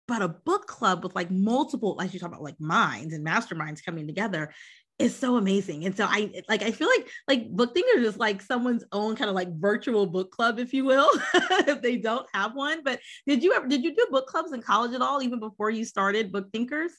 but 0.09 0.23
a 0.23 0.27
book 0.27 0.65
club 0.65 1.03
with 1.03 1.15
like 1.15 1.29
multiple, 1.29 1.95
like 1.95 2.13
you 2.13 2.19
talk 2.19 2.29
about 2.29 2.41
like 2.41 2.59
minds 2.59 3.13
and 3.13 3.25
masterminds 3.25 3.85
coming 3.85 4.07
together 4.07 4.51
is 4.97 5.15
so 5.15 5.37
amazing. 5.37 5.85
And 5.85 5.95
so 5.95 6.05
I 6.09 6.31
like 6.49 6.63
I 6.63 6.71
feel 6.71 6.89
like 6.89 7.07
like 7.27 7.49
book 7.51 7.75
thinkers 7.75 8.05
is 8.05 8.17
like 8.17 8.41
someone's 8.41 8.83
own 8.91 9.15
kind 9.15 9.29
of 9.29 9.35
like 9.35 9.55
virtual 9.57 10.07
book 10.07 10.31
club, 10.31 10.57
if 10.57 10.73
you 10.73 10.83
will, 10.83 11.09
if 11.33 11.83
they 11.83 11.97
don't 11.97 12.27
have 12.33 12.55
one. 12.55 12.83
But 12.83 12.99
did 13.27 13.43
you 13.43 13.53
ever 13.53 13.67
did 13.67 13.83
you 13.83 13.95
do 13.95 14.07
book 14.09 14.25
clubs 14.25 14.51
in 14.51 14.63
college 14.63 14.93
at 14.93 15.01
all, 15.01 15.21
even 15.21 15.39
before 15.39 15.69
you 15.69 15.85
started 15.85 16.31
book 16.31 16.51
thinkers? 16.51 16.91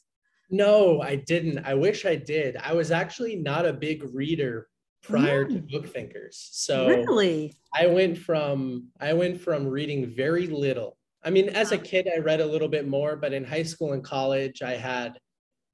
No, 0.48 1.02
I 1.02 1.16
didn't. 1.16 1.58
I 1.64 1.74
wish 1.74 2.06
I 2.06 2.14
did. 2.14 2.56
I 2.56 2.74
was 2.74 2.92
actually 2.92 3.36
not 3.36 3.66
a 3.66 3.72
big 3.72 4.02
reader 4.14 4.68
prior 5.02 5.44
mm. 5.44 5.54
to 5.54 5.58
book 5.60 5.92
thinkers. 5.92 6.48
So 6.52 6.86
really 6.86 7.56
I 7.74 7.88
went 7.88 8.18
from 8.18 8.88
I 9.00 9.14
went 9.14 9.40
from 9.40 9.66
reading 9.66 10.06
very 10.06 10.46
little 10.46 10.96
I 11.22 11.30
mean, 11.30 11.50
as 11.50 11.72
a 11.72 11.78
kid, 11.78 12.08
I 12.14 12.18
read 12.18 12.40
a 12.40 12.46
little 12.46 12.68
bit 12.68 12.88
more, 12.88 13.16
but 13.16 13.32
in 13.32 13.44
high 13.44 13.62
school 13.62 13.92
and 13.92 14.02
college, 14.02 14.62
I 14.62 14.72
had 14.72 15.18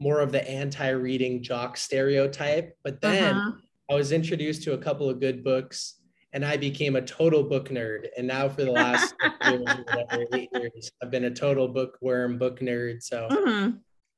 more 0.00 0.20
of 0.20 0.32
the 0.32 0.48
anti-reading 0.48 1.42
jock 1.42 1.76
stereotype. 1.76 2.76
But 2.82 3.00
then 3.00 3.36
uh-huh. 3.36 3.52
I 3.90 3.94
was 3.94 4.12
introduced 4.12 4.62
to 4.64 4.74
a 4.74 4.78
couple 4.78 5.08
of 5.08 5.20
good 5.20 5.44
books, 5.44 6.00
and 6.32 6.44
I 6.44 6.56
became 6.56 6.96
a 6.96 7.02
total 7.02 7.44
book 7.44 7.68
nerd. 7.68 8.08
And 8.16 8.26
now, 8.26 8.48
for 8.48 8.64
the 8.64 8.72
last 8.72 9.14
years, 9.48 9.62
whatever, 9.62 10.24
eight 10.34 10.50
years, 10.52 10.90
I've 11.02 11.10
been 11.10 11.24
a 11.24 11.30
total 11.30 11.68
bookworm, 11.68 12.38
book 12.38 12.60
nerd. 12.60 13.02
So, 13.02 13.26
uh-huh. 13.30 13.72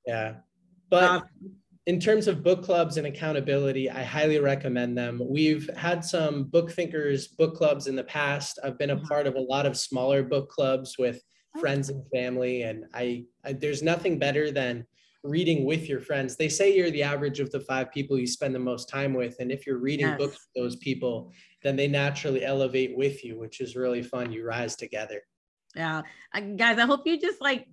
yeah. 0.07 0.35
But 0.91 1.27
in 1.89 1.99
terms 1.99 2.29
of 2.29 2.45
book 2.45 2.63
clubs 2.63 2.99
and 2.99 3.07
accountability, 3.07 3.91
I 3.91 4.03
highly 4.03 4.39
recommend 4.41 4.97
them. 4.97 5.23
We've 5.25 5.71
had 5.75 6.05
some 6.05 6.45
book 6.45 6.71
thinkers 6.71 7.29
book 7.29 7.57
clubs 7.57 7.87
in 7.87 7.97
the 7.97 8.05
past. 8.05 8.59
I've 8.63 8.77
been 8.77 8.91
a 8.91 8.97
mm-hmm. 8.97 9.07
part 9.07 9.27
of 9.27 9.37
a 9.37 9.41
lot 9.41 9.65
of 9.65 9.75
smaller 9.75 10.23
book 10.23 10.51
clubs 10.51 10.97
with 10.99 11.23
oh. 11.57 11.61
friends 11.61 11.89
and 11.89 12.05
family, 12.13 12.65
and 12.65 12.85
I, 12.93 13.25
I 13.43 13.55
there's 13.55 13.83
nothing 13.83 14.19
better 14.19 14.51
than 14.51 14.87
reading 15.25 15.65
with 15.65 15.89
your 15.89 16.01
friends. 16.01 16.37
They 16.37 16.51
say 16.51 16.77
you're 16.77 16.91
the 16.91 17.03
average 17.03 17.41
of 17.41 17.51
the 17.53 17.61
five 17.61 17.91
people 17.91 18.19
you 18.19 18.27
spend 18.27 18.55
the 18.55 18.59
most 18.59 18.91
time 18.91 19.15
with, 19.15 19.37
and 19.41 19.51
if 19.51 19.67
you're 19.67 19.79
reading 19.79 20.09
yes. 20.09 20.19
books 20.19 20.35
with 20.35 20.63
those 20.63 20.77
people, 20.77 21.33
then 21.63 21.75
they 21.75 21.89
naturally 21.89 22.45
elevate 22.45 22.99
with 22.99 23.25
you, 23.25 23.39
which 23.39 23.63
is 23.63 23.77
really 23.77 24.03
fun. 24.03 24.31
You 24.31 24.45
rise 24.45 24.77
together. 24.77 25.23
Yeah, 25.75 26.03
guys, 26.35 26.79
I 26.79 26.85
hope 26.85 27.07
you 27.07 27.19
just 27.19 27.41
like 27.41 27.67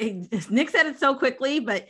Nick 0.00 0.70
said 0.70 0.86
it 0.86 0.98
so 0.98 1.14
quickly, 1.14 1.60
but 1.60 1.86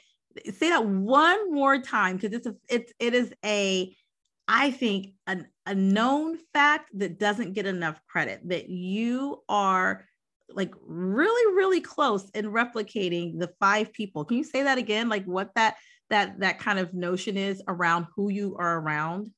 say 0.46 0.70
that 0.70 0.84
one 0.84 1.52
more 1.52 1.78
time 1.78 2.16
because 2.16 2.32
it's 2.32 2.46
a 2.46 2.56
it's 2.68 2.92
it 2.98 3.14
is 3.14 3.32
a 3.44 3.94
I 4.46 4.70
think 4.70 5.14
an, 5.26 5.46
a 5.66 5.74
known 5.74 6.38
fact 6.52 6.90
that 6.94 7.18
doesn't 7.18 7.52
get 7.52 7.66
enough 7.66 8.00
credit 8.08 8.40
that 8.48 8.68
you 8.70 9.42
are 9.48 10.06
like 10.50 10.74
really 10.86 11.54
really 11.54 11.80
close 11.80 12.30
in 12.30 12.46
replicating 12.46 13.38
the 13.38 13.50
five 13.60 13.92
people. 13.92 14.24
Can 14.24 14.38
you 14.38 14.44
say 14.44 14.62
that 14.62 14.78
again? 14.78 15.08
Like 15.08 15.24
what 15.24 15.50
that 15.54 15.76
that 16.10 16.40
that 16.40 16.58
kind 16.58 16.78
of 16.78 16.94
notion 16.94 17.36
is 17.36 17.62
around 17.68 18.06
who 18.16 18.30
you 18.30 18.56
are 18.58 18.78
around? 18.80 19.30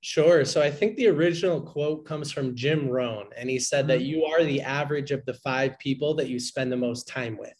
Sure. 0.00 0.44
So 0.44 0.60
I 0.60 0.70
think 0.70 0.96
the 0.96 1.06
original 1.06 1.62
quote 1.62 2.04
comes 2.04 2.30
from 2.30 2.54
Jim 2.54 2.90
Rohn, 2.90 3.28
and 3.38 3.48
he 3.48 3.58
said 3.58 3.82
mm-hmm. 3.82 3.88
that 3.88 4.02
you 4.02 4.24
are 4.24 4.44
the 4.44 4.60
average 4.60 5.12
of 5.12 5.24
the 5.24 5.32
five 5.34 5.78
people 5.78 6.14
that 6.16 6.28
you 6.28 6.38
spend 6.38 6.70
the 6.70 6.76
most 6.76 7.08
time 7.08 7.38
with. 7.38 7.54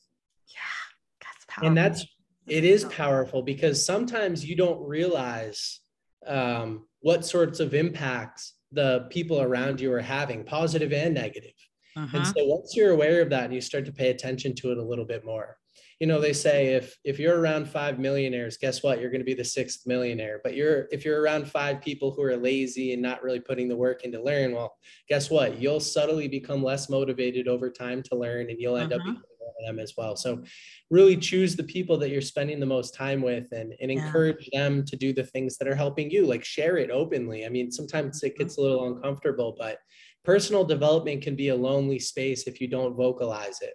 Yeah, 0.49 1.23
that's 1.23 1.47
powerful. 1.49 1.69
And 1.69 1.77
that's 1.77 2.05
it 2.47 2.65
is 2.65 2.85
powerful 2.85 3.43
because 3.43 3.85
sometimes 3.85 4.45
you 4.45 4.57
don't 4.57 4.87
realize 4.87 5.81
um, 6.27 6.87
what 7.01 7.25
sorts 7.25 7.61
of 7.61 7.75
impacts 7.75 8.55
the 8.73 9.07
people 9.11 9.41
around 9.41 9.81
you 9.81 9.93
are 9.93 10.01
having, 10.01 10.45
positive 10.45 10.93
and 10.93 11.15
negative. 11.15 11.53
Uh-huh. 11.97 12.17
And 12.17 12.27
so 12.27 12.45
once 12.45 12.75
you're 12.75 12.91
aware 12.91 13.23
of 13.23 13.31
that 13.31 13.45
and 13.45 13.55
you 13.55 13.61
start 13.61 13.85
to 13.87 13.93
pay 13.93 14.11
attention 14.11 14.55
to 14.57 14.73
it 14.73 14.79
a 14.79 14.83
little 14.83 15.05
bit 15.05 15.25
more, 15.25 15.57
you 16.01 16.09
know, 16.09 16.21
they 16.21 16.33
say 16.33 16.75
if 16.75 16.99
if 17.05 17.19
you're 17.21 17.39
around 17.39 17.69
five 17.69 17.99
millionaires, 18.01 18.57
guess 18.57 18.83
what? 18.83 19.01
You're 19.01 19.11
going 19.11 19.21
to 19.21 19.25
be 19.25 19.35
the 19.35 19.45
sixth 19.45 19.87
millionaire. 19.87 20.41
But 20.43 20.57
you're 20.57 20.89
if 20.91 21.05
you're 21.05 21.21
around 21.21 21.49
five 21.49 21.81
people 21.81 22.11
who 22.11 22.23
are 22.23 22.37
lazy 22.37 22.93
and 22.93 23.01
not 23.01 23.23
really 23.23 23.41
putting 23.41 23.69
the 23.69 23.77
work 23.77 24.05
into 24.05 24.21
learn, 24.21 24.53
well, 24.53 24.77
guess 25.09 25.31
what? 25.31 25.61
You'll 25.61 25.81
subtly 25.81 26.27
become 26.27 26.65
less 26.65 26.91
motivated 26.91 27.47
over 27.47 27.71
time 27.71 28.03
to 28.05 28.17
learn, 28.17 28.51
and 28.51 28.61
you'll 28.61 28.77
end 28.77 28.93
uh-huh. 28.93 29.13
up 29.13 29.17
them 29.65 29.79
as 29.79 29.95
well. 29.97 30.17
So 30.17 30.43
really 30.91 31.17
choose 31.17 31.57
the 31.57 31.65
people 31.65 31.97
that 31.99 32.11
you're 32.11 32.21
spending 32.21 32.61
the 32.61 32.67
most 32.67 32.95
time 32.95 33.23
with 33.23 33.53
and, 33.53 33.75
and 33.81 33.91
yeah. 33.91 34.05
encourage 34.05 34.49
them 34.53 34.85
to 34.85 34.97
do 34.97 35.13
the 35.13 35.25
things 35.25 35.57
that 35.59 35.69
are 35.69 35.75
helping 35.75 36.11
you, 36.11 36.27
like 36.27 36.45
share 36.45 36.77
it 36.77 36.91
openly. 36.91 37.47
I 37.47 37.49
mean, 37.49 37.71
sometimes 37.71 38.23
it 38.23 38.35
mm-hmm. 38.35 38.43
gets 38.43 38.57
a 38.57 38.61
little 38.61 38.95
uncomfortable, 38.95 39.57
but 39.59 39.79
personal 40.25 40.65
development 40.65 41.23
can 41.23 41.37
be 41.37 41.49
a 41.49 41.57
lonely 41.57 41.99
space 41.99 42.45
if 42.45 42.61
you 42.61 42.69
don't 42.69 42.97
vocalize 42.97 43.61
it. 43.61 43.75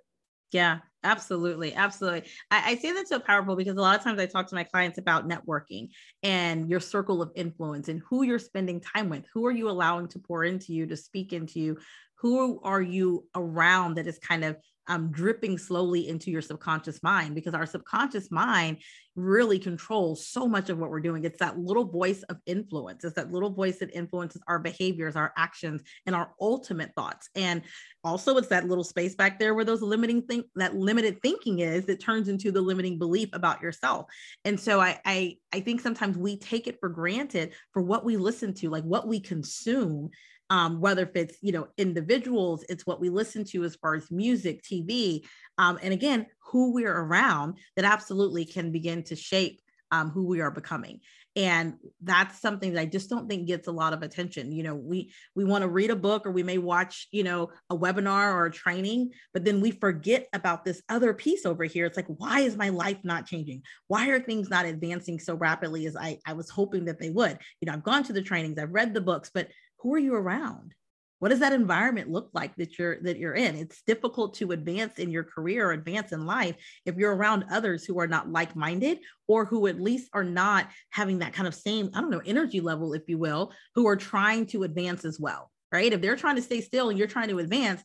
Yeah, 0.52 0.80
absolutely. 1.04 1.76
Absolutely. 1.76 2.24
I, 2.50 2.72
I, 2.72 2.76
say 2.78 2.92
that's 2.92 3.10
so 3.10 3.20
powerful 3.20 3.56
because 3.56 3.78
a 3.78 3.82
lot 3.82 3.98
of 3.98 4.04
times 4.04 4.20
I 4.20 4.26
talk 4.26 4.48
to 4.48 4.56
my 4.56 4.64
clients 4.64 4.98
about 4.98 5.30
networking 5.30 5.90
and 6.24 6.68
your 6.68 6.80
circle 6.80 7.22
of 7.22 7.32
influence 7.36 7.88
and 7.88 8.02
who 8.10 8.24
you're 8.24 8.40
spending 8.40 8.82
time 8.82 9.10
with. 9.10 9.26
Who 9.34 9.46
are 9.46 9.52
you 9.52 9.70
allowing 9.70 10.08
to 10.10 10.20
pour 10.20 10.44
into 10.44 10.74
you, 10.74 10.88
to 10.88 10.98
speak 10.98 11.34
into 11.34 11.60
you? 11.60 11.78
Who 12.22 12.60
are 12.64 12.82
you 12.82 13.26
around 13.36 13.96
that 13.96 14.08
is 14.08 14.20
kind 14.20 14.44
of 14.44 14.58
um, 14.90 15.12
dripping 15.12 15.58
slowly 15.60 16.10
into 16.10 16.32
your 16.32 16.42
subconscious 16.42 17.02
mind 17.04 17.36
because 17.36 17.54
our 17.54 17.68
subconscious 17.68 18.32
mind 18.32 18.78
really 19.16 19.60
controls 19.60 20.26
so 20.28 20.48
much 20.48 20.70
of 20.70 20.80
what 20.80 20.90
we're 20.90 21.00
doing. 21.00 21.24
It's 21.24 21.38
that 21.40 21.60
little 21.60 21.86
voice 21.86 22.24
of 22.24 22.38
influence. 22.48 23.04
It's 23.04 23.16
that 23.16 23.32
little 23.32 23.52
voice 23.52 23.78
that 23.80 23.94
influences 23.94 24.42
our 24.48 24.58
behaviors, 24.58 25.16
our 25.16 25.32
actions, 25.38 25.84
and 26.08 26.16
our 26.16 26.32
ultimate 26.42 26.92
thoughts. 26.96 27.30
And 27.36 27.62
also, 28.04 28.38
it's 28.38 28.48
that 28.48 28.68
little 28.68 28.84
space 28.84 29.14
back 29.14 29.38
there 29.38 29.54
where 29.54 29.66
those 29.66 29.84
limiting 29.84 30.24
think 30.24 30.48
that 30.56 30.76
limited 30.76 31.22
thinking 31.22 31.60
is 31.60 31.86
that 31.86 32.00
turns 32.00 32.28
into 32.28 32.52
the 32.52 32.62
limiting 32.62 32.98
belief 32.98 33.30
about 33.34 33.62
yourself. 33.62 34.08
And 34.44 34.60
so, 34.60 34.80
I 34.80 35.00
I 35.06 35.36
I 35.54 35.60
think 35.60 35.82
sometimes 35.82 36.18
we 36.18 36.38
take 36.38 36.66
it 36.66 36.78
for 36.80 36.90
granted 36.90 37.54
for 37.74 37.84
what 37.84 38.06
we 38.06 38.18
listen 38.18 38.54
to, 38.56 38.70
like 38.70 38.86
what 38.86 39.08
we 39.08 39.20
consume 39.20 40.10
um, 40.50 40.82
whether 40.82 41.04
if 41.04 41.16
it's 41.16 41.38
you 41.42 41.52
know 41.52 41.68
individuals 41.78 42.64
it's 42.70 42.86
what 42.86 43.00
we 43.00 43.10
listen 43.10 43.44
to 43.44 43.64
as 43.64 43.76
far 43.76 43.96
as 43.96 44.10
music 44.12 44.62
tv 44.64 45.22
um, 45.58 45.80
and 45.82 45.94
again 45.94 46.26
who 46.40 46.74
we're 46.74 46.96
around 46.96 47.58
that 47.76 47.86
absolutely 47.86 48.46
can 48.46 48.72
begin 48.72 49.04
to 49.04 49.16
shape 49.16 49.62
um, 49.92 50.10
who 50.10 50.26
we 50.26 50.42
are 50.42 50.52
becoming. 50.52 51.02
And 51.36 51.76
that's 52.02 52.42
something 52.42 52.74
that 52.74 52.82
i 52.82 52.86
just 52.86 53.10
don't 53.10 53.30
think 53.30 53.48
gets 53.48 53.68
a 53.68 53.72
lot 53.72 53.94
of 53.94 54.02
attention. 54.02 54.52
You 54.52 54.64
know 54.64 54.76
we 54.76 55.14
we 55.36 55.46
want 55.46 55.62
to 55.62 55.70
read 55.70 55.92
a 55.92 55.96
book 55.96 56.26
or 56.26 56.32
we 56.32 56.44
may 56.44 56.58
watch 56.58 57.08
you 57.12 57.24
know 57.24 57.52
a 57.70 57.78
webinar 57.78 58.34
or 58.34 58.48
a 58.48 58.52
training 58.52 59.12
but 59.32 59.46
then 59.46 59.62
we 59.62 59.72
forget 59.72 60.28
about 60.34 60.66
this 60.66 60.82
other 60.90 61.14
piece 61.14 61.46
over 61.46 61.64
here. 61.64 61.86
It's 61.86 61.98
like 61.98 62.08
why 62.08 62.42
is 62.42 62.58
my 62.58 62.70
life 62.70 62.98
not 63.04 63.28
changing? 63.28 63.62
Why 63.88 64.10
are 64.10 64.20
things 64.20 64.50
not 64.50 64.66
advancing 64.66 65.20
so 65.20 65.36
rapidly 65.36 65.86
as 65.86 65.96
i 65.96 66.18
i 66.26 66.34
was 66.34 66.50
hoping 66.50 66.86
that 66.86 67.00
they 67.00 67.12
would? 67.12 67.38
You 67.62 67.68
know 67.68 67.74
i've 67.74 67.84
gone 67.84 68.04
to 68.04 68.14
the 68.14 68.24
trainings 68.24 68.58
i've 68.58 68.74
read 68.74 68.94
the 68.94 69.02
books 69.02 69.30
but 69.34 69.50
who 69.82 69.94
are 69.94 70.00
you 70.00 70.14
around? 70.16 70.74
What 71.20 71.30
does 71.30 71.40
that 71.40 71.52
environment 71.52 72.10
look 72.10 72.30
like 72.34 72.56
that 72.56 72.80
you're 72.80 73.02
that 73.02 73.18
you're 73.18 73.34
in? 73.34 73.56
It's 73.56 73.82
difficult 73.82 74.36
to 74.36 74.52
advance 74.52 75.00
in 75.00 75.12
your 75.12 75.26
career 75.26 75.68
or 75.68 75.74
advance 75.74 76.14
in 76.14 76.26
life 76.26 76.56
if 76.86 76.96
you're 76.96 77.16
around 77.16 77.46
others 77.52 77.84
who 77.84 78.00
are 78.00 78.08
not 78.08 78.32
like-minded 78.32 79.00
or 79.28 79.44
who 79.44 79.68
at 79.68 79.82
least 79.82 80.10
are 80.14 80.24
not 80.24 80.70
having 80.92 81.20
that 81.20 81.34
kind 81.34 81.48
of 81.48 81.54
same 81.54 81.90
i 81.94 82.00
don't 82.00 82.10
know 82.10 82.22
energy 82.26 82.62
level 82.62 82.94
if 82.94 83.04
you 83.08 83.18
will 83.18 83.52
who 83.76 83.86
are 83.86 83.98
trying 83.98 84.46
to 84.46 84.64
advance 84.64 85.04
as 85.04 85.20
well 85.20 85.52
right? 85.72 85.94
If 85.94 86.02
they're 86.02 86.16
trying 86.16 86.36
to 86.36 86.42
stay 86.42 86.62
still 86.62 86.90
and 86.90 86.98
you're 86.98 87.08
trying 87.08 87.30
to 87.30 87.40
advance 87.40 87.84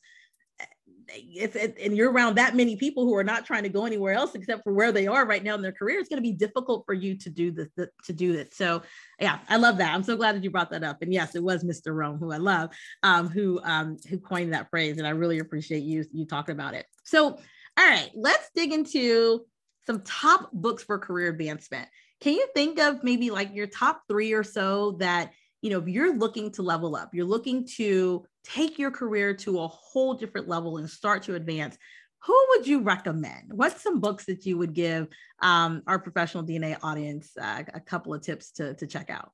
if 1.09 1.57
it, 1.57 1.77
and 1.81 1.97
you're 1.97 2.11
around 2.11 2.37
that 2.37 2.57
many 2.57 2.77
people 2.77 3.05
who 3.05 3.15
are 3.15 3.25
not 3.25 3.45
trying 3.45 3.63
to 3.63 3.69
go 3.69 3.85
anywhere 3.85 4.13
else 4.13 4.35
except 4.35 4.63
for 4.63 4.73
where 4.73 4.93
they 4.93 5.07
are 5.07 5.27
right 5.27 5.43
now 5.43 5.55
in 5.55 5.63
their 5.63 5.73
career, 5.73 5.99
it's 5.99 6.09
going 6.09 6.23
to 6.23 6.23
be 6.23 6.33
difficult 6.33 6.85
for 6.87 6.95
you 6.95 7.17
to 7.17 7.31
do 7.31 7.51
this 7.51 7.69
to 8.05 8.13
do 8.13 8.33
this. 8.33 8.57
So 8.57 8.83
yeah, 9.21 9.39
I 9.49 9.57
love 9.57 9.79
that. 9.79 9.95
I'm 9.95 10.03
so 10.03 10.17
glad 10.17 10.37
that 10.37 10.45
you 10.45 10.51
brought 10.51 10.71
that 10.71 10.85
up. 10.85 11.03
And 11.03 11.13
yes, 11.13 11.35
it 11.35 11.43
was 11.43 11.65
Mr. 11.65 11.95
Rohn 11.95 12.19
who 12.19 12.33
I 12.33 12.39
love, 12.39 12.71
um, 13.03 13.29
who 13.29 13.61
um, 13.65 13.97
who 14.09 14.19
coined 14.19 14.53
that 14.55 14.71
phrase, 14.71 14.99
and 14.99 15.07
I 15.07 15.11
really 15.11 15.39
appreciate 15.39 15.83
you 15.83 16.05
you 16.13 16.27
talking 16.27 16.55
about 16.55 16.75
it. 16.75 16.87
So 17.05 17.39
all 17.77 17.89
right, 17.89 18.11
let's 18.15 18.51
dig 18.55 18.73
into 18.73 19.45
some 19.87 20.03
top 20.03 20.51
books 20.53 20.83
for 20.85 20.99
career 20.99 21.29
advancement. 21.29 21.89
Can 22.21 22.35
you 22.35 22.47
think 22.55 22.79
of 22.79 23.03
maybe 23.03 23.31
like 23.31 23.55
your 23.55 23.67
top 23.67 24.03
three 24.09 24.33
or 24.33 24.45
so 24.45 24.93
that 25.01 25.33
you 25.61 25.71
know 25.71 25.79
if 25.81 25.89
you're 25.89 26.17
looking 26.17 26.51
to 26.53 26.63
level 26.63 26.97
up, 26.97 27.15
you're 27.15 27.27
looking 27.27 27.67
to 27.77 28.25
take 28.45 28.79
your 28.79 28.91
career 28.91 29.35
to 29.35 29.61
a 29.61 29.69
whole 29.69 30.15
different 30.15 30.49
level 30.49 30.77
and 30.77 30.89
start 30.89 31.23
to 31.25 31.35
advance, 31.35 31.77
who 32.25 32.47
would 32.51 32.67
you 32.67 32.81
recommend? 32.81 33.53
What's 33.53 33.83
some 33.83 34.01
books 34.01 34.25
that 34.27 34.47
you 34.47 34.57
would 34.59 34.73
give 34.73 35.09
um, 35.41 35.83
our 35.87 35.99
professional 35.99 36.45
DNA 36.45 36.79
audience 36.83 37.33
uh, 37.41 37.63
a 37.75 37.81
couple 37.81 38.15
of 38.15 38.23
tips 38.23 38.51
to, 38.53 38.75
to 38.75 38.87
check 38.87 39.11
out? 39.11 39.33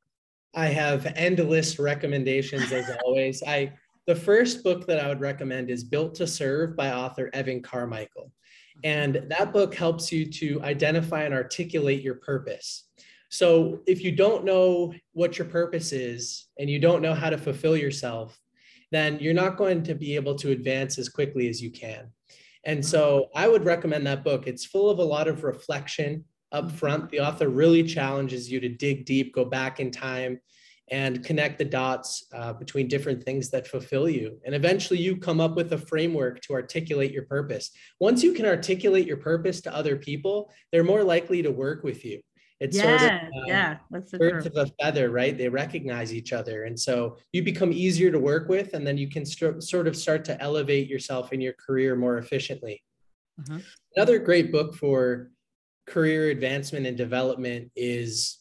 I 0.55 0.67
have 0.67 1.07
endless 1.15 1.79
recommendations 1.79 2.73
as 2.73 2.91
always. 3.05 3.43
I 3.47 3.73
the 4.07 4.17
first 4.17 4.65
book 4.65 4.87
that 4.87 4.99
I 4.99 5.07
would 5.07 5.21
recommend 5.21 5.71
is 5.71 5.85
Built 5.85 6.17
to 6.17 6.27
Serve 6.27 6.75
by 6.75 6.91
author 6.91 7.31
Evan 7.33 7.63
Carmichael. 7.63 8.33
And 8.83 9.27
that 9.29 9.53
book 9.53 9.75
helps 9.75 10.11
you 10.11 10.27
to 10.33 10.61
identify 10.63 11.23
and 11.25 11.35
articulate 11.35 12.03
your 12.03 12.17
purpose. 12.17 12.89
So 13.29 13.81
if 13.87 14.03
you 14.03 14.11
don't 14.11 14.45
know 14.45 14.95
what 15.13 15.39
your 15.39 15.47
purpose 15.47 15.93
is 15.93 16.49
and 16.59 16.69
you 16.69 16.81
don't 16.81 17.03
know 17.03 17.15
how 17.15 17.31
to 17.31 17.39
fulfill 17.39 17.77
yourself, 17.77 18.37
then 18.91 19.19
you're 19.21 19.35
not 19.35 19.57
going 19.57 19.83
to 19.85 19.95
be 19.95 20.17
able 20.17 20.35
to 20.37 20.51
advance 20.51 20.99
as 20.99 21.09
quickly 21.09 21.49
as 21.49 21.63
you 21.63 21.71
can. 21.71 22.11
And 22.65 22.85
so 22.85 23.29
I 23.35 23.49
would 23.49 23.65
recommend 23.65 24.07
that 24.07 24.25
book. 24.25 24.47
It's 24.47 24.67
full 24.67 24.91
of 24.91 24.99
a 24.99 25.05
lot 25.05 25.29
of 25.29 25.45
reflection 25.45 26.25
up 26.53 26.71
front. 26.71 27.11
The 27.11 27.21
author 27.21 27.49
really 27.49 27.83
challenges 27.83 28.51
you 28.51 28.61
to 28.61 28.69
dig 28.69 29.05
deep, 29.05 29.35
go 29.35 29.45
back 29.45 29.81
in 29.81 29.91
time, 29.91 30.41
and 30.91 31.25
connect 31.25 31.59
the 31.59 31.65
dots 31.65 32.27
uh, 32.35 32.53
between 32.53 32.89
different 32.89 33.23
things 33.23 33.49
that 33.51 33.69
fulfill 33.69 34.09
you. 34.09 34.39
And 34.45 34.55
eventually 34.55 34.99
you 34.99 35.17
come 35.17 35.41
up 35.41 35.55
with 35.55 35.73
a 35.73 35.79
framework 35.79 36.41
to 36.43 36.53
articulate 36.53 37.13
your 37.13 37.23
purpose. 37.27 37.71
Once 38.01 38.25
you 38.25 38.33
can 38.33 38.45
articulate 38.45 39.07
your 39.07 39.17
purpose 39.17 39.61
to 39.63 39.75
other 39.75 39.97
people, 39.97 40.51
they're 40.73 40.83
more 40.83 41.05
likely 41.05 41.43
to 41.43 41.51
work 41.53 41.85
with 41.85 42.05
you. 42.05 42.21
It's 42.61 42.77
yeah, 42.77 42.99
sort 42.99 43.13
of 43.13 43.21
um, 43.23 43.45
yeah, 43.47 43.79
that's 43.91 44.13
birds 44.13 44.47
of 44.47 44.57
a 44.57 44.67
feather, 44.81 45.11
right? 45.11 45.37
They 45.37 45.49
recognize 45.49 46.15
each 46.15 46.35
other, 46.35 46.65
and 46.65 46.79
so 46.79 47.17
you 47.33 47.43
become 47.43 47.73
easier 47.73 48.11
to 48.11 48.19
work 48.19 48.49
with, 48.51 48.75
and 48.75 48.87
then 48.87 48.99
you 48.99 49.09
can 49.09 49.25
st- 49.25 49.63
sort 49.63 49.89
of 49.89 49.97
start 49.97 50.27
to 50.27 50.41
elevate 50.43 50.87
yourself 50.87 51.33
in 51.33 51.41
your 51.41 51.55
career 51.55 51.97
more 51.97 52.19
efficiently. 52.19 52.83
Mm-hmm. 53.41 53.61
Another 53.97 54.19
great 54.19 54.53
book 54.53 54.75
for 54.75 55.31
career 55.87 56.31
advancement 56.31 56.87
and 56.87 56.97
development 56.97 57.73
is 57.75 58.41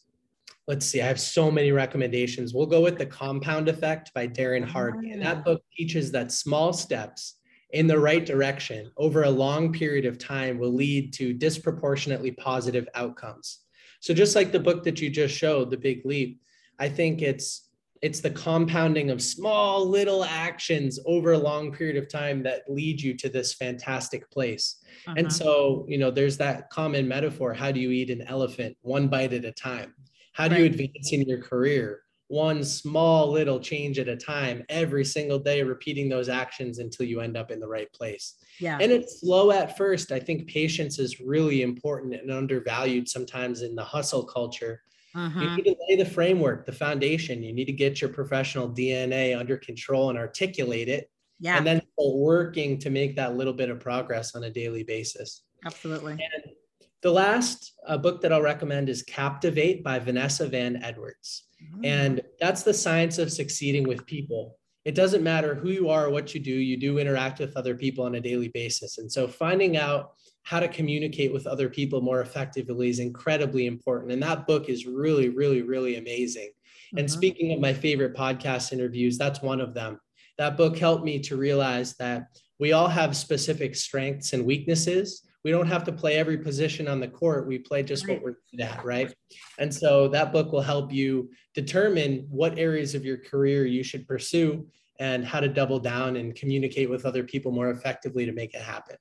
let's 0.70 0.86
see, 0.86 1.02
I 1.02 1.08
have 1.08 1.20
so 1.20 1.50
many 1.50 1.72
recommendations. 1.72 2.54
We'll 2.54 2.68
go 2.68 2.80
with 2.80 3.00
The 3.00 3.06
Compound 3.06 3.68
Effect 3.70 4.14
by 4.14 4.28
Darren 4.28 4.64
Hardy. 4.64 5.10
And 5.10 5.22
that 5.24 5.38
ah. 5.38 5.42
book 5.42 5.64
teaches 5.76 6.12
that 6.12 6.32
small 6.32 6.74
steps 6.74 7.40
in 7.72 7.88
the 7.88 7.98
right 7.98 8.24
direction 8.24 8.92
over 8.96 9.24
a 9.24 9.30
long 9.30 9.74
period 9.74 10.06
of 10.06 10.20
time 10.20 10.60
will 10.60 10.74
lead 10.74 11.12
to 11.14 11.34
disproportionately 11.34 12.32
positive 12.32 12.88
outcomes. 12.94 13.62
So 14.00 14.14
just 14.14 14.36
like 14.36 14.52
the 14.52 14.60
book 14.60 14.84
that 14.84 15.02
you 15.02 15.10
just 15.10 15.36
showed, 15.36 15.70
The 15.70 15.78
Big 15.78 16.06
Leap, 16.06 16.42
I 16.80 16.90
think 16.90 17.22
it's 17.22 17.70
it's 18.02 18.22
the 18.22 18.30
compounding 18.30 19.10
of 19.10 19.22
small 19.22 19.86
little 19.86 20.24
actions 20.24 21.00
over 21.06 21.34
a 21.34 21.38
long 21.38 21.72
period 21.72 21.98
of 21.98 22.08
time 22.08 22.42
that 22.44 22.64
lead 22.70 23.02
you 23.02 23.14
to 23.14 23.28
this 23.28 23.54
fantastic 23.54 24.30
place. 24.32 24.78
Uh-huh. 25.06 25.16
And 25.18 25.32
so, 25.32 25.86
you 25.88 25.98
know, 25.98 26.10
there's 26.10 26.38
that 26.38 26.70
common 26.70 27.08
metaphor. 27.08 27.54
How 27.54 27.72
do 27.72 27.80
you 27.82 27.92
eat 27.92 28.10
an 28.10 28.22
elephant 28.22 28.78
one 28.84 29.10
bite 29.10 29.34
at 29.34 29.44
a 29.44 29.52
time? 29.52 29.94
How 30.32 30.48
do 30.48 30.56
right. 30.56 30.62
you 30.62 30.66
advance 30.68 31.12
in 31.12 31.24
your 31.24 31.42
career? 31.42 32.04
One 32.30 32.64
small 32.64 33.32
little 33.32 33.60
change 33.60 34.00
at 34.00 34.08
a 34.08 34.16
time, 34.16 34.64
every 34.70 35.04
single 35.04 35.40
day, 35.40 35.62
repeating 35.64 36.08
those 36.08 36.30
actions 36.30 36.80
until 36.80 37.06
you 37.06 37.22
end 37.22 37.36
up 37.36 37.52
in 37.52 37.60
the 37.60 37.68
right 37.68 37.92
place. 37.92 38.36
Yeah. 38.60 38.78
And 38.80 38.92
it's 38.92 39.20
slow 39.20 39.52
at 39.52 39.76
first. 39.78 40.12
I 40.12 40.20
think 40.20 40.48
patience 40.48 41.00
is 41.00 41.20
really 41.20 41.64
important 41.64 42.14
and 42.14 42.32
undervalued 42.32 43.10
sometimes 43.10 43.64
in 43.64 43.76
the 43.76 43.84
hustle 43.84 44.24
culture. 44.24 44.82
Uh-huh. 45.16 45.40
You 45.40 45.56
need 45.56 45.64
to 45.64 45.76
lay 45.90 45.96
the 45.96 46.06
framework, 46.06 46.66
the 46.66 46.72
foundation. 46.72 47.42
You 47.42 47.52
need 47.52 47.66
to 47.66 47.74
get 47.74 48.00
your 48.00 48.12
professional 48.12 48.70
DNA 48.70 49.38
under 49.38 49.58
control 49.58 50.10
and 50.10 50.18
articulate 50.18 50.88
it. 50.88 51.10
Yeah. 51.40 51.58
And 51.58 51.66
then 51.66 51.82
working 51.98 52.78
to 52.80 52.90
make 52.90 53.16
that 53.16 53.36
little 53.36 53.54
bit 53.54 53.70
of 53.70 53.80
progress 53.80 54.36
on 54.36 54.44
a 54.44 54.50
daily 54.50 54.84
basis. 54.84 55.44
Absolutely. 55.66 56.14
And 56.14 56.54
the 57.02 57.12
last 57.12 57.74
uh, 57.88 57.98
book 57.98 58.22
that 58.22 58.34
I'll 58.34 58.42
recommend 58.42 58.90
is 58.90 59.04
Captivate 59.04 59.84
by 59.84 60.00
Vanessa 60.00 60.48
Van 60.48 60.84
Edwards. 60.84 61.46
Mm-hmm. 61.64 61.86
And 61.86 62.22
that's 62.40 62.64
the 62.64 62.74
science 62.74 63.18
of 63.18 63.32
succeeding 63.32 63.88
with 63.88 64.06
people 64.06 64.60
it 64.86 64.96
doesn't 64.96 65.24
matter 65.24 65.56
who 65.56 65.70
you 65.70 65.90
are 65.90 66.06
or 66.06 66.10
what 66.10 66.34
you 66.34 66.40
do, 66.40 66.52
you 66.52 66.78
do 66.78 67.00
interact 67.00 67.40
with 67.40 67.56
other 67.56 67.76
people 67.76 68.06
on 68.06 68.16
a 68.16 68.22
daily 68.22 68.48
basis. 68.48 68.98
And 68.98 69.12
so 69.12 69.28
finding 69.28 69.78
out 69.78 70.14
how 70.44 70.60
to 70.60 70.68
communicate 70.68 71.34
with 71.34 71.46
other 71.46 71.70
people 71.70 72.02
more 72.02 72.22
effectively 72.22 72.90
is 72.90 73.00
incredibly 73.00 73.68
important. 73.68 74.12
And 74.12 74.24
that 74.24 74.48
book 74.48 74.70
is 74.70 74.88
really, 74.88 75.30
really, 75.30 75.62
really 75.62 75.98
amazing. 75.98 76.50
And 76.98 77.08
mm-hmm. 77.08 77.18
speaking 77.18 77.52
of 77.52 77.60
my 77.60 77.74
favorite 77.74 78.16
podcast 78.16 78.72
interviews, 78.72 79.18
that's 79.18 79.42
one 79.42 79.60
of 79.60 79.74
them. 79.74 80.00
That 80.38 80.56
book 80.56 80.78
helped 80.78 81.04
me 81.04 81.20
to 81.20 81.36
realize 81.36 81.96
that 81.98 82.28
we 82.58 82.72
all 82.72 82.88
have 82.88 83.16
specific 83.16 83.76
strengths 83.76 84.34
and 84.34 84.46
weaknesses. 84.46 85.28
We 85.46 85.52
don't 85.52 85.68
have 85.68 85.84
to 85.86 85.92
play 85.92 86.16
every 86.16 86.38
position 86.38 86.88
on 86.88 87.00
the 87.00 87.08
court. 87.08 87.48
We 87.48 87.60
play 87.60 87.82
just 87.84 88.08
what 88.08 88.22
we're 88.22 88.36
good 88.52 88.62
at, 88.62 88.84
right? 88.84 89.14
And 89.58 89.74
so 89.74 90.10
that 90.10 90.34
book 90.34 90.52
will 90.52 90.62
help 90.62 90.92
you 90.92 91.30
determine 91.56 92.28
what 92.30 92.60
areas 92.60 92.94
of 92.94 93.06
your 93.06 93.18
career 93.18 93.66
you 93.66 93.84
should 93.84 94.08
pursue 94.08 94.68
and 95.00 95.26
how 95.26 95.40
to 95.40 95.48
double 95.48 95.80
down 95.80 96.18
and 96.18 96.36
communicate 96.36 96.90
with 96.90 97.06
other 97.06 97.24
people 97.24 97.54
more 97.54 97.70
effectively 97.70 98.26
to 98.26 98.34
make 98.34 98.54
it 98.54 98.62
happen. 98.62 98.98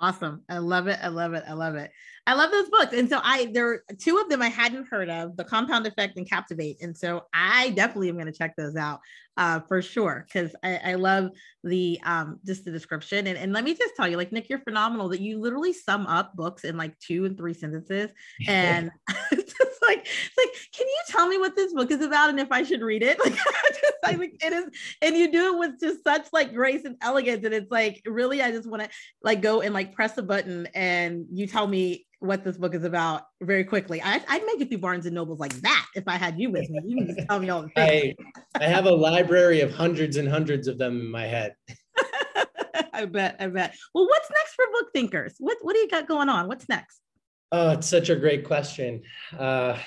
Awesome. 0.00 0.42
I 0.48 0.58
love 0.58 0.88
it. 0.88 0.98
I 1.00 1.08
love 1.08 1.34
it. 1.34 1.44
I 1.48 1.52
love 1.52 1.76
it. 1.76 1.90
I 2.26 2.34
love 2.34 2.50
those 2.50 2.68
books. 2.68 2.94
And 2.94 3.08
so 3.08 3.20
I 3.22 3.50
there 3.52 3.68
are 3.68 3.82
two 3.98 4.18
of 4.18 4.28
them 4.28 4.42
I 4.42 4.48
hadn't 4.48 4.88
heard 4.90 5.08
of, 5.08 5.36
The 5.36 5.44
Compound 5.44 5.86
Effect 5.86 6.16
and 6.16 6.28
Captivate. 6.28 6.82
And 6.82 6.96
so 6.96 7.22
I 7.32 7.70
definitely 7.70 8.08
am 8.08 8.16
going 8.16 8.26
to 8.26 8.32
check 8.32 8.56
those 8.56 8.76
out 8.76 9.00
uh, 9.36 9.60
for 9.60 9.82
sure 9.82 10.26
because 10.26 10.54
I, 10.62 10.80
I, 10.84 10.94
love 10.94 11.30
the 11.64 11.98
um 12.04 12.38
just 12.46 12.64
the 12.64 12.70
description. 12.70 13.26
And, 13.26 13.36
and 13.36 13.52
let 13.52 13.64
me 13.64 13.74
just 13.74 13.94
tell 13.96 14.08
you, 14.08 14.16
like 14.16 14.32
Nick, 14.32 14.48
you're 14.48 14.60
phenomenal 14.60 15.08
that 15.10 15.20
you 15.20 15.40
literally 15.40 15.72
sum 15.72 16.06
up 16.06 16.34
books 16.36 16.64
in 16.64 16.76
like 16.76 16.98
two 16.98 17.24
and 17.24 17.36
three 17.36 17.54
sentences. 17.54 18.10
And 18.46 18.90
it's 19.32 19.52
just 19.52 19.82
like 19.86 20.00
it's 20.06 20.38
like, 20.38 20.50
can 20.72 20.86
you 20.86 21.02
tell 21.08 21.28
me 21.28 21.38
what 21.38 21.56
this 21.56 21.72
book 21.72 21.90
is 21.90 22.00
about 22.00 22.30
and 22.30 22.40
if 22.40 22.50
I 22.50 22.62
should 22.62 22.82
read 22.82 23.02
it? 23.02 23.18
Like, 23.24 23.38
I 24.04 24.14
think 24.14 24.42
it 24.42 24.52
is, 24.52 24.64
and 25.02 25.16
you 25.16 25.30
do 25.30 25.54
it 25.54 25.58
with 25.58 25.80
just 25.80 26.04
such 26.04 26.26
like 26.32 26.54
grace 26.54 26.84
and 26.84 26.96
elegance. 27.00 27.44
And 27.44 27.54
it's 27.54 27.70
like 27.70 28.02
really, 28.06 28.42
I 28.42 28.50
just 28.50 28.68
want 28.68 28.82
to 28.82 28.88
like 29.22 29.40
go 29.42 29.60
and 29.60 29.74
like 29.74 29.94
press 29.94 30.16
a 30.18 30.22
button 30.22 30.68
and 30.74 31.26
you 31.32 31.46
tell 31.46 31.66
me 31.66 32.06
what 32.24 32.42
this 32.42 32.56
book 32.56 32.74
is 32.74 32.84
about 32.84 33.22
very 33.42 33.64
quickly. 33.64 34.00
I, 34.02 34.16
would 34.16 34.46
make 34.46 34.60
it 34.60 34.68
through 34.68 34.78
Barnes 34.78 35.06
and 35.06 35.14
Nobles 35.14 35.38
like 35.38 35.52
that 35.60 35.86
if 35.94 36.04
I 36.06 36.16
had 36.16 36.38
you 36.38 36.50
with 36.50 36.68
me. 36.70 36.80
You 36.84 36.96
can 36.96 37.14
just 37.14 37.28
tell 37.28 37.38
me 37.38 37.50
all 37.50 37.62
the 37.62 37.68
things. 37.76 38.14
I, 38.54 38.64
I 38.64 38.68
have 38.68 38.86
a 38.86 38.90
library 38.90 39.60
of 39.60 39.72
hundreds 39.72 40.16
and 40.16 40.28
hundreds 40.28 40.66
of 40.66 40.78
them 40.78 41.00
in 41.00 41.10
my 41.10 41.26
head. 41.26 41.54
I 42.92 43.04
bet. 43.06 43.36
I 43.40 43.48
bet. 43.48 43.74
Well, 43.94 44.06
what's 44.06 44.30
next 44.30 44.54
for 44.54 44.64
book 44.72 44.90
thinkers? 44.94 45.34
What 45.38 45.58
What 45.62 45.74
do 45.74 45.80
you 45.80 45.88
got 45.88 46.08
going 46.08 46.28
on? 46.28 46.48
What's 46.48 46.68
next? 46.68 47.00
Oh, 47.52 47.70
it's 47.70 47.86
such 47.86 48.08
a 48.08 48.16
great 48.16 48.44
question. 48.44 49.02
Uh, 49.38 49.78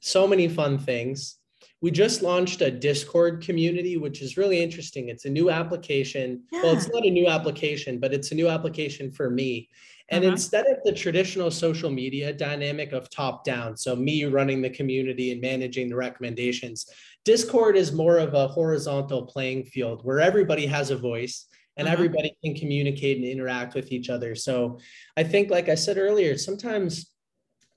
so 0.00 0.26
many 0.26 0.48
fun 0.48 0.78
things. 0.78 1.36
We 1.84 1.90
just 1.90 2.22
launched 2.22 2.62
a 2.62 2.70
Discord 2.70 3.42
community, 3.42 3.98
which 3.98 4.22
is 4.22 4.38
really 4.38 4.62
interesting. 4.62 5.10
It's 5.10 5.26
a 5.26 5.28
new 5.28 5.50
application. 5.50 6.44
Yeah. 6.50 6.62
Well, 6.62 6.76
it's 6.78 6.88
not 6.88 7.04
a 7.04 7.10
new 7.10 7.26
application, 7.26 7.98
but 7.98 8.14
it's 8.14 8.32
a 8.32 8.34
new 8.34 8.48
application 8.48 9.10
for 9.10 9.28
me. 9.28 9.68
And 10.08 10.24
uh-huh. 10.24 10.32
instead 10.32 10.64
of 10.64 10.78
the 10.84 10.94
traditional 10.94 11.50
social 11.50 11.90
media 11.90 12.32
dynamic 12.32 12.92
of 12.92 13.10
top 13.10 13.44
down, 13.44 13.76
so 13.76 13.94
me 13.94 14.24
running 14.24 14.62
the 14.62 14.70
community 14.70 15.30
and 15.32 15.42
managing 15.42 15.90
the 15.90 15.96
recommendations, 15.96 16.86
Discord 17.22 17.76
is 17.76 17.92
more 17.92 18.16
of 18.16 18.32
a 18.32 18.48
horizontal 18.48 19.26
playing 19.26 19.64
field 19.64 20.06
where 20.06 20.20
everybody 20.20 20.64
has 20.64 20.90
a 20.90 20.96
voice 20.96 21.48
and 21.76 21.86
uh-huh. 21.86 21.92
everybody 21.92 22.34
can 22.42 22.54
communicate 22.54 23.18
and 23.18 23.26
interact 23.26 23.74
with 23.74 23.92
each 23.92 24.08
other. 24.08 24.34
So 24.34 24.78
I 25.18 25.22
think, 25.22 25.50
like 25.50 25.68
I 25.68 25.74
said 25.74 25.98
earlier, 25.98 26.38
sometimes 26.38 27.10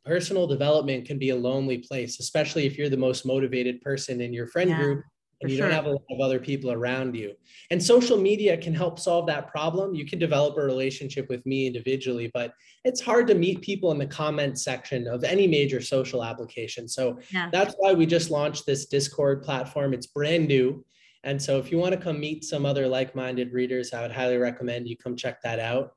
personal 0.08 0.48
development 0.48 1.06
can 1.06 1.20
be 1.20 1.30
a 1.30 1.36
lonely 1.36 1.78
place, 1.78 2.20
especially 2.20 2.66
if 2.66 2.78
you're 2.78 2.90
the 2.90 2.98
most 2.98 3.26
motivated 3.26 3.82
person 3.82 4.22
in 4.22 4.34
your 4.34 4.48
friend 4.48 4.70
yeah. 4.70 4.78
group 4.78 5.04
and 5.42 5.52
you 5.52 5.58
sure. 5.58 5.68
don't 5.68 5.76
have 5.76 5.86
a 5.86 5.92
lot 5.92 6.02
of 6.10 6.20
other 6.20 6.40
people 6.40 6.72
around 6.72 7.16
you. 7.16 7.34
And 7.70 7.84
social 7.84 8.18
media 8.18 8.58
can 8.58 8.74
help 8.74 8.98
solve 8.98 9.28
that 9.28 9.52
problem. 9.52 9.94
You 9.94 10.06
can 10.06 10.18
develop 10.18 10.58
a 10.58 10.62
relationship 10.62 11.30
with 11.30 11.46
me 11.46 11.68
individually, 11.68 12.32
but 12.34 12.54
it's 12.84 13.02
hard 13.02 13.28
to 13.28 13.36
meet 13.36 13.62
people 13.62 13.92
in 13.92 14.00
the 14.00 14.08
comment 14.08 14.58
section 14.58 15.08
of 15.08 15.24
any 15.24 15.48
major 15.48 15.80
social 15.82 16.24
application. 16.24 16.88
So 16.88 17.20
yeah. 17.32 17.50
that's 17.52 17.76
why 17.78 17.94
we 17.94 18.08
just 18.08 18.32
launched 18.32 18.66
this 18.66 18.88
Discord 18.88 19.44
platform. 19.44 19.94
It's 19.94 20.08
brand 20.08 20.48
new. 20.48 20.84
And 21.24 21.42
so 21.42 21.60
if 21.60 21.72
you 21.72 21.78
want 21.78 21.94
to 21.94 22.00
come 22.00 22.20
meet 22.20 22.44
some 22.46 22.66
other 22.66 22.88
like-minded 22.88 23.52
readers, 23.52 23.94
I 23.94 24.02
would 24.02 24.12
highly 24.12 24.38
recommend 24.38 24.88
you 24.88 24.98
come 24.98 25.16
check 25.16 25.42
that 25.44 25.60
out. 25.60 25.92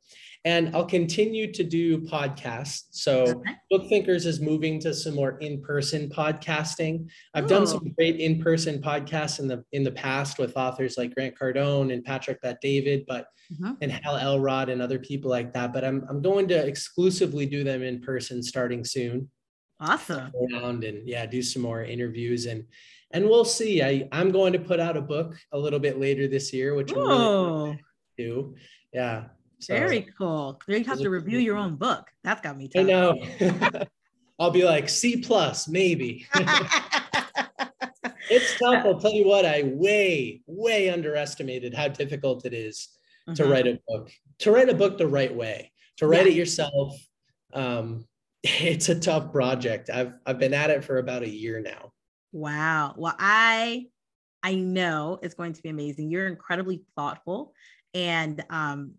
And 0.47 0.74
I'll 0.74 0.86
continue 0.86 1.53
to 1.53 1.62
do 1.62 1.99
podcasts. 1.99 2.84
So 2.93 3.24
okay. 3.24 3.51
Book 3.70 3.88
Thinkers 3.88 4.24
is 4.24 4.41
moving 4.41 4.80
to 4.80 4.95
some 4.95 5.14
more 5.14 5.38
in-person 5.38 6.09
podcasting. 6.09 7.09
I've 7.34 7.45
Ooh. 7.45 7.49
done 7.49 7.66
some 7.66 7.93
great 7.99 8.18
in-person 8.18 8.80
podcasts 8.80 9.38
in 9.38 9.49
the 9.49 9.62
in 9.72 9.84
the 9.84 9.93
past 9.93 10.38
with 10.38 10.57
authors 10.57 10.97
like 10.97 11.14
Grant 11.14 11.38
Cardone 11.38 11.93
and 11.93 12.03
Patrick 12.03 12.41
Bet 12.41 12.59
David, 12.62 13.05
but 13.07 13.26
mm-hmm. 13.53 13.72
and 13.82 13.93
Hal 13.93 14.16
Elrod 14.16 14.70
and 14.70 14.80
other 14.80 14.99
people 14.99 15.30
like 15.30 15.53
that. 15.53 15.74
But 15.74 15.84
I'm 15.84 16.07
I'm 16.09 16.22
going 16.22 16.49
to 16.49 16.66
exclusively 16.66 17.45
do 17.45 17.62
them 17.62 17.82
in 17.82 18.01
person 18.01 18.43
starting 18.43 18.82
soon. 18.82 19.28
Awesome. 19.78 20.32
Around 20.55 20.84
and 20.84 21.07
yeah, 21.07 21.26
do 21.26 21.43
some 21.43 21.62
more 21.62 21.82
interviews 21.82 22.47
and 22.47 22.64
and 23.11 23.28
we'll 23.28 23.45
see. 23.45 23.82
I 23.82 24.09
I'm 24.11 24.30
going 24.30 24.55
to 24.55 24.59
put 24.59 24.80
out 24.80 24.97
a 24.97 25.03
book 25.03 25.36
a 25.53 25.59
little 25.59 25.80
bit 25.80 26.01
later 26.01 26.28
this 26.28 26.51
year, 26.53 26.74
which 26.74 26.93
I'm 26.93 26.99
really 26.99 27.80
do. 28.16 28.55
Yeah. 28.93 29.24
So, 29.61 29.74
Very 29.74 30.08
cool. 30.16 30.61
You 30.66 30.82
have 30.84 30.98
to 30.98 31.11
review 31.11 31.38
your 31.38 31.56
own 31.56 31.76
book. 31.76 32.11
That's 32.24 32.40
got 32.40 32.56
me. 32.56 32.70
I 32.74 32.82
know. 32.82 33.14
I'll 34.40 34.50
be 34.50 34.64
like 34.64 34.88
C 34.88 35.18
plus, 35.18 35.68
maybe. 35.68 36.26
it's 38.30 38.58
tough. 38.58 38.86
I'll 38.86 38.98
tell 38.98 39.12
you 39.12 39.26
what. 39.26 39.44
I 39.44 39.64
way, 39.64 40.40
way 40.46 40.88
underestimated 40.88 41.74
how 41.74 41.88
difficult 41.88 42.46
it 42.46 42.54
is 42.54 42.88
to 43.34 43.42
mm-hmm. 43.42 43.52
write 43.52 43.66
a 43.66 43.78
book. 43.86 44.11
To 44.38 44.50
write 44.50 44.70
a 44.70 44.74
book 44.74 44.96
the 44.96 45.06
right 45.06 45.34
way. 45.34 45.72
To 45.98 46.06
write 46.06 46.24
yeah. 46.24 46.32
it 46.32 46.36
yourself. 46.36 46.96
Um, 47.52 48.06
it's 48.42 48.88
a 48.88 48.98
tough 48.98 49.30
project. 49.30 49.90
I've 49.92 50.14
I've 50.24 50.38
been 50.38 50.54
at 50.54 50.70
it 50.70 50.84
for 50.84 50.98
about 50.98 51.22
a 51.22 51.28
year 51.28 51.61
now. 51.61 51.92
Wow. 52.32 52.94
Well, 52.96 53.14
I 53.18 53.88
I 54.42 54.54
know 54.54 55.18
it's 55.22 55.34
going 55.34 55.52
to 55.52 55.62
be 55.62 55.68
amazing. 55.68 56.11
You're 56.11 56.28
incredibly 56.28 56.82
thoughtful 56.96 57.52
and 57.92 58.42
um 58.48 58.94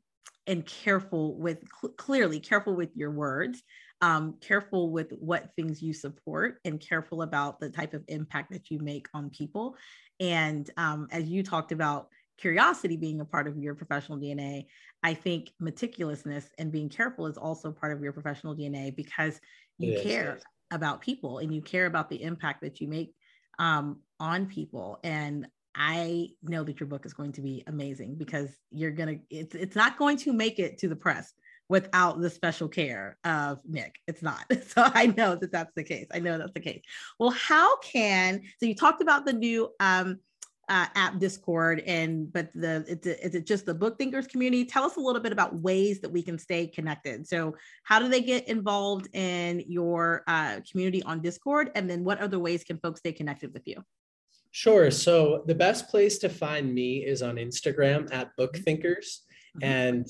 and 0.51 0.65
careful 0.65 1.37
with 1.37 1.59
cl- 1.81 1.93
clearly 1.93 2.39
careful 2.39 2.75
with 2.75 2.89
your 2.93 3.09
words 3.09 3.63
um, 4.01 4.35
careful 4.41 4.89
with 4.89 5.11
what 5.11 5.51
things 5.55 5.81
you 5.81 5.93
support 5.93 6.57
and 6.65 6.81
careful 6.81 7.21
about 7.21 7.59
the 7.59 7.69
type 7.69 7.93
of 7.93 8.03
impact 8.09 8.51
that 8.51 8.69
you 8.69 8.77
make 8.79 9.07
on 9.13 9.29
people 9.29 9.77
and 10.19 10.69
um, 10.75 11.07
as 11.11 11.29
you 11.29 11.41
talked 11.41 11.71
about 11.71 12.09
curiosity 12.37 12.97
being 12.97 13.21
a 13.21 13.25
part 13.25 13.47
of 13.47 13.57
your 13.57 13.73
professional 13.73 14.17
dna 14.17 14.65
i 15.03 15.13
think 15.13 15.51
meticulousness 15.61 16.47
and 16.57 16.71
being 16.71 16.89
careful 16.89 17.27
is 17.27 17.37
also 17.37 17.71
part 17.71 17.95
of 17.95 18.03
your 18.03 18.11
professional 18.11 18.53
dna 18.53 18.93
because 18.93 19.39
you 19.77 19.91
yes, 19.91 20.03
care 20.03 20.33
yes. 20.35 20.43
about 20.71 20.99
people 20.99 21.37
and 21.37 21.55
you 21.55 21.61
care 21.61 21.85
about 21.85 22.09
the 22.09 22.21
impact 22.21 22.61
that 22.61 22.81
you 22.81 22.89
make 22.89 23.13
um, 23.57 24.01
on 24.19 24.45
people 24.47 24.99
and 25.03 25.47
I 25.75 26.29
know 26.43 26.63
that 26.63 26.79
your 26.79 26.87
book 26.87 27.05
is 27.05 27.13
going 27.13 27.31
to 27.33 27.41
be 27.41 27.63
amazing 27.67 28.15
because 28.15 28.49
you're 28.71 28.91
gonna 28.91 29.17
it's 29.29 29.55
it's 29.55 29.75
not 29.75 29.97
going 29.97 30.17
to 30.17 30.33
make 30.33 30.59
it 30.59 30.77
to 30.79 30.87
the 30.87 30.95
press 30.95 31.33
without 31.69 32.19
the 32.19 32.29
special 32.29 32.67
care 32.67 33.17
of 33.23 33.61
Nick. 33.65 33.95
It's 34.07 34.21
not. 34.21 34.45
So 34.67 34.89
I 34.93 35.07
know 35.07 35.35
that 35.35 35.51
that's 35.51 35.73
the 35.75 35.83
case. 35.83 36.07
I 36.13 36.19
know 36.19 36.37
that's 36.37 36.53
the 36.53 36.59
case. 36.59 36.81
Well, 37.19 37.31
how 37.31 37.77
can 37.77 38.41
so 38.59 38.65
you 38.65 38.75
talked 38.75 39.01
about 39.01 39.25
the 39.25 39.33
new 39.33 39.69
um 39.79 40.19
uh, 40.69 40.85
app 40.95 41.19
Discord 41.19 41.81
and 41.85 42.31
but 42.31 42.49
the 42.53 42.85
it's 42.87 43.05
is 43.05 43.35
it 43.35 43.45
just 43.45 43.65
the 43.65 43.73
book 43.73 43.97
thinkers 43.97 44.27
community? 44.27 44.63
Tell 44.63 44.85
us 44.85 44.95
a 44.95 45.01
little 45.01 45.21
bit 45.21 45.33
about 45.33 45.55
ways 45.59 45.99
that 45.99 46.09
we 46.09 46.21
can 46.21 46.37
stay 46.37 46.67
connected. 46.67 47.27
So 47.27 47.55
how 47.83 47.99
do 47.99 48.07
they 48.07 48.21
get 48.21 48.47
involved 48.47 49.09
in 49.13 49.63
your 49.67 50.23
uh, 50.27 50.61
community 50.69 51.03
on 51.03 51.21
Discord, 51.21 51.71
and 51.75 51.89
then 51.89 52.05
what 52.05 52.19
other 52.19 52.39
ways 52.39 52.63
can 52.63 52.77
folks 52.77 52.99
stay 52.99 53.11
connected 53.11 53.53
with 53.53 53.67
you? 53.67 53.83
Sure. 54.51 54.91
So 54.91 55.43
the 55.47 55.55
best 55.55 55.87
place 55.89 56.17
to 56.19 56.29
find 56.29 56.73
me 56.73 57.05
is 57.05 57.21
on 57.21 57.35
Instagram 57.35 58.13
at 58.13 58.35
Book 58.35 58.57
Thinkers. 58.57 59.23
Mm-hmm. 59.57 59.65
And 59.65 60.07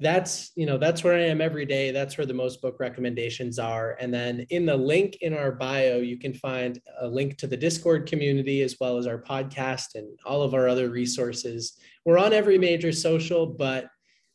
that's, 0.00 0.50
you 0.56 0.66
know, 0.66 0.78
that's 0.78 1.04
where 1.04 1.14
I 1.14 1.26
am 1.26 1.40
every 1.40 1.64
day. 1.64 1.92
That's 1.92 2.18
where 2.18 2.26
the 2.26 2.34
most 2.34 2.60
book 2.60 2.80
recommendations 2.80 3.58
are. 3.58 3.96
And 4.00 4.12
then 4.12 4.46
in 4.50 4.66
the 4.66 4.76
link 4.76 5.18
in 5.20 5.32
our 5.32 5.52
bio, 5.52 5.98
you 5.98 6.18
can 6.18 6.34
find 6.34 6.80
a 7.00 7.06
link 7.06 7.36
to 7.38 7.46
the 7.46 7.56
Discord 7.56 8.06
community 8.06 8.62
as 8.62 8.76
well 8.80 8.98
as 8.98 9.06
our 9.06 9.22
podcast 9.22 9.94
and 9.94 10.08
all 10.26 10.42
of 10.42 10.54
our 10.54 10.68
other 10.68 10.90
resources. 10.90 11.78
We're 12.04 12.18
on 12.18 12.32
every 12.32 12.58
major 12.58 12.90
social, 12.90 13.46
but 13.46 13.86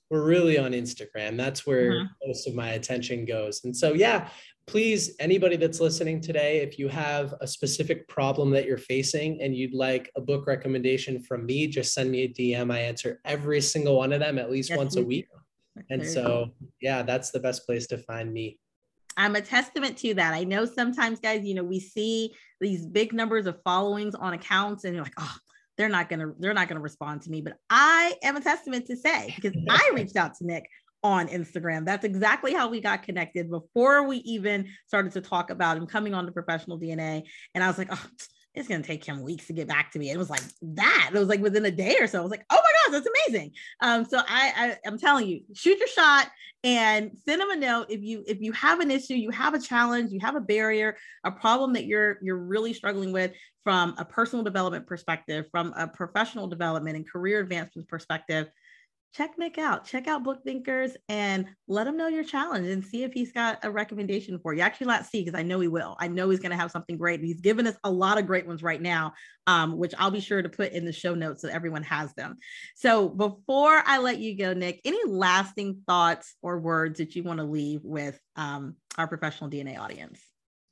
we're 0.10 0.26
really 0.26 0.58
on 0.58 0.72
Instagram. 0.72 1.36
That's 1.36 1.68
where 1.68 1.92
mm-hmm. 1.92 2.28
most 2.28 2.48
of 2.48 2.56
my 2.56 2.70
attention 2.70 3.26
goes. 3.26 3.66
And 3.66 3.76
so, 3.76 3.94
yeah, 3.94 4.30
please, 4.68 5.16
anybody 5.20 5.56
that's 5.56 5.80
listening 5.80 6.20
today, 6.20 6.60
if 6.60 6.78
you 6.78 6.90
have 6.90 7.34
a 7.40 7.48
specific 7.48 8.08
problem 8.10 8.52
that 8.52 8.66
you're 8.66 8.78
facing 8.78 9.42
and 9.42 9.56
you'd 9.56 9.74
like 9.74 10.12
a 10.18 10.22
book 10.22 10.46
recommendation 10.46 11.22
from 11.22 11.46
me, 11.46 11.68
just 11.68 11.94
send 11.94 12.12
me 12.12 12.24
a 12.24 12.28
DM. 12.28 12.72
I 12.72 12.80
answer 12.80 13.22
every 13.24 13.62
single 13.62 13.98
one 13.98 14.12
of 14.12 14.20
them 14.20 14.38
at 14.38 14.52
least 14.52 14.70
yes, 14.70 14.78
once 14.78 14.98
a 14.98 15.04
week. 15.04 15.28
And 15.90 16.06
so, 16.06 16.50
yeah, 16.82 17.02
that's 17.02 17.32
the 17.32 17.40
best 17.40 17.66
place 17.66 17.88
to 17.88 17.98
find 17.98 18.34
me. 18.34 18.60
I'm 19.16 19.36
a 19.36 19.42
testament 19.42 19.98
to 20.00 20.14
that. 20.16 20.34
I 20.34 20.44
know 20.44 20.66
sometimes, 20.66 21.20
guys, 21.20 21.46
you 21.46 21.56
know, 21.56 21.64
we 21.64 21.80
see 21.80 22.36
these 22.60 22.86
big 22.86 23.14
numbers 23.14 23.48
of 23.48 23.62
followings 23.64 24.16
on 24.16 24.34
accounts, 24.34 24.84
and 24.84 24.94
you're 24.94 25.04
like, 25.04 25.14
oh, 25.18 25.36
they're 25.78 25.90
not 25.90 26.10
gonna, 26.10 26.34
they're 26.40 26.54
not 26.54 26.68
gonna 26.68 26.82
respond 26.82 27.22
to 27.24 27.30
me. 27.30 27.42
But 27.42 27.54
I 27.70 28.16
am 28.22 28.36
a 28.36 28.42
testament 28.42 28.86
to 28.88 28.98
say 28.98 29.34
because 29.36 29.54
I 29.70 29.92
reached 29.94 30.18
out 30.18 30.36
to 30.36 30.46
Nick 30.46 30.68
on 31.04 31.28
Instagram. 31.28 31.86
That's 31.86 32.04
exactly 32.04 32.54
how 32.54 32.70
we 32.70 32.82
got 32.82 33.04
connected 33.04 33.50
before 33.50 34.08
we 34.08 34.18
even 34.18 34.68
started 34.88 35.12
to 35.14 35.22
talk 35.22 35.50
about 35.50 35.78
him 35.78 35.88
coming 35.88 36.14
on 36.14 36.26
to 36.26 36.32
professional 36.32 36.80
DNA. 36.80 37.24
And 37.54 37.64
I 37.64 37.68
was 37.68 37.78
like, 37.78 37.90
oh, 37.92 38.06
it's 38.58 38.68
going 38.68 38.82
to 38.82 38.88
take 38.88 39.06
him 39.06 39.22
weeks 39.22 39.48
to 39.48 39.54
get 39.54 39.68
back 39.68 39.92
to 39.92 40.00
me. 40.00 40.10
It 40.10 40.18
was 40.18 40.30
like 40.30 40.42
that. 40.62 41.12
It 41.14 41.18
was 41.18 41.28
like 41.28 41.42
within 41.42 41.66
a 41.66 41.72
day 41.72 41.98
or 42.00 42.08
so. 42.08 42.20
I 42.20 42.22
was 42.22 42.32
like, 42.32 42.46
oh 42.50 42.56
my 42.56 42.92
gosh, 42.92 43.02
that's 43.02 43.16
amazing. 43.28 43.52
Um, 43.82 44.06
so 44.06 44.18
I, 44.18 44.54
I 44.56 44.78
I'm 44.86 44.98
telling 44.98 45.28
you, 45.28 45.42
shoot 45.54 45.78
your 45.78 45.88
shot 45.88 46.30
and 46.64 47.12
send 47.24 47.42
him 47.42 47.52
a 47.52 47.56
note 47.56 47.88
if 47.90 48.02
you 48.02 48.24
if 48.28 48.42
you 48.42 48.52
have 48.54 48.80
an 48.80 48.90
issue, 48.90 49.14
you 49.14 49.30
have 49.30 49.54
a 49.54 49.60
challenge, 49.60 50.12
you 50.12 50.20
have 50.22 50.36
a 50.36 50.42
barrier, 50.42 50.98
a 51.24 51.32
problem 51.32 51.74
that 51.74 51.86
you're 51.86 52.18
you're 52.22 52.38
really 52.38 52.74
struggling 52.74 53.12
with 53.12 53.32
from 53.64 53.94
a 53.98 54.06
personal 54.06 54.44
development 54.44 54.88
perspective, 54.88 55.46
from 55.52 55.74
a 55.78 55.88
professional 55.88 56.48
development 56.48 56.96
and 56.96 57.10
career 57.10 57.40
advancement 57.42 57.88
perspective 57.88 58.50
check 59.18 59.38
Nick 59.38 59.58
out. 59.58 59.84
Check 59.84 60.08
out 60.08 60.24
Book 60.24 60.44
Thinkers 60.44 60.96
and 61.10 61.48
let 61.68 61.88
him 61.88 61.98
know 61.98 62.08
your 62.08 62.24
challenge 62.24 62.68
and 62.68 62.86
see 62.86 63.04
if 63.04 63.14
he's 63.14 63.32
got 63.32 63.58
a 63.64 63.72
recommendation 63.72 64.38
for 64.38 64.54
you. 64.54 64.62
Actually, 64.62 64.88
let's 64.88 65.10
see, 65.10 65.24
because 65.24 65.38
I 65.38 65.42
know 65.42 65.60
he 65.60 65.68
will. 65.68 65.96
I 66.00 66.08
know 66.08 66.30
he's 66.30 66.40
going 66.40 66.52
to 66.52 66.58
have 66.58 66.70
something 66.70 66.98
great. 66.98 67.22
He's 67.22 67.42
given 67.42 67.66
us 67.66 67.76
a 67.84 67.90
lot 67.90 68.20
of 68.20 68.28
great 68.28 68.46
ones 68.46 68.62
right 68.62 68.82
now, 68.82 69.14
um, 69.48 69.76
which 69.78 69.96
I'll 69.98 70.12
be 70.12 70.20
sure 70.20 70.44
to 70.44 70.50
put 70.50 70.72
in 70.72 70.86
the 70.86 70.94
show 70.94 71.16
notes 71.16 71.42
so 71.42 71.50
everyone 71.50 71.82
has 71.84 72.14
them. 72.14 72.38
So 72.76 73.10
before 73.10 73.82
I 73.86 73.98
let 73.98 74.20
you 74.20 74.38
go, 74.38 74.54
Nick, 74.54 74.82
any 74.86 75.00
lasting 75.08 75.82
thoughts 75.88 76.36
or 76.44 76.60
words 76.60 77.00
that 77.00 77.16
you 77.16 77.24
want 77.24 77.40
to 77.40 77.46
leave 77.46 77.84
with 77.84 78.20
um, 78.36 78.76
our 79.00 79.08
professional 79.08 79.50
DNA 79.50 79.80
audience? 79.80 80.22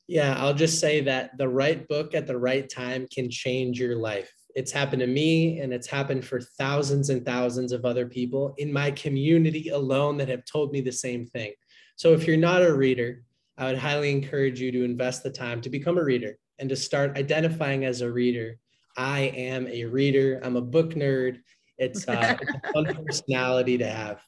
Yeah, 0.07 0.35
I'll 0.37 0.53
just 0.53 0.79
say 0.79 1.01
that 1.01 1.35
the 1.39 1.49
right 1.49 1.87
book 1.87 2.13
at 2.13 2.27
the 2.27 2.37
right 2.37 2.69
time 2.69 3.07
can 3.11 3.31
change 3.31 3.79
your 3.79 3.95
life. 3.95 4.31
It's 4.55 4.71
happened 4.71 5.01
to 5.01 5.07
me 5.07 5.59
and 5.59 5.73
it's 5.73 5.87
happened 5.87 6.25
for 6.25 6.39
thousands 6.39 7.09
and 7.09 7.25
thousands 7.25 7.73
of 7.73 7.83
other 7.83 8.07
people 8.07 8.55
in 8.57 8.71
my 8.71 8.89
community 8.91 9.69
alone 9.69 10.17
that 10.17 10.29
have 10.29 10.45
told 10.45 10.71
me 10.71 10.79
the 10.79 10.93
same 10.93 11.25
thing. 11.25 11.53
So 11.97 12.13
if 12.13 12.25
you're 12.25 12.37
not 12.37 12.63
a 12.63 12.73
reader, 12.73 13.23
I 13.57 13.65
would 13.65 13.77
highly 13.77 14.11
encourage 14.11 14.61
you 14.61 14.71
to 14.71 14.83
invest 14.85 15.23
the 15.23 15.29
time 15.29 15.61
to 15.61 15.69
become 15.69 15.97
a 15.97 16.03
reader 16.03 16.37
and 16.59 16.69
to 16.69 16.75
start 16.75 17.17
identifying 17.17 17.83
as 17.83 17.99
a 17.99 18.11
reader. 18.11 18.57
I 18.97 19.21
am 19.35 19.67
a 19.67 19.83
reader. 19.85 20.39
I'm 20.41 20.55
a 20.55 20.61
book 20.61 20.93
nerd. 20.93 21.39
It's, 21.77 22.07
uh, 22.07 22.37
it's 22.39 22.53
a 22.53 22.61
fun 22.73 22.95
personality 22.95 23.77
to 23.77 23.87
have. 23.87 24.21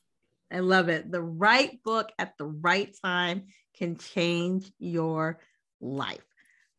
I 0.51 0.59
love 0.59 0.89
it. 0.89 1.09
The 1.09 1.21
right 1.21 1.82
book 1.84 2.09
at 2.19 2.38
the 2.38 2.45
right 2.45 2.93
time 3.01 3.43
can 3.78 3.97
change 3.97 4.71
your 4.78 5.39
life. 5.80 6.26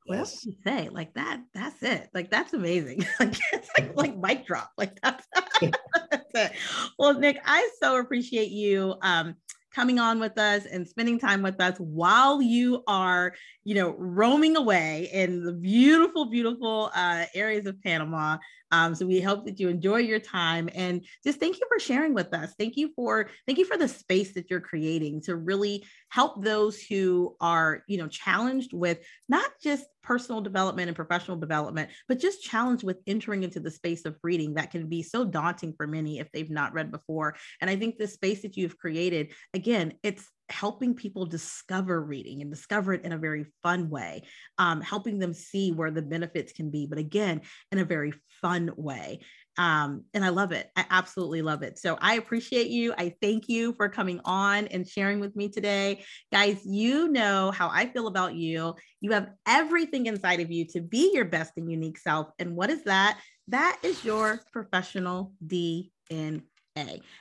What 0.09 0.19
else 0.19 0.45
you 0.45 0.55
say? 0.65 0.89
Like 0.89 1.15
that, 1.15 1.43
that's 1.55 1.83
it. 1.83 2.09
Like 2.15 2.31
that's 2.31 2.55
amazing. 2.55 3.05
like 3.21 3.37
it's 3.53 3.71
like, 3.79 3.97
like 3.97 4.17
mic 4.17 4.47
drop. 4.47 4.71
Like 4.77 4.99
that's, 5.03 5.27
that's 6.11 6.35
it. 6.35 6.53
Well, 6.99 7.15
Nick, 7.19 7.39
I 7.45 7.69
so 7.81 7.99
appreciate 7.99 8.51
you 8.51 8.95
um 9.03 9.37
coming 9.75 9.99
on 9.99 10.19
with 10.19 10.37
us 10.39 10.67
and 10.67 10.89
spending 10.89 11.19
time 11.19 11.43
with 11.43 11.61
us 11.61 11.77
while 11.79 12.43
you 12.43 12.83
are, 12.89 13.35
you 13.65 13.75
know, 13.75 13.95
roaming 13.99 14.57
away 14.57 15.09
in 15.13 15.45
the 15.45 15.53
beautiful, 15.53 16.31
beautiful 16.31 16.91
uh, 16.97 17.27
areas 17.35 17.67
of 17.67 17.81
Panama. 17.83 18.39
Um, 18.71 18.95
so 18.95 19.07
we 19.07 19.21
hope 19.21 19.45
that 19.47 19.59
you 19.59 19.69
enjoy 19.69 19.99
your 19.99 20.19
time 20.19 20.69
and 20.75 21.05
just 21.25 21.41
thank 21.41 21.57
you 21.57 21.67
for 21.69 21.79
sharing 21.79 22.15
with 22.15 22.33
us. 22.35 22.55
Thank 22.59 22.77
you 22.77 22.93
for 22.95 23.31
thank 23.47 23.59
you 23.59 23.65
for 23.65 23.77
the 23.77 23.89
space 23.89 24.35
that 24.35 24.51
you're 24.51 24.61
creating 24.61 25.23
to 25.23 25.37
really 25.37 25.85
help 26.11 26.43
those 26.43 26.81
who 26.81 27.37
are, 27.41 27.83
you 27.89 27.99
know, 27.99 28.09
challenged 28.09 28.73
with 28.73 28.99
not 29.29 29.51
just 29.63 29.87
personal 30.03 30.41
development 30.41 30.89
and 30.89 30.97
professional 30.97 31.37
development, 31.37 31.91
but 32.09 32.19
just 32.19 32.43
challenged 32.43 32.83
with 32.85 32.99
entering 33.07 33.43
into 33.43 33.61
the 33.61 33.71
space 33.71 34.05
of 34.05 34.17
reading 34.23 34.55
that 34.55 34.71
can 34.71 34.89
be 34.89 35.03
so 35.03 35.25
daunting 35.25 35.75
for 35.77 35.87
many 35.87 36.19
if 36.19 36.31
they've 36.33 36.51
not 36.51 36.73
read 36.73 36.91
before. 36.91 37.37
And 37.61 37.69
I 37.69 37.77
think 37.77 37.99
the 37.99 38.09
space 38.09 38.43
that 38.43 38.57
you've 38.57 38.79
created, 38.79 39.33
again, 39.53 39.95
it's 40.03 40.27
helping 40.51 40.95
people 40.95 41.27
discover 41.27 42.01
reading 42.01 42.41
and 42.41 42.51
discover 42.51 42.95
it 42.95 43.05
in 43.05 43.13
a 43.13 43.19
very 43.19 43.45
fun 43.63 43.91
way, 43.91 44.23
um, 44.57 44.81
helping 44.81 45.19
them 45.19 45.35
see 45.35 45.73
where 45.73 45.91
the 45.91 46.03
benefits 46.03 46.53
can 46.53 46.71
be, 46.71 46.87
but 46.87 46.99
again, 46.99 47.41
in 47.71 47.79
a 47.79 47.85
very 47.85 48.13
fun 48.41 48.71
way. 48.77 49.21
Um, 49.59 50.05
and 50.15 50.25
I 50.25 50.29
love 50.29 50.53
it. 50.53 50.71
I 50.77 50.87
absolutely 50.89 51.43
love 51.43 51.63
it. 51.63 51.79
So 51.79 51.99
I 52.01 52.15
appreciate 52.15 52.69
you. 52.69 52.95
I 52.97 53.15
thank 53.21 53.49
you 53.49 53.75
for 53.75 53.89
coming 53.89 54.21
on 54.25 54.69
and 54.69 54.87
sharing 54.87 55.19
with 55.19 55.35
me 55.35 55.49
today. 55.49 56.05
Guys, 56.33 56.65
you 56.65 57.09
know 57.09 57.51
how 57.51 57.69
I 57.69 57.87
feel 57.87 58.07
about 58.07 58.35
you. 58.35 58.75
You 59.01 59.11
have 59.13 59.31
everything 59.47 60.07
inside 60.07 60.41
of 60.41 60.51
you 60.51 60.65
to 60.69 60.81
be 60.81 61.11
your 61.13 61.25
best 61.25 61.53
and 61.57 61.71
unique 61.71 61.99
self. 61.99 62.29
And 62.39 62.55
what 62.55 62.71
is 62.71 62.85
that? 62.85 63.19
That 63.49 63.79
is 63.83 64.05
your 64.05 64.41
professional 64.53 65.33
DNA. 65.45 65.91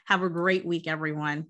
Have 0.06 0.22
a 0.22 0.30
great 0.30 0.66
week, 0.66 0.88
everyone. 0.88 1.48